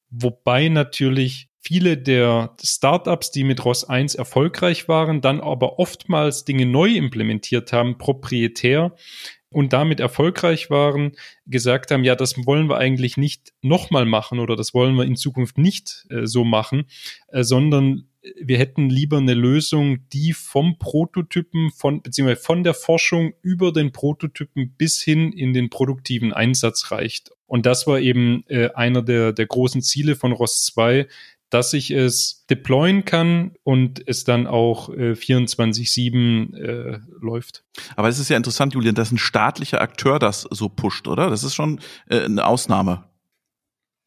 Wobei 0.09 0.69
natürlich 0.69 1.49
viele 1.61 1.97
der 1.97 2.55
Startups, 2.63 3.31
die 3.31 3.43
mit 3.43 3.63
ROS 3.63 3.83
1 3.83 4.15
erfolgreich 4.15 4.87
waren, 4.87 5.21
dann 5.21 5.41
aber 5.41 5.77
oftmals 5.79 6.45
Dinge 6.45 6.65
neu 6.65 6.89
implementiert 6.95 7.73
haben, 7.73 7.97
proprietär, 7.97 8.95
und 9.51 9.73
damit 9.73 9.99
erfolgreich 9.99 10.69
waren, 10.69 11.13
gesagt 11.45 11.91
haben, 11.91 12.03
ja, 12.03 12.15
das 12.15 12.35
wollen 12.45 12.69
wir 12.69 12.77
eigentlich 12.77 13.17
nicht 13.17 13.53
nochmal 13.61 14.05
machen 14.05 14.39
oder 14.39 14.55
das 14.55 14.73
wollen 14.73 14.95
wir 14.95 15.05
in 15.05 15.15
Zukunft 15.15 15.57
nicht 15.57 16.05
äh, 16.09 16.27
so 16.27 16.43
machen, 16.43 16.85
äh, 17.29 17.43
sondern 17.43 18.08
wir 18.41 18.57
hätten 18.57 18.89
lieber 18.89 19.17
eine 19.17 19.33
Lösung, 19.33 20.09
die 20.09 20.33
vom 20.33 20.77
Prototypen, 20.77 21.71
von, 21.71 22.01
beziehungsweise 22.01 22.41
von 22.41 22.63
der 22.63 22.73
Forschung 22.73 23.33
über 23.41 23.71
den 23.71 23.91
Prototypen 23.91 24.73
bis 24.77 25.01
hin 25.01 25.31
in 25.31 25.53
den 25.53 25.69
produktiven 25.69 26.33
Einsatz 26.33 26.91
reicht. 26.91 27.31
Und 27.45 27.65
das 27.65 27.87
war 27.87 27.99
eben 27.99 28.43
äh, 28.47 28.69
einer 28.73 29.01
der, 29.01 29.31
der 29.33 29.47
großen 29.47 29.81
Ziele 29.81 30.15
von 30.15 30.33
ROS 30.33 30.65
2, 30.65 31.07
dass 31.49 31.73
ich 31.73 31.91
es 31.91 32.45
deployen 32.49 33.05
kann 33.05 33.55
und 33.63 34.07
es 34.07 34.23
dann 34.23 34.45
auch 34.45 34.89
äh, 34.89 35.13
24-7 35.13 36.55
äh, 36.55 36.99
läuft. 37.21 37.63
Aber 37.95 38.07
es 38.07 38.19
ist 38.19 38.29
ja 38.29 38.37
interessant, 38.37 38.73
Julian, 38.73 38.95
dass 38.95 39.11
ein 39.11 39.17
staatlicher 39.17 39.81
Akteur 39.81 40.19
das 40.19 40.41
so 40.41 40.69
pusht, 40.69 41.07
oder? 41.07 41.29
Das 41.29 41.43
ist 41.43 41.55
schon 41.55 41.79
äh, 42.07 42.25
eine 42.25 42.45
Ausnahme. 42.45 43.05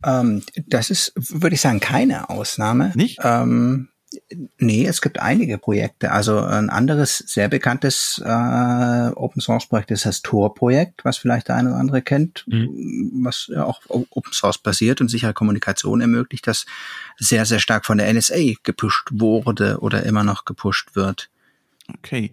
Ähm, 0.04 0.42
das 0.66 0.90
ist, 0.90 1.12
würde 1.16 1.54
ich 1.54 1.60
sagen, 1.60 1.80
keine 1.80 2.30
Ausnahme. 2.30 2.92
Nicht? 2.94 3.18
Ähm, 3.22 3.88
Nee, 4.58 4.86
es 4.86 5.00
gibt 5.00 5.20
einige 5.20 5.58
Projekte. 5.58 6.12
Also 6.12 6.38
ein 6.40 6.70
anderes 6.70 7.18
sehr 7.18 7.48
bekanntes 7.48 8.20
äh, 8.24 9.10
Open 9.14 9.40
Source 9.40 9.66
Projekt 9.66 9.90
ist 9.90 10.06
das 10.06 10.22
Tor-Projekt, 10.22 11.04
was 11.04 11.18
vielleicht 11.18 11.48
der 11.48 11.56
eine 11.56 11.70
oder 11.70 11.78
andere 11.78 12.02
kennt, 12.02 12.44
mhm. 12.46 13.10
was 13.22 13.48
ja 13.52 13.64
auch 13.64 13.80
Open 13.88 14.32
Source 14.32 14.58
basiert 14.58 15.00
und 15.00 15.08
sichere 15.08 15.34
Kommunikation 15.34 16.00
ermöglicht, 16.00 16.46
das 16.46 16.66
sehr, 17.18 17.44
sehr 17.44 17.58
stark 17.58 17.86
von 17.86 17.98
der 17.98 18.12
NSA 18.12 18.54
gepusht 18.62 19.08
wurde 19.12 19.78
oder 19.80 20.02
immer 20.04 20.24
noch 20.24 20.44
gepusht 20.44 20.94
wird. 20.94 21.30
Okay. 21.88 22.32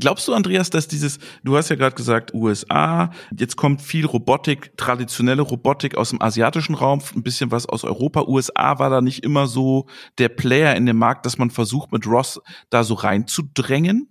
Glaubst 0.00 0.26
du, 0.26 0.34
Andreas, 0.34 0.70
dass 0.70 0.88
dieses, 0.88 1.18
du 1.44 1.56
hast 1.56 1.68
ja 1.68 1.76
gerade 1.76 1.94
gesagt, 1.94 2.34
USA, 2.34 3.12
jetzt 3.36 3.56
kommt 3.56 3.80
viel 3.80 4.06
Robotik, 4.06 4.76
traditionelle 4.76 5.42
Robotik 5.42 5.96
aus 5.96 6.10
dem 6.10 6.20
asiatischen 6.20 6.74
Raum, 6.74 7.00
ein 7.14 7.22
bisschen 7.22 7.50
was 7.52 7.66
aus 7.66 7.84
Europa. 7.84 8.22
USA 8.26 8.78
war 8.78 8.90
da 8.90 9.00
nicht 9.00 9.24
immer 9.24 9.46
so 9.46 9.86
der 10.18 10.28
Player 10.28 10.74
in 10.74 10.86
dem 10.86 10.98
Markt, 10.98 11.26
dass 11.26 11.38
man 11.38 11.50
versucht, 11.50 11.92
mit 11.92 12.06
Ross 12.06 12.40
da 12.70 12.82
so 12.82 12.94
reinzudrängen? 12.94 14.08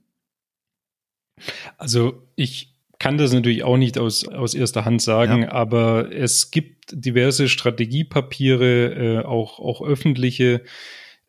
Also 1.78 2.28
ich 2.36 2.74
kann 2.97 3.17
das 3.17 3.34
natürlich 3.34 3.63
auch 3.63 3.78
nicht 3.78 3.97
aus, 3.97 4.28
aus 4.28 4.53
erster 4.53 4.86
Hand 4.86 5.01
sagen, 5.01 5.43
ja. 5.43 5.51
aber 5.51 6.11
es 6.13 6.51
gibt 6.51 6.91
diverse 6.91 7.49
Strategiepapiere, 7.49 9.22
äh, 9.24 9.26
auch, 9.26 9.59
auch 9.59 9.82
öffentliche, 9.82 10.61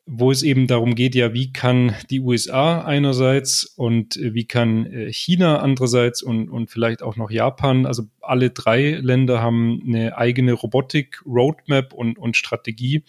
wo 0.07 0.31
es 0.33 0.43
eben 0.43 0.67
darum 0.67 0.95
geht, 0.95 1.15
ja, 1.15 1.33
wie 1.33 1.53
kann 1.53 1.95
die 2.11 2.21
USA 2.21 2.83
einerseits 2.83 3.65
und 3.65 4.17
äh, 4.17 4.35
wie 4.35 4.47
kann 4.47 4.87
äh, 4.87 5.13
China 5.13 5.61
andererseits 5.61 6.23
und, 6.23 6.49
und 6.49 6.71
vielleicht 6.71 7.03
auch 7.03 7.17
noch 7.17 7.31
Japan, 7.31 7.87
also 7.87 8.05
alle 8.21 8.51
drei 8.51 8.93
Länder 8.93 9.41
haben 9.41 9.81
eine 9.87 10.17
eigene 10.17 10.55
Robotik-Roadmap 10.55 11.93
und, 11.93 12.19
und 12.19 12.37
Strategie. 12.37 13.05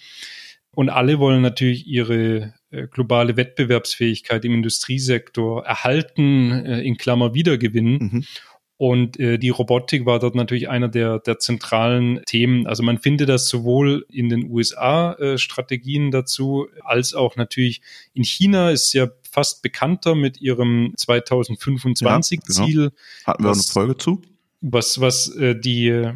Und 0.76 0.90
alle 0.90 1.20
wollen 1.20 1.44
natürlich 1.44 1.86
ihre 1.86 2.54
äh, 2.72 2.88
globale 2.88 3.38
Wettbewerbsfähigkeit 3.38 4.44
im 4.46 4.54
Industriesektor 4.54 5.64
erhalten, 5.66 6.52
in 6.66 6.98
Klammer 6.98 7.36
wiedergewinnen. 7.36 7.94
Mhm. 7.94 8.26
Und 8.84 9.18
äh, 9.18 9.40
die 9.40 9.48
Robotik 9.48 10.06
war 10.06 10.20
dort 10.20 10.36
natürlich 10.36 10.68
einer 10.68 10.90
der, 10.90 11.20
der 11.20 11.40
zentralen 11.40 12.22
Themen. 12.26 12.68
Also 12.68 12.84
man 12.84 12.98
findet 12.98 13.30
das 13.30 13.48
sowohl 13.48 14.06
in 14.10 14.28
den 14.28 14.52
USA 14.52 15.14
äh, 15.14 15.38
Strategien 15.38 16.12
dazu, 16.12 16.68
als 16.84 17.14
auch 17.14 17.38
natürlich 17.38 17.82
in 18.14 18.26
China 18.26 18.72
ist 18.72 18.92
ja 18.92 19.08
fast 19.32 19.62
bekannter 19.62 20.16
mit 20.16 20.42
ihrem 20.42 20.94
2025 20.98 22.42
ja, 22.46 22.66
genau. 22.66 22.90
Hatten 23.24 23.44
wir 23.46 23.50
was, 23.52 23.72
auch 23.72 23.78
eine 23.78 23.86
Folge 23.86 23.98
zu? 23.98 24.22
Was, 24.60 25.00
was 25.00 25.34
äh, 25.34 25.58
die 25.58 26.12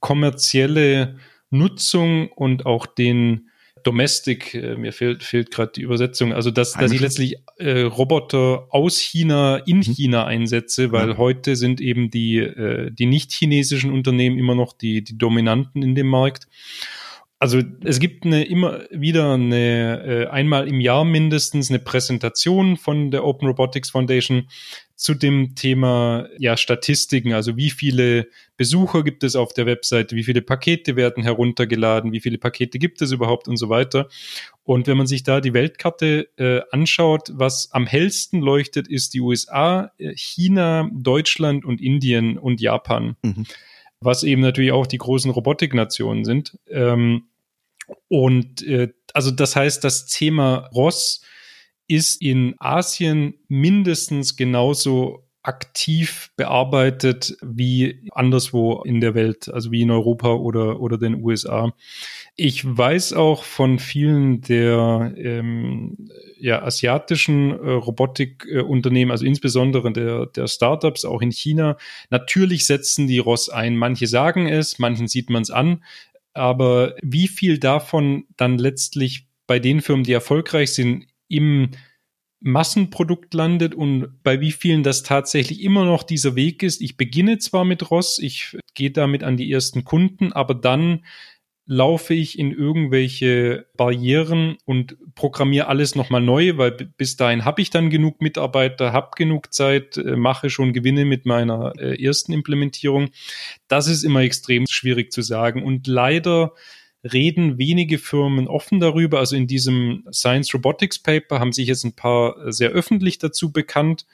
kommerzielle 0.00 1.20
Nutzung 1.50 2.26
und 2.32 2.66
auch 2.66 2.86
den 2.86 3.50
Domestic, 3.84 4.54
äh, 4.54 4.76
mir 4.76 4.92
fehlt, 4.92 5.22
fehlt 5.22 5.50
gerade 5.50 5.72
die 5.72 5.82
Übersetzung, 5.82 6.32
also 6.32 6.50
dass, 6.50 6.72
dass 6.72 6.90
ich 6.90 7.00
letztlich 7.00 7.36
äh, 7.58 7.82
Roboter 7.82 8.66
aus 8.70 8.98
China 8.98 9.58
in 9.58 9.78
mhm. 9.78 9.82
China 9.82 10.24
einsetze, 10.24 10.90
weil 10.90 11.10
ja. 11.10 11.16
heute 11.18 11.54
sind 11.54 11.80
eben 11.80 12.10
die, 12.10 12.38
äh, 12.38 12.90
die 12.90 13.06
nicht 13.06 13.32
chinesischen 13.32 13.92
Unternehmen 13.92 14.38
immer 14.38 14.54
noch 14.54 14.72
die, 14.72 15.04
die 15.04 15.16
Dominanten 15.16 15.82
in 15.82 15.94
dem 15.94 16.08
Markt. 16.08 16.48
Also 17.38 17.60
es 17.82 18.00
gibt 18.00 18.24
eine, 18.24 18.44
immer 18.44 18.84
wieder 18.90 19.34
eine 19.34 20.02
äh, 20.04 20.26
einmal 20.28 20.68
im 20.68 20.80
Jahr 20.80 21.04
mindestens 21.04 21.68
eine 21.68 21.78
Präsentation 21.78 22.76
von 22.76 23.10
der 23.10 23.24
Open 23.24 23.48
Robotics 23.48 23.90
Foundation 23.90 24.48
zu 24.96 25.14
dem 25.14 25.56
Thema 25.56 26.28
ja 26.38 26.56
Statistiken, 26.56 27.32
also 27.32 27.56
wie 27.56 27.70
viele 27.70 28.28
Besucher 28.56 29.02
gibt 29.02 29.24
es 29.24 29.34
auf 29.34 29.52
der 29.52 29.66
Webseite, 29.66 30.14
wie 30.14 30.22
viele 30.22 30.40
Pakete 30.40 30.94
werden 30.94 31.24
heruntergeladen, 31.24 32.12
wie 32.12 32.20
viele 32.20 32.38
Pakete 32.38 32.78
gibt 32.78 33.02
es 33.02 33.10
überhaupt 33.10 33.48
und 33.48 33.56
so 33.56 33.68
weiter. 33.68 34.08
Und 34.62 34.86
wenn 34.86 34.96
man 34.96 35.08
sich 35.08 35.24
da 35.24 35.40
die 35.40 35.52
Weltkarte 35.52 36.28
äh, 36.36 36.60
anschaut, 36.70 37.30
was 37.32 37.70
am 37.72 37.86
hellsten 37.86 38.40
leuchtet, 38.40 38.86
ist 38.86 39.12
die 39.14 39.20
USA, 39.20 39.90
äh, 39.98 40.14
China, 40.14 40.88
Deutschland 40.94 41.64
und 41.64 41.80
Indien 41.80 42.38
und 42.38 42.60
Japan. 42.60 43.16
Mhm. 43.22 43.46
Was 44.04 44.22
eben 44.22 44.42
natürlich 44.42 44.72
auch 44.72 44.86
die 44.86 44.98
großen 44.98 45.30
Robotiknationen 45.30 46.24
sind. 46.24 46.58
Ähm, 46.68 47.28
und 48.08 48.62
äh, 48.62 48.92
also 49.12 49.30
das 49.30 49.56
heißt, 49.56 49.82
das 49.82 50.06
Thema 50.06 50.68
Ross 50.74 51.22
ist 51.86 52.20
in 52.22 52.54
Asien 52.58 53.34
mindestens 53.48 54.36
genauso 54.36 55.23
aktiv 55.44 56.30
bearbeitet 56.36 57.36
wie 57.42 58.10
anderswo 58.12 58.82
in 58.82 59.00
der 59.02 59.14
Welt, 59.14 59.50
also 59.50 59.70
wie 59.70 59.82
in 59.82 59.90
Europa 59.90 60.32
oder, 60.32 60.80
oder 60.80 60.96
den 60.96 61.22
USA. 61.22 61.74
Ich 62.34 62.64
weiß 62.64 63.12
auch 63.12 63.44
von 63.44 63.78
vielen 63.78 64.40
der 64.40 65.12
ähm, 65.16 66.08
ja, 66.38 66.62
asiatischen 66.62 67.50
äh, 67.50 67.70
Robotikunternehmen, 67.72 69.12
also 69.12 69.26
insbesondere 69.26 69.92
der, 69.92 70.26
der 70.26 70.46
Startups, 70.48 71.04
auch 71.04 71.20
in 71.20 71.30
China, 71.30 71.76
natürlich 72.08 72.66
setzen 72.66 73.06
die 73.06 73.18
ROS 73.18 73.50
ein. 73.50 73.76
Manche 73.76 74.06
sagen 74.06 74.48
es, 74.48 74.78
manchen 74.78 75.08
sieht 75.08 75.28
man 75.28 75.42
es 75.42 75.50
an. 75.50 75.84
Aber 76.32 76.94
wie 77.02 77.28
viel 77.28 77.58
davon 77.58 78.24
dann 78.38 78.58
letztlich 78.58 79.28
bei 79.46 79.58
den 79.58 79.82
Firmen, 79.82 80.04
die 80.04 80.12
erfolgreich 80.12 80.72
sind, 80.72 81.06
im 81.28 81.70
Massenprodukt 82.44 83.32
landet 83.32 83.74
und 83.74 84.22
bei 84.22 84.38
wie 84.40 84.52
vielen 84.52 84.82
das 84.82 85.02
tatsächlich 85.02 85.62
immer 85.62 85.86
noch 85.86 86.02
dieser 86.02 86.36
Weg 86.36 86.62
ist. 86.62 86.82
Ich 86.82 86.98
beginne 86.98 87.38
zwar 87.38 87.64
mit 87.64 87.90
Ross, 87.90 88.18
ich 88.18 88.58
gehe 88.74 88.90
damit 88.90 89.24
an 89.24 89.38
die 89.38 89.50
ersten 89.50 89.84
Kunden, 89.84 90.30
aber 90.32 90.54
dann 90.54 91.04
laufe 91.66 92.12
ich 92.12 92.38
in 92.38 92.52
irgendwelche 92.52 93.66
Barrieren 93.78 94.58
und 94.66 94.98
programmiere 95.14 95.68
alles 95.68 95.94
nochmal 95.94 96.20
neu, 96.20 96.58
weil 96.58 96.72
bis 96.72 97.16
dahin 97.16 97.46
habe 97.46 97.62
ich 97.62 97.70
dann 97.70 97.88
genug 97.88 98.20
Mitarbeiter, 98.20 98.92
habe 98.92 99.12
genug 99.16 99.54
Zeit, 99.54 99.96
äh, 99.96 100.16
mache 100.16 100.50
schon 100.50 100.74
Gewinne 100.74 101.06
mit 101.06 101.24
meiner 101.24 101.72
äh, 101.78 102.02
ersten 102.04 102.34
Implementierung. 102.34 103.08
Das 103.68 103.88
ist 103.88 104.04
immer 104.04 104.20
extrem 104.20 104.66
schwierig 104.68 105.12
zu 105.12 105.22
sagen 105.22 105.62
und 105.62 105.86
leider 105.86 106.52
reden 107.12 107.58
wenige 107.58 107.98
Firmen 107.98 108.48
offen 108.48 108.80
darüber. 108.80 109.18
Also 109.18 109.36
in 109.36 109.46
diesem 109.46 110.04
Science 110.12 110.52
Robotics 110.54 110.98
Paper 110.98 111.38
haben 111.38 111.52
sich 111.52 111.68
jetzt 111.68 111.84
ein 111.84 111.94
paar 111.94 112.52
sehr 112.52 112.70
öffentlich 112.70 113.18
dazu 113.18 113.52
bekannt. 113.52 114.06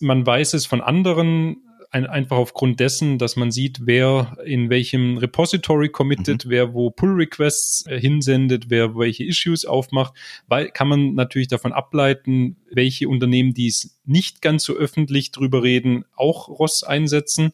Man 0.00 0.26
weiß 0.26 0.54
es 0.54 0.66
von 0.66 0.80
anderen 0.80 1.58
ein, 1.92 2.06
einfach 2.06 2.38
aufgrund 2.38 2.80
dessen, 2.80 3.18
dass 3.18 3.36
man 3.36 3.50
sieht, 3.50 3.80
wer 3.84 4.36
in 4.44 4.70
welchem 4.70 5.18
Repository 5.18 5.90
committed, 5.90 6.46
mhm. 6.46 6.50
wer 6.50 6.74
wo 6.74 6.90
Pull 6.90 7.12
Requests 7.12 7.86
äh, 7.86 8.00
hinsendet, 8.00 8.70
wer 8.70 8.96
welche 8.96 9.24
Issues 9.24 9.66
aufmacht, 9.66 10.14
weil 10.48 10.70
kann 10.70 10.88
man 10.88 11.14
natürlich 11.14 11.48
davon 11.48 11.72
ableiten, 11.72 12.56
welche 12.70 13.08
Unternehmen, 13.08 13.52
die 13.52 13.68
es 13.68 14.00
nicht 14.06 14.40
ganz 14.40 14.64
so 14.64 14.74
öffentlich 14.74 15.32
drüber 15.32 15.62
reden, 15.62 16.06
auch 16.16 16.48
ROS 16.48 16.82
einsetzen. 16.82 17.52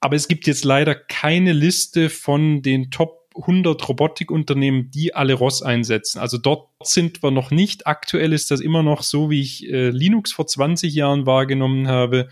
Aber 0.00 0.14
es 0.14 0.28
gibt 0.28 0.46
jetzt 0.46 0.64
leider 0.64 0.94
keine 0.94 1.52
Liste 1.52 2.08
von 2.08 2.62
den 2.62 2.92
Top 2.92 3.27
100 3.38 3.88
Robotikunternehmen, 3.88 4.90
die 4.90 5.14
alle 5.14 5.34
ROS 5.34 5.62
einsetzen. 5.62 6.18
Also 6.18 6.38
dort 6.38 6.68
sind 6.82 7.22
wir 7.22 7.30
noch 7.30 7.50
nicht. 7.50 7.86
Aktuell 7.86 8.32
ist 8.32 8.50
das 8.50 8.60
immer 8.60 8.82
noch 8.82 9.02
so, 9.02 9.30
wie 9.30 9.40
ich 9.40 9.68
äh, 9.68 9.90
Linux 9.90 10.32
vor 10.32 10.46
20 10.46 10.92
Jahren 10.94 11.26
wahrgenommen 11.26 11.88
habe. 11.88 12.28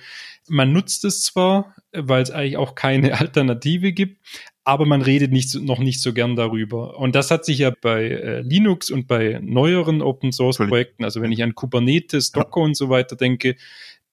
Man 0.49 0.73
nutzt 0.73 1.05
es 1.05 1.23
zwar, 1.23 1.75
weil 1.93 2.23
es 2.23 2.31
eigentlich 2.31 2.57
auch 2.57 2.75
keine 2.75 3.19
Alternative 3.21 3.93
gibt, 3.93 4.21
aber 4.65 4.85
man 4.85 5.03
redet 5.03 5.33
nicht, 5.33 5.55
noch 5.55 5.79
nicht 5.79 6.01
so 6.01 6.13
gern 6.13 6.37
darüber. 6.37 6.99
Und 6.99 7.15
das 7.15 7.31
hat 7.31 7.45
sich 7.45 7.59
ja 7.59 7.73
bei 7.81 8.05
äh, 8.05 8.41
Linux 8.41 8.91
und 8.91 9.07
bei 9.07 9.39
neueren 9.43 10.03
Open 10.03 10.33
Source 10.33 10.59
Projekten, 10.59 11.05
also 11.05 11.23
wenn 11.23 11.33
ich 11.33 11.43
an 11.43 11.55
Kubernetes, 11.55 12.33
Docker 12.33 12.61
ja. 12.61 12.67
und 12.67 12.77
so 12.77 12.91
weiter 12.91 13.17
denke, 13.17 13.57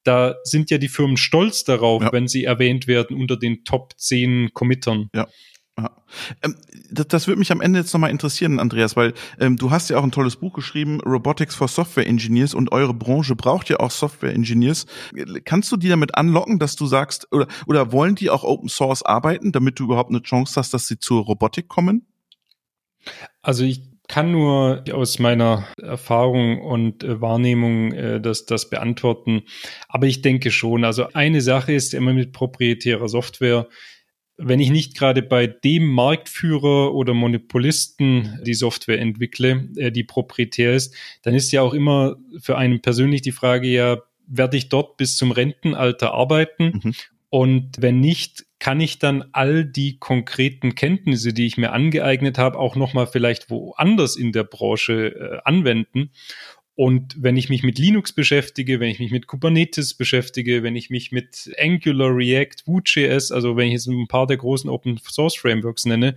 da 0.03 0.35
sind 0.43 0.69
ja 0.69 0.77
die 0.77 0.89
Firmen 0.89 1.17
stolz 1.17 1.63
darauf, 1.63 2.03
ja. 2.03 2.11
wenn 2.11 2.27
sie 2.27 2.43
erwähnt 2.43 2.87
werden 2.87 3.17
unter 3.17 3.37
den 3.37 3.63
Top 3.63 3.93
10 3.97 4.51
Committern. 4.53 5.09
Ja. 5.15 5.27
Ja. 5.77 5.91
Ähm, 6.43 6.55
das, 6.91 7.07
das 7.07 7.27
würde 7.27 7.39
mich 7.39 7.51
am 7.51 7.61
Ende 7.61 7.79
jetzt 7.79 7.93
nochmal 7.93 8.11
interessieren, 8.11 8.59
Andreas, 8.59 8.95
weil 8.95 9.13
ähm, 9.39 9.57
du 9.57 9.71
hast 9.71 9.89
ja 9.89 9.97
auch 9.97 10.03
ein 10.03 10.11
tolles 10.11 10.35
Buch 10.35 10.53
geschrieben, 10.53 11.01
Robotics 11.01 11.55
for 11.55 11.67
Software 11.67 12.05
Engineers 12.05 12.53
und 12.53 12.71
eure 12.71 12.93
Branche 12.93 13.35
braucht 13.35 13.69
ja 13.69 13.79
auch 13.79 13.91
Software 13.91 14.33
Engineers. 14.33 14.85
Kannst 15.45 15.71
du 15.71 15.77
die 15.77 15.89
damit 15.89 16.15
anlocken, 16.15 16.59
dass 16.59 16.75
du 16.75 16.85
sagst, 16.85 17.27
oder, 17.31 17.47
oder 17.65 17.91
wollen 17.91 18.15
die 18.15 18.29
auch 18.29 18.43
Open 18.43 18.69
Source 18.69 19.03
arbeiten, 19.03 19.51
damit 19.51 19.79
du 19.79 19.85
überhaupt 19.85 20.11
eine 20.11 20.21
Chance 20.21 20.53
hast, 20.57 20.73
dass 20.73 20.87
sie 20.87 20.99
zur 20.99 21.23
Robotik 21.23 21.67
kommen? 21.67 22.05
Also 23.41 23.63
ich 23.63 23.81
kann 24.07 24.31
nur 24.31 24.83
aus 24.91 25.17
meiner 25.17 25.65
Erfahrung 25.81 26.61
und 26.61 27.03
äh, 27.03 27.21
Wahrnehmung 27.21 27.93
äh, 27.93 28.21
das, 28.21 28.45
das 28.45 28.69
beantworten. 28.69 29.43
Aber 29.87 30.07
ich 30.07 30.21
denke 30.21 30.51
schon. 30.51 30.83
Also 30.83 31.07
eine 31.13 31.41
Sache 31.41 31.73
ist 31.73 31.93
immer 31.93 32.13
mit 32.13 32.33
proprietärer 32.33 33.07
Software 33.07 33.67
wenn 34.37 34.59
ich 34.59 34.71
nicht 34.71 34.97
gerade 34.97 35.21
bei 35.21 35.47
dem 35.47 35.85
Marktführer 35.87 36.93
oder 36.93 37.13
Monopolisten 37.13 38.39
die 38.45 38.53
Software 38.53 38.99
entwickle, 38.99 39.69
äh, 39.75 39.91
die 39.91 40.03
proprietär 40.03 40.73
ist, 40.73 40.95
dann 41.21 41.35
ist 41.35 41.51
ja 41.51 41.61
auch 41.61 41.73
immer 41.73 42.15
für 42.39 42.57
einen 42.57 42.81
persönlich 42.81 43.21
die 43.21 43.31
Frage, 43.31 43.67
ja, 43.67 43.99
werde 44.27 44.57
ich 44.57 44.69
dort 44.69 44.97
bis 44.97 45.17
zum 45.17 45.31
Rentenalter 45.31 46.13
arbeiten? 46.13 46.81
Mhm. 46.83 46.93
Und 47.29 47.81
wenn 47.81 47.99
nicht, 47.99 48.45
kann 48.59 48.79
ich 48.79 48.99
dann 48.99 49.25
all 49.31 49.65
die 49.65 49.97
konkreten 49.97 50.75
Kenntnisse, 50.75 51.33
die 51.33 51.47
ich 51.47 51.57
mir 51.57 51.71
angeeignet 51.71 52.37
habe, 52.37 52.59
auch 52.59 52.75
nochmal 52.75 53.07
vielleicht 53.07 53.49
woanders 53.49 54.15
in 54.15 54.31
der 54.31 54.43
Branche 54.43 55.15
äh, 55.15 55.39
anwenden? 55.43 56.11
Und 56.75 57.15
wenn 57.21 57.37
ich 57.37 57.49
mich 57.49 57.61
mit 57.61 57.77
Linux 57.77 58.13
beschäftige, 58.13 58.79
wenn 58.79 58.89
ich 58.89 58.99
mich 58.99 59.11
mit 59.11 59.27
Kubernetes 59.27 59.93
beschäftige, 59.93 60.63
wenn 60.63 60.75
ich 60.75 60.89
mich 60.89 61.11
mit 61.11 61.53
Angular, 61.59 62.15
React, 62.15 62.65
Vue.js, 62.65 63.31
also 63.31 63.55
wenn 63.55 63.67
ich 63.67 63.73
jetzt 63.73 63.87
ein 63.87 64.07
paar 64.07 64.25
der 64.25 64.37
großen 64.37 64.69
Open 64.69 64.97
Source 64.97 65.35
Frameworks 65.35 65.85
nenne, 65.85 66.15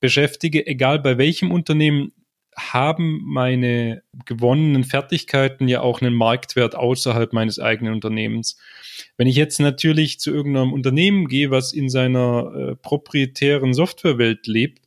beschäftige, 0.00 0.66
egal 0.66 0.98
bei 0.98 1.18
welchem 1.18 1.50
Unternehmen, 1.50 2.12
haben 2.56 3.22
meine 3.24 4.02
gewonnenen 4.26 4.84
Fertigkeiten 4.84 5.68
ja 5.68 5.80
auch 5.80 6.02
einen 6.02 6.14
Marktwert 6.14 6.74
außerhalb 6.74 7.32
meines 7.32 7.58
eigenen 7.58 7.94
Unternehmens. 7.94 8.58
Wenn 9.16 9.26
ich 9.26 9.36
jetzt 9.36 9.58
natürlich 9.58 10.20
zu 10.20 10.30
irgendeinem 10.30 10.72
Unternehmen 10.72 11.28
gehe, 11.28 11.50
was 11.50 11.72
in 11.72 11.88
seiner 11.88 12.52
äh, 12.54 12.76
proprietären 12.76 13.72
Softwarewelt 13.72 14.46
lebt, 14.46 14.81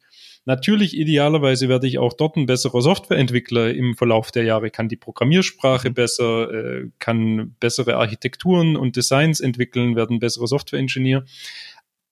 Natürlich, 0.45 0.95
idealerweise 0.95 1.69
werde 1.69 1.87
ich 1.87 1.97
auch 1.97 2.13
dort 2.13 2.37
ein 2.37 2.45
besserer 2.45 2.81
Softwareentwickler 2.81 3.73
im 3.73 3.95
Verlauf 3.95 4.31
der 4.31 4.43
Jahre, 4.43 4.69
kann 4.69 4.87
die 4.87 4.95
Programmiersprache 4.95 5.89
mhm. 5.89 5.93
besser, 5.95 6.53
äh, 6.53 6.89
kann 6.99 7.55
bessere 7.59 7.97
Architekturen 7.97 8.75
und 8.75 8.95
Designs 8.95 9.39
entwickeln, 9.39 9.95
werden 9.95 10.19
besserer 10.19 10.47
Softwareingenieur. 10.47 11.25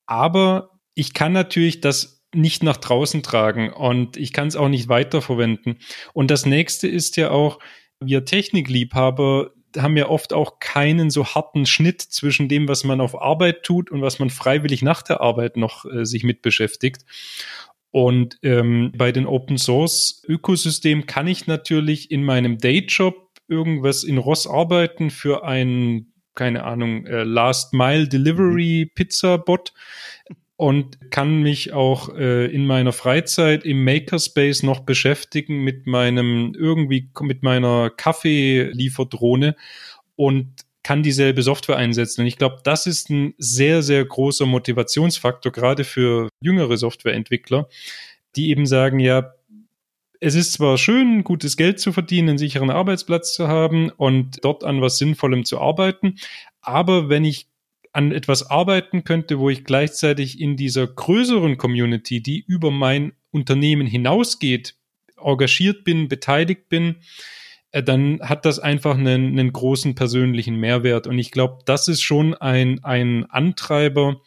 Aber 0.07 0.71
ich 0.95 1.13
kann 1.13 1.31
natürlich 1.31 1.79
das 1.81 2.23
nicht 2.33 2.63
nach 2.63 2.77
draußen 2.77 3.21
tragen 3.21 3.71
und 3.71 4.17
ich 4.17 4.33
kann 4.33 4.47
es 4.47 4.55
auch 4.55 4.69
nicht 4.69 4.89
weiterverwenden. 4.89 5.77
Und 6.13 6.31
das 6.31 6.47
nächste 6.47 6.87
ist 6.87 7.15
ja 7.17 7.29
auch, 7.29 7.59
wir 7.99 8.25
Technikliebhaber 8.25 9.51
haben 9.77 9.97
ja 9.97 10.09
oft 10.09 10.33
auch 10.33 10.59
keinen 10.59 11.09
so 11.09 11.25
harten 11.25 11.65
Schnitt 11.65 12.01
zwischen 12.01 12.47
dem, 12.47 12.67
was 12.67 12.83
man 12.83 13.01
auf 13.01 13.19
Arbeit 13.19 13.63
tut 13.63 13.91
und 13.91 14.01
was 14.01 14.19
man 14.19 14.29
freiwillig 14.29 14.81
nach 14.81 15.01
der 15.01 15.21
Arbeit 15.21 15.57
noch 15.57 15.85
äh, 15.85 16.05
sich 16.05 16.23
mit 16.23 16.41
beschäftigt. 16.41 17.05
Und 17.93 18.39
ähm, 18.41 18.91
bei 18.97 19.11
den 19.11 19.27
Open 19.27 19.59
Source 19.59 20.23
Ökosystem 20.27 21.05
kann 21.05 21.27
ich 21.27 21.45
natürlich 21.45 22.09
in 22.09 22.23
meinem 22.23 22.57
Dayjob 22.57 23.15
irgendwas 23.47 24.03
in 24.03 24.17
ROS 24.17 24.47
arbeiten 24.47 25.11
für 25.11 25.45
ein 25.45 26.13
keine 26.35 26.63
Ahnung, 26.63 27.05
äh, 27.05 27.23
Last 27.23 27.73
Mile 27.73 28.07
Delivery 28.07 28.91
Pizza 28.95 29.37
Bot 29.37 29.73
und 30.55 31.11
kann 31.11 31.41
mich 31.41 31.73
auch 31.73 32.15
äh, 32.15 32.45
in 32.45 32.65
meiner 32.65 32.93
Freizeit 32.93 33.65
im 33.65 33.83
Makerspace 33.83 34.63
noch 34.63 34.81
beschäftigen 34.81 35.63
mit 35.63 35.87
meinem 35.87 36.55
irgendwie 36.57 37.11
mit 37.21 37.43
meiner 37.43 37.89
Kaffeelieferdrohne. 37.89 39.55
Und 40.15 40.65
kann 40.83 41.01
dieselbe 41.01 41.41
Software 41.41 41.77
einsetzen. 41.77 42.21
Und 42.21 42.27
ich 42.27 42.37
glaube, 42.37 42.57
das 42.63 42.85
ist 42.85 43.09
ein 43.09 43.33
sehr, 43.37 43.81
sehr 43.81 44.03
großer 44.03 44.45
Motivationsfaktor, 44.45 45.51
gerade 45.51 45.83
für 45.83 46.29
jüngere 46.41 46.77
Softwareentwickler, 46.77 47.67
die 48.35 48.49
eben 48.49 48.65
sagen, 48.65 48.99
ja, 48.99 49.33
es 50.19 50.35
ist 50.35 50.53
zwar 50.53 50.77
schön, 50.77 51.23
gutes 51.23 51.57
Geld 51.57 51.79
zu 51.79 51.91
verdienen, 51.91 52.29
einen 52.29 52.37
sicheren 52.37 52.69
Arbeitsplatz 52.69 53.33
zu 53.33 53.47
haben 53.47 53.89
und 53.89 54.43
dort 54.43 54.63
an 54.63 54.81
was 54.81 54.97
Sinnvollem 54.97 55.43
zu 55.43 55.59
arbeiten, 55.59 56.15
aber 56.61 57.09
wenn 57.09 57.25
ich 57.25 57.47
an 57.91 58.11
etwas 58.11 58.49
arbeiten 58.49 59.03
könnte, 59.03 59.37
wo 59.37 59.49
ich 59.49 59.65
gleichzeitig 59.65 60.39
in 60.39 60.57
dieser 60.57 60.87
größeren 60.87 61.57
Community, 61.57 62.21
die 62.21 62.39
über 62.39 62.71
mein 62.71 63.13
Unternehmen 63.31 63.85
hinausgeht, 63.85 64.75
engagiert 65.17 65.83
bin, 65.83 66.07
beteiligt 66.07 66.69
bin, 66.69 66.95
dann 67.81 68.19
hat 68.21 68.45
das 68.45 68.59
einfach 68.59 68.97
einen, 68.97 69.39
einen 69.39 69.51
großen 69.51 69.95
persönlichen 69.95 70.55
Mehrwert. 70.55 71.07
Und 71.07 71.17
ich 71.17 71.31
glaube, 71.31 71.63
das 71.65 71.87
ist 71.87 72.01
schon 72.01 72.35
ein, 72.35 72.83
ein 72.83 73.25
Antreiber 73.29 74.21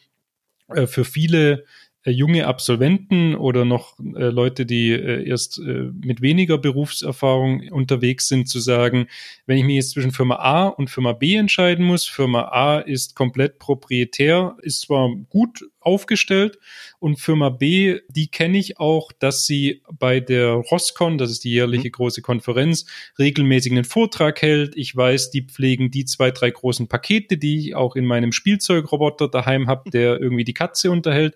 äh, 0.67 0.85
für 0.85 1.05
viele 1.05 1.51
äh, 1.53 1.63
junge 2.11 2.47
Absolventen 2.47 3.35
oder 3.35 3.65
noch 3.65 3.97
äh, 3.99 4.29
Leute, 4.29 4.65
die 4.65 4.91
äh, 4.91 5.27
erst 5.27 5.59
äh, 5.59 5.91
mit 6.03 6.21
weniger 6.21 6.57
Berufserfahrung 6.57 7.69
unterwegs 7.69 8.27
sind, 8.27 8.47
zu 8.47 8.59
sagen, 8.59 9.07
wenn 9.45 9.57
ich 9.57 9.63
mich 9.63 9.75
jetzt 9.75 9.91
zwischen 9.91 10.11
Firma 10.11 10.35
A 10.35 10.67
und 10.67 10.89
Firma 10.89 11.13
B 11.13 11.35
entscheiden 11.35 11.85
muss, 11.85 12.05
Firma 12.05 12.43
A 12.43 12.79
ist 12.79 13.15
komplett 13.15 13.59
proprietär, 13.59 14.55
ist 14.61 14.81
zwar 14.81 15.09
gut 15.29 15.65
aufgestellt 15.87 16.59
und 16.99 17.19
Firma 17.19 17.49
B, 17.49 18.01
die 18.09 18.27
kenne 18.27 18.57
ich 18.57 18.77
auch, 18.77 19.11
dass 19.13 19.45
sie 19.45 19.81
bei 19.97 20.19
der 20.19 20.51
Roscon, 20.51 21.17
das 21.17 21.31
ist 21.31 21.45
die 21.45 21.51
jährliche 21.51 21.87
mhm. 21.87 21.93
große 21.93 22.21
Konferenz, 22.21 22.85
regelmäßig 23.17 23.71
einen 23.71 23.85
Vortrag 23.85 24.41
hält. 24.41 24.75
Ich 24.75 24.95
weiß, 24.95 25.31
die 25.31 25.43
pflegen 25.43 25.89
die 25.89 26.03
zwei, 26.03 26.31
drei 26.31 26.51
großen 26.51 26.87
Pakete, 26.89 27.37
die 27.37 27.59
ich 27.59 27.75
auch 27.75 27.95
in 27.95 28.05
meinem 28.05 28.33
Spielzeugroboter 28.33 29.29
daheim 29.29 29.67
habe, 29.67 29.89
der 29.91 30.19
irgendwie 30.19 30.43
die 30.43 30.53
Katze 30.53 30.91
unterhält 30.91 31.35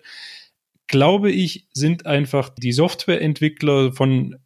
glaube 0.86 1.30
ich, 1.30 1.66
sind 1.72 2.06
einfach 2.06 2.50
die 2.50 2.72
Softwareentwickler 2.72 3.92
von, 3.92 4.36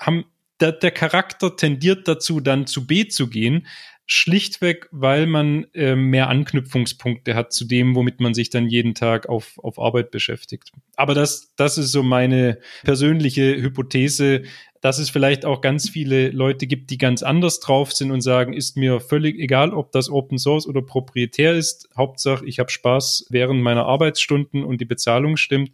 haben, 0.00 0.24
der, 0.60 0.72
der 0.72 0.90
Charakter 0.90 1.56
tendiert 1.56 2.06
dazu, 2.06 2.40
dann 2.40 2.66
zu 2.66 2.86
B 2.86 3.08
zu 3.08 3.28
gehen, 3.28 3.66
schlichtweg, 4.12 4.88
weil 4.90 5.26
man 5.26 5.66
äh, 5.72 5.94
mehr 5.94 6.28
Anknüpfungspunkte 6.28 7.36
hat 7.36 7.52
zu 7.52 7.64
dem, 7.64 7.94
womit 7.94 8.18
man 8.20 8.34
sich 8.34 8.50
dann 8.50 8.68
jeden 8.68 8.94
Tag 8.94 9.28
auf, 9.28 9.58
auf 9.58 9.78
Arbeit 9.78 10.10
beschäftigt. 10.10 10.72
Aber 10.96 11.14
das, 11.14 11.54
das 11.54 11.78
ist 11.78 11.92
so 11.92 12.02
meine 12.02 12.58
persönliche 12.82 13.56
Hypothese 13.62 14.42
dass 14.80 14.98
es 14.98 15.10
vielleicht 15.10 15.44
auch 15.44 15.60
ganz 15.60 15.90
viele 15.90 16.30
Leute 16.30 16.66
gibt, 16.66 16.90
die 16.90 16.96
ganz 16.96 17.22
anders 17.22 17.60
drauf 17.60 17.92
sind 17.92 18.10
und 18.10 18.22
sagen, 18.22 18.54
ist 18.54 18.76
mir 18.78 19.00
völlig 19.00 19.38
egal, 19.38 19.74
ob 19.74 19.92
das 19.92 20.08
Open 20.08 20.38
Source 20.38 20.66
oder 20.66 20.80
proprietär 20.80 21.54
ist. 21.54 21.88
Hauptsache, 21.96 22.46
ich 22.46 22.58
habe 22.58 22.70
Spaß 22.70 23.26
während 23.28 23.62
meiner 23.62 23.84
Arbeitsstunden 23.84 24.64
und 24.64 24.80
die 24.80 24.86
Bezahlung 24.86 25.36
stimmt. 25.36 25.72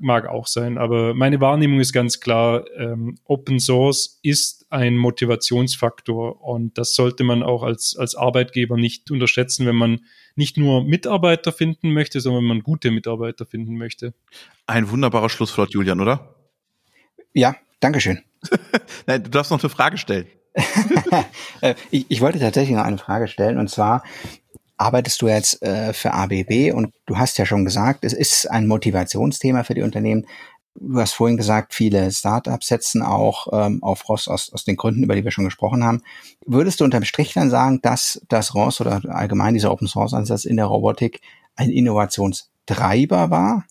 Mag 0.00 0.26
auch 0.26 0.48
sein, 0.48 0.76
aber 0.76 1.14
meine 1.14 1.40
Wahrnehmung 1.40 1.78
ist 1.78 1.92
ganz 1.92 2.18
klar, 2.18 2.64
ähm, 2.76 3.16
Open 3.24 3.60
Source 3.60 4.18
ist 4.22 4.66
ein 4.70 4.96
Motivationsfaktor 4.96 6.42
und 6.42 6.76
das 6.76 6.94
sollte 6.94 7.22
man 7.22 7.44
auch 7.44 7.62
als, 7.62 7.96
als 7.96 8.16
Arbeitgeber 8.16 8.76
nicht 8.76 9.10
unterschätzen, 9.12 9.66
wenn 9.66 9.76
man 9.76 10.00
nicht 10.34 10.56
nur 10.56 10.82
Mitarbeiter 10.82 11.52
finden 11.52 11.92
möchte, 11.92 12.20
sondern 12.20 12.42
wenn 12.42 12.48
man 12.48 12.62
gute 12.62 12.90
Mitarbeiter 12.90 13.46
finden 13.46 13.76
möchte. 13.76 14.14
Ein 14.66 14.90
wunderbarer 14.90 15.28
Schlusswort, 15.28 15.72
Julian, 15.72 16.00
oder? 16.00 16.34
Ja, 17.32 17.54
Dankeschön. 17.84 18.20
Nein, 19.06 19.22
du 19.22 19.30
darfst 19.30 19.50
noch 19.50 19.62
eine 19.62 19.68
Frage 19.68 19.98
stellen. 19.98 20.26
Äh, 21.60 21.74
ich, 21.90 22.06
ich, 22.08 22.20
wollte 22.20 22.38
tatsächlich 22.38 22.76
noch 22.76 22.84
eine 22.84 22.98
Frage 22.98 23.28
stellen 23.28 23.58
und 23.58 23.70
zwar 23.70 24.02
arbeitest 24.76 25.22
du 25.22 25.28
jetzt 25.28 25.62
äh, 25.62 25.92
für 25.92 26.12
ABB 26.12 26.72
und 26.72 26.92
du 27.06 27.18
hast 27.18 27.38
ja 27.38 27.46
schon 27.46 27.64
gesagt, 27.64 28.04
es 28.04 28.12
ist 28.12 28.50
ein 28.50 28.66
Motivationsthema 28.66 29.64
für 29.64 29.74
die 29.74 29.82
Unternehmen. 29.82 30.26
Du 30.76 30.98
hast 30.98 31.12
vorhin 31.12 31.36
gesagt, 31.36 31.72
viele 31.72 32.10
Startups 32.10 32.66
setzen 32.66 33.02
auch 33.02 33.46
ähm, 33.52 33.82
auf 33.82 34.08
ROS 34.08 34.26
aus, 34.26 34.52
aus 34.52 34.64
den 34.64 34.76
Gründen, 34.76 35.04
über 35.04 35.14
die 35.14 35.22
wir 35.22 35.30
schon 35.30 35.44
gesprochen 35.44 35.84
haben. 35.84 36.02
Würdest 36.44 36.80
du 36.80 36.84
unterm 36.84 37.04
Strich 37.04 37.32
dann 37.32 37.50
sagen, 37.50 37.80
dass 37.82 38.20
das 38.28 38.54
ROS 38.54 38.80
oder 38.80 39.00
allgemein 39.08 39.54
dieser 39.54 39.70
Open 39.70 39.86
Source 39.86 40.14
Ansatz 40.14 40.44
in 40.44 40.56
der 40.56 40.66
Robotik 40.66 41.20
ein 41.54 41.70
Innovationstreiber 41.70 43.30
war? 43.30 43.64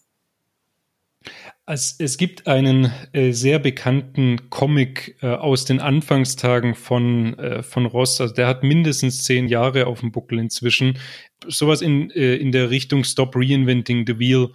Es, 1.66 1.96
es 1.98 2.18
gibt 2.18 2.46
einen 2.46 2.92
äh, 3.14 3.32
sehr 3.32 3.58
bekannten 3.58 4.50
Comic 4.50 5.18
äh, 5.22 5.28
aus 5.28 5.64
den 5.64 5.80
Anfangstagen 5.80 6.76
von, 6.76 7.40
äh, 7.40 7.64
von 7.64 7.86
Ross. 7.86 8.20
Also 8.20 8.34
der 8.34 8.48
hat 8.48 8.64
mindestens 8.64 9.24
zehn 9.24 9.48
Jahre 9.48 9.88
auf 9.88 10.02
dem 10.02 10.12
Buckel 10.12 10.40
inzwischen. 10.40 11.00
Sowas 11.48 11.82
in, 11.82 12.10
äh, 12.12 12.36
in 12.36 12.52
der 12.52 12.70
Richtung 12.70 13.06
Stop 13.06 13.36
Reinventing 13.38 14.06
the 14.06 14.20
Wheel. 14.20 14.50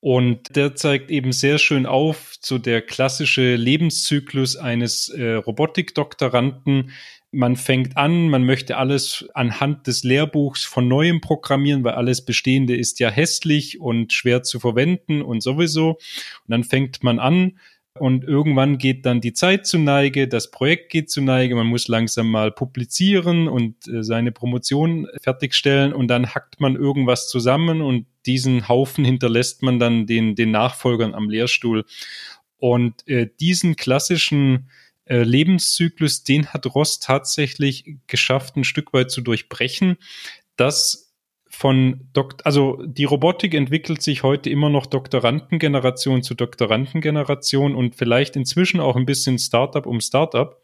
Und 0.00 0.56
der 0.56 0.74
zeigt 0.74 1.10
eben 1.10 1.30
sehr 1.30 1.58
schön 1.58 1.86
auf, 1.86 2.34
so 2.40 2.58
der 2.58 2.80
klassische 2.82 3.54
Lebenszyklus 3.54 4.56
eines 4.56 5.08
äh, 5.10 5.34
Robotikdoktoranden, 5.34 6.92
man 7.32 7.56
fängt 7.56 7.96
an, 7.96 8.28
man 8.28 8.44
möchte 8.44 8.76
alles 8.76 9.28
anhand 9.34 9.86
des 9.86 10.02
Lehrbuchs 10.02 10.64
von 10.64 10.88
neuem 10.88 11.20
programmieren, 11.20 11.84
weil 11.84 11.94
alles 11.94 12.24
Bestehende 12.24 12.76
ist 12.76 12.98
ja 12.98 13.08
hässlich 13.08 13.80
und 13.80 14.12
schwer 14.12 14.42
zu 14.42 14.58
verwenden 14.58 15.22
und 15.22 15.42
sowieso. 15.42 15.90
Und 15.90 16.48
dann 16.48 16.64
fängt 16.64 17.04
man 17.04 17.18
an 17.18 17.58
und 17.98 18.24
irgendwann 18.24 18.78
geht 18.78 19.04
dann 19.06 19.20
die 19.20 19.32
Zeit 19.32 19.66
zu 19.66 19.78
Neige, 19.78 20.28
das 20.28 20.50
Projekt 20.50 20.90
geht 20.90 21.10
zu 21.10 21.20
Neige, 21.20 21.54
man 21.54 21.66
muss 21.66 21.88
langsam 21.88 22.30
mal 22.30 22.52
publizieren 22.52 23.48
und 23.48 23.86
äh, 23.88 24.02
seine 24.02 24.32
Promotion 24.32 25.08
fertigstellen 25.20 25.92
und 25.92 26.08
dann 26.08 26.34
hackt 26.34 26.60
man 26.60 26.76
irgendwas 26.76 27.28
zusammen 27.28 27.80
und 27.82 28.06
diesen 28.26 28.68
Haufen 28.68 29.04
hinterlässt 29.04 29.62
man 29.62 29.78
dann 29.78 30.06
den, 30.06 30.34
den 30.34 30.50
Nachfolgern 30.50 31.14
am 31.14 31.30
Lehrstuhl. 31.30 31.84
Und 32.58 33.08
äh, 33.08 33.28
diesen 33.40 33.74
klassischen 33.74 34.68
äh, 35.10 35.24
Lebenszyklus, 35.24 36.22
den 36.22 36.46
hat 36.46 36.66
Ross 36.72 37.00
tatsächlich 37.00 37.96
geschafft, 38.06 38.56
ein 38.56 38.64
Stück 38.64 38.92
weit 38.92 39.10
zu 39.10 39.20
durchbrechen. 39.20 39.96
Das 40.56 41.12
von 41.48 42.08
Dok 42.12 42.36
also 42.44 42.80
die 42.86 43.04
Robotik 43.04 43.54
entwickelt 43.54 44.02
sich 44.02 44.22
heute 44.22 44.48
immer 44.48 44.70
noch 44.70 44.86
Doktorandengeneration 44.86 46.22
zu 46.22 46.34
Doktorandengeneration 46.34 47.74
und 47.74 47.96
vielleicht 47.96 48.36
inzwischen 48.36 48.78
auch 48.78 48.94
ein 48.94 49.04
bisschen 49.04 49.38
Startup 49.40 49.84
um 49.84 50.00
Startup. 50.00 50.62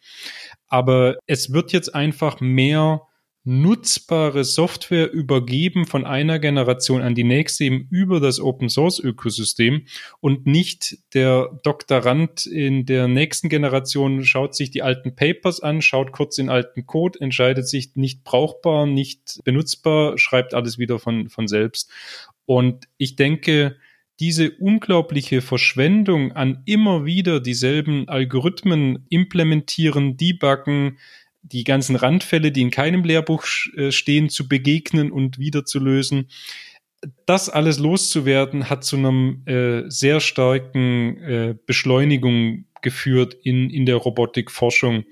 Aber 0.69 1.17
es 1.27 1.53
wird 1.53 1.73
jetzt 1.73 1.93
einfach 1.93 2.41
mehr 2.41 3.03
nutzbare 3.47 4.43
Software 4.43 5.13
übergeben 5.13 5.87
von 5.87 6.05
einer 6.05 6.41
Generation 6.41 7.01
an 7.01 7.15
die 7.15 7.23
nächste 7.23 7.65
eben 7.65 7.87
über 7.91 8.19
das 8.19 8.41
Open 8.41 8.69
Source 8.69 8.99
Ökosystem 8.99 9.87
und 10.19 10.47
nicht 10.47 10.99
der 11.15 11.57
Doktorand 11.63 12.45
in 12.47 12.87
der 12.87 13.07
nächsten 13.07 13.49
Generation 13.49 14.25
schaut 14.25 14.57
sich 14.57 14.73
die 14.73 14.83
alten 14.83 15.15
Papers 15.15 15.61
an, 15.61 15.81
schaut 15.81 16.11
kurz 16.11 16.35
den 16.37 16.51
alten 16.51 16.87
Code, 16.87 17.21
entscheidet 17.21 17.69
sich 17.69 17.95
nicht 17.95 18.25
brauchbar, 18.25 18.85
nicht 18.85 19.41
benutzbar, 19.45 20.19
schreibt 20.19 20.53
alles 20.53 20.77
wieder 20.79 20.99
von, 20.99 21.29
von 21.29 21.47
selbst. 21.47 21.93
Und 22.47 22.89
ich 22.99 23.15
denke, 23.15 23.77
diese 24.19 24.51
unglaubliche 24.51 25.41
Verschwendung 25.41 26.33
an 26.33 26.63
immer 26.65 27.05
wieder 27.05 27.39
dieselben 27.39 28.09
Algorithmen 28.09 29.07
implementieren, 29.09 30.17
debuggen, 30.17 30.99
die 31.53 31.65
ganzen 31.65 31.97
Randfälle, 31.97 32.53
die 32.53 32.63
in 32.63 32.71
keinem 32.71 33.05
Lehrbuch 33.05 33.45
äh, 33.77 33.91
stehen, 33.93 34.29
zu 34.29 34.49
begegnen 34.49 35.11
und 35.11 35.39
wieder 35.39 35.65
zu 35.65 35.79
lösen. 35.79 36.29
Das 37.25 37.49
alles 37.49 37.79
loszuwerden, 37.79 38.69
hat 38.69 38.85
zu 38.85 38.97
einem 38.97 39.43
äh, 39.47 39.89
sehr 39.89 40.21
starken 40.21 41.19
äh, 41.19 41.55
Beschleunigung 41.67 42.65
geführt 42.83 43.35
in, 43.43 43.71
in 43.71 43.87
der 43.87 43.97
Robotikforschung. 43.97 45.05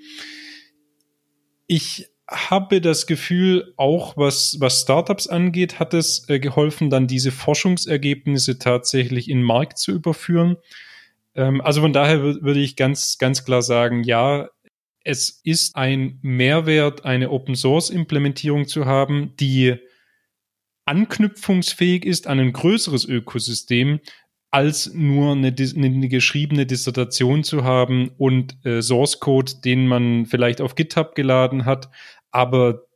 Ich 1.67 2.07
habe 2.29 2.81
das 2.81 3.07
Gefühl, 3.07 3.75
auch 3.77 4.17
was, 4.17 4.57
was 4.59 4.81
Startups 4.81 5.27
angeht, 5.27 5.79
hat 5.79 5.95
es 5.95 6.29
äh, 6.29 6.41
geholfen, 6.41 6.91
dann 6.91 7.07
diese 7.07 7.31
Forschungsergebnisse 7.31 8.59
tatsächlich 8.59 9.29
in 9.29 9.43
Markt 9.43 9.79
zu 9.79 9.93
überführen. 9.93 10.57
Ähm, 11.35 11.61
also 11.61 11.83
von 11.83 11.93
daher 11.93 12.23
würde 12.23 12.61
ich 12.61 12.77
ganz, 12.77 13.19
ganz 13.19 13.45
klar 13.45 13.63
sagen, 13.63 14.05
ja, 14.05 14.49
es 15.05 15.41
ist 15.45 15.77
ein 15.77 16.19
Mehrwert, 16.23 17.05
eine 17.05 17.31
Open 17.31 17.55
Source 17.55 17.91
Implementierung 17.91 18.67
zu 18.67 18.87
haben, 18.87 19.35
die 19.39 19.77
anknüpfungsfähig 20.87 22.05
ist 22.05 22.27
an 22.27 22.41
ein 22.41 22.53
größeres 22.53 23.05
Ökosystem, 23.05 24.01
als 24.51 24.93
nur 24.95 25.33
eine, 25.33 25.55
eine 25.59 26.09
geschriebene 26.09 26.65
Dissertation 26.65 27.45
zu 27.45 27.65
haben 27.65 28.11
und 28.17 28.65
äh, 28.65 28.83
Source 28.83 29.21
Code, 29.21 29.53
den 29.65 29.87
man 29.87 30.27
vielleicht 30.27 30.61
auf 30.61 30.75
GitHub 30.75 31.15
geladen 31.15 31.65
hat, 31.65 31.91
aber 32.31 32.87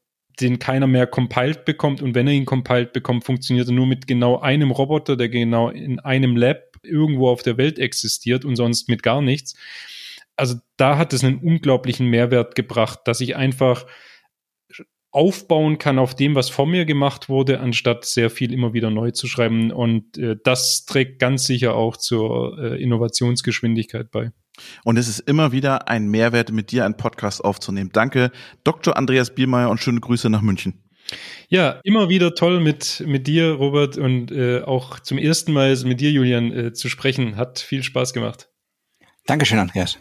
den 0.41 0.61
keiner 0.61 0.87
mehr 0.87 1.07
compiled 1.07 1.65
bekommt 1.65 2.01
und 2.01 2.15
wenn 2.15 2.29
er 2.29 2.33
ihn 2.33 2.45
compiled 2.45 2.93
bekommt, 2.93 3.25
funktioniert 3.25 3.69
er 3.69 3.75
nur 3.75 3.87
mit 3.87 4.07
genau 4.07 4.39
einem 4.39 4.71
Roboter, 4.71 5.17
der 5.17 5.29
genau 5.29 5.69
in 5.69 5.99
einem 5.99 6.37
Lab 6.37 6.77
irgendwo 6.85 7.29
auf 7.29 7.43
der 7.43 7.57
Welt 7.57 7.79
existiert 7.79 8.45
und 8.45 8.55
sonst 8.55 8.89
mit 8.89 9.03
gar 9.03 9.21
nichts. 9.21 9.57
Also 10.39 10.57
da 10.77 10.97
hat 10.97 11.13
es 11.13 11.25
einen 11.25 11.39
unglaublichen 11.39 12.07
Mehrwert 12.07 12.55
gebracht, 12.55 13.01
dass 13.05 13.21
ich 13.21 13.37
einfach 13.37 13.87
aufbauen 15.11 15.79
kann 15.79 15.99
auf 15.99 16.15
dem, 16.15 16.35
was 16.35 16.51
vor 16.51 16.67
mir 16.67 16.85
gemacht 16.85 17.29
wurde, 17.29 17.61
anstatt 17.61 18.05
sehr 18.05 18.31
viel 18.31 18.53
immer 18.53 18.73
wieder 18.73 18.91
neu 18.91 19.11
zu 19.11 19.27
schreiben. 19.27 19.73
Und 19.73 20.19
äh, 20.19 20.37
das 20.45 20.85
trägt 20.85 21.19
ganz 21.19 21.47
sicher 21.47 21.75
auch 21.75 21.97
zur 21.97 22.59
äh, 22.59 22.83
Innovationsgeschwindigkeit 22.83 24.11
bei. 24.11 24.33
Und 24.85 24.97
es 24.97 25.09
ist 25.09 25.21
immer 25.21 25.53
wieder 25.53 25.89
ein 25.89 26.09
Mehrwert, 26.09 26.53
mit 26.53 26.73
dir 26.73 26.85
einen 26.85 26.97
Podcast 26.97 27.45
aufzunehmen. 27.45 27.91
Danke, 27.93 28.33
Dr. 28.65 28.97
Andreas 28.97 29.35
Biermeier 29.35 29.71
und 29.71 29.81
schöne 29.81 30.01
Grüße 30.01 30.29
nach 30.31 30.43
München. 30.43 30.85
Ja, 31.49 31.81
immer 31.85 32.11
wieder 32.11 32.35
toll 32.35 32.61
mit, 32.61 33.03
mit 33.07 33.27
dir, 33.27 33.53
Robert, 33.53 33.97
und 33.97 34.31
äh, 34.31 34.61
auch 34.61 35.01
zum 35.01 35.17
ersten 35.17 35.53
Mal 35.53 35.75
mit 35.85 36.01
dir, 36.01 36.11
Julian, 36.11 36.53
äh, 36.53 36.73
zu 36.75 36.89
sprechen. 36.89 37.37
Hat 37.37 37.61
viel 37.61 37.83
Spaß 37.83 38.13
gemacht. 38.13 38.51
Dankeschön, 39.27 39.59
Andreas. 39.59 39.99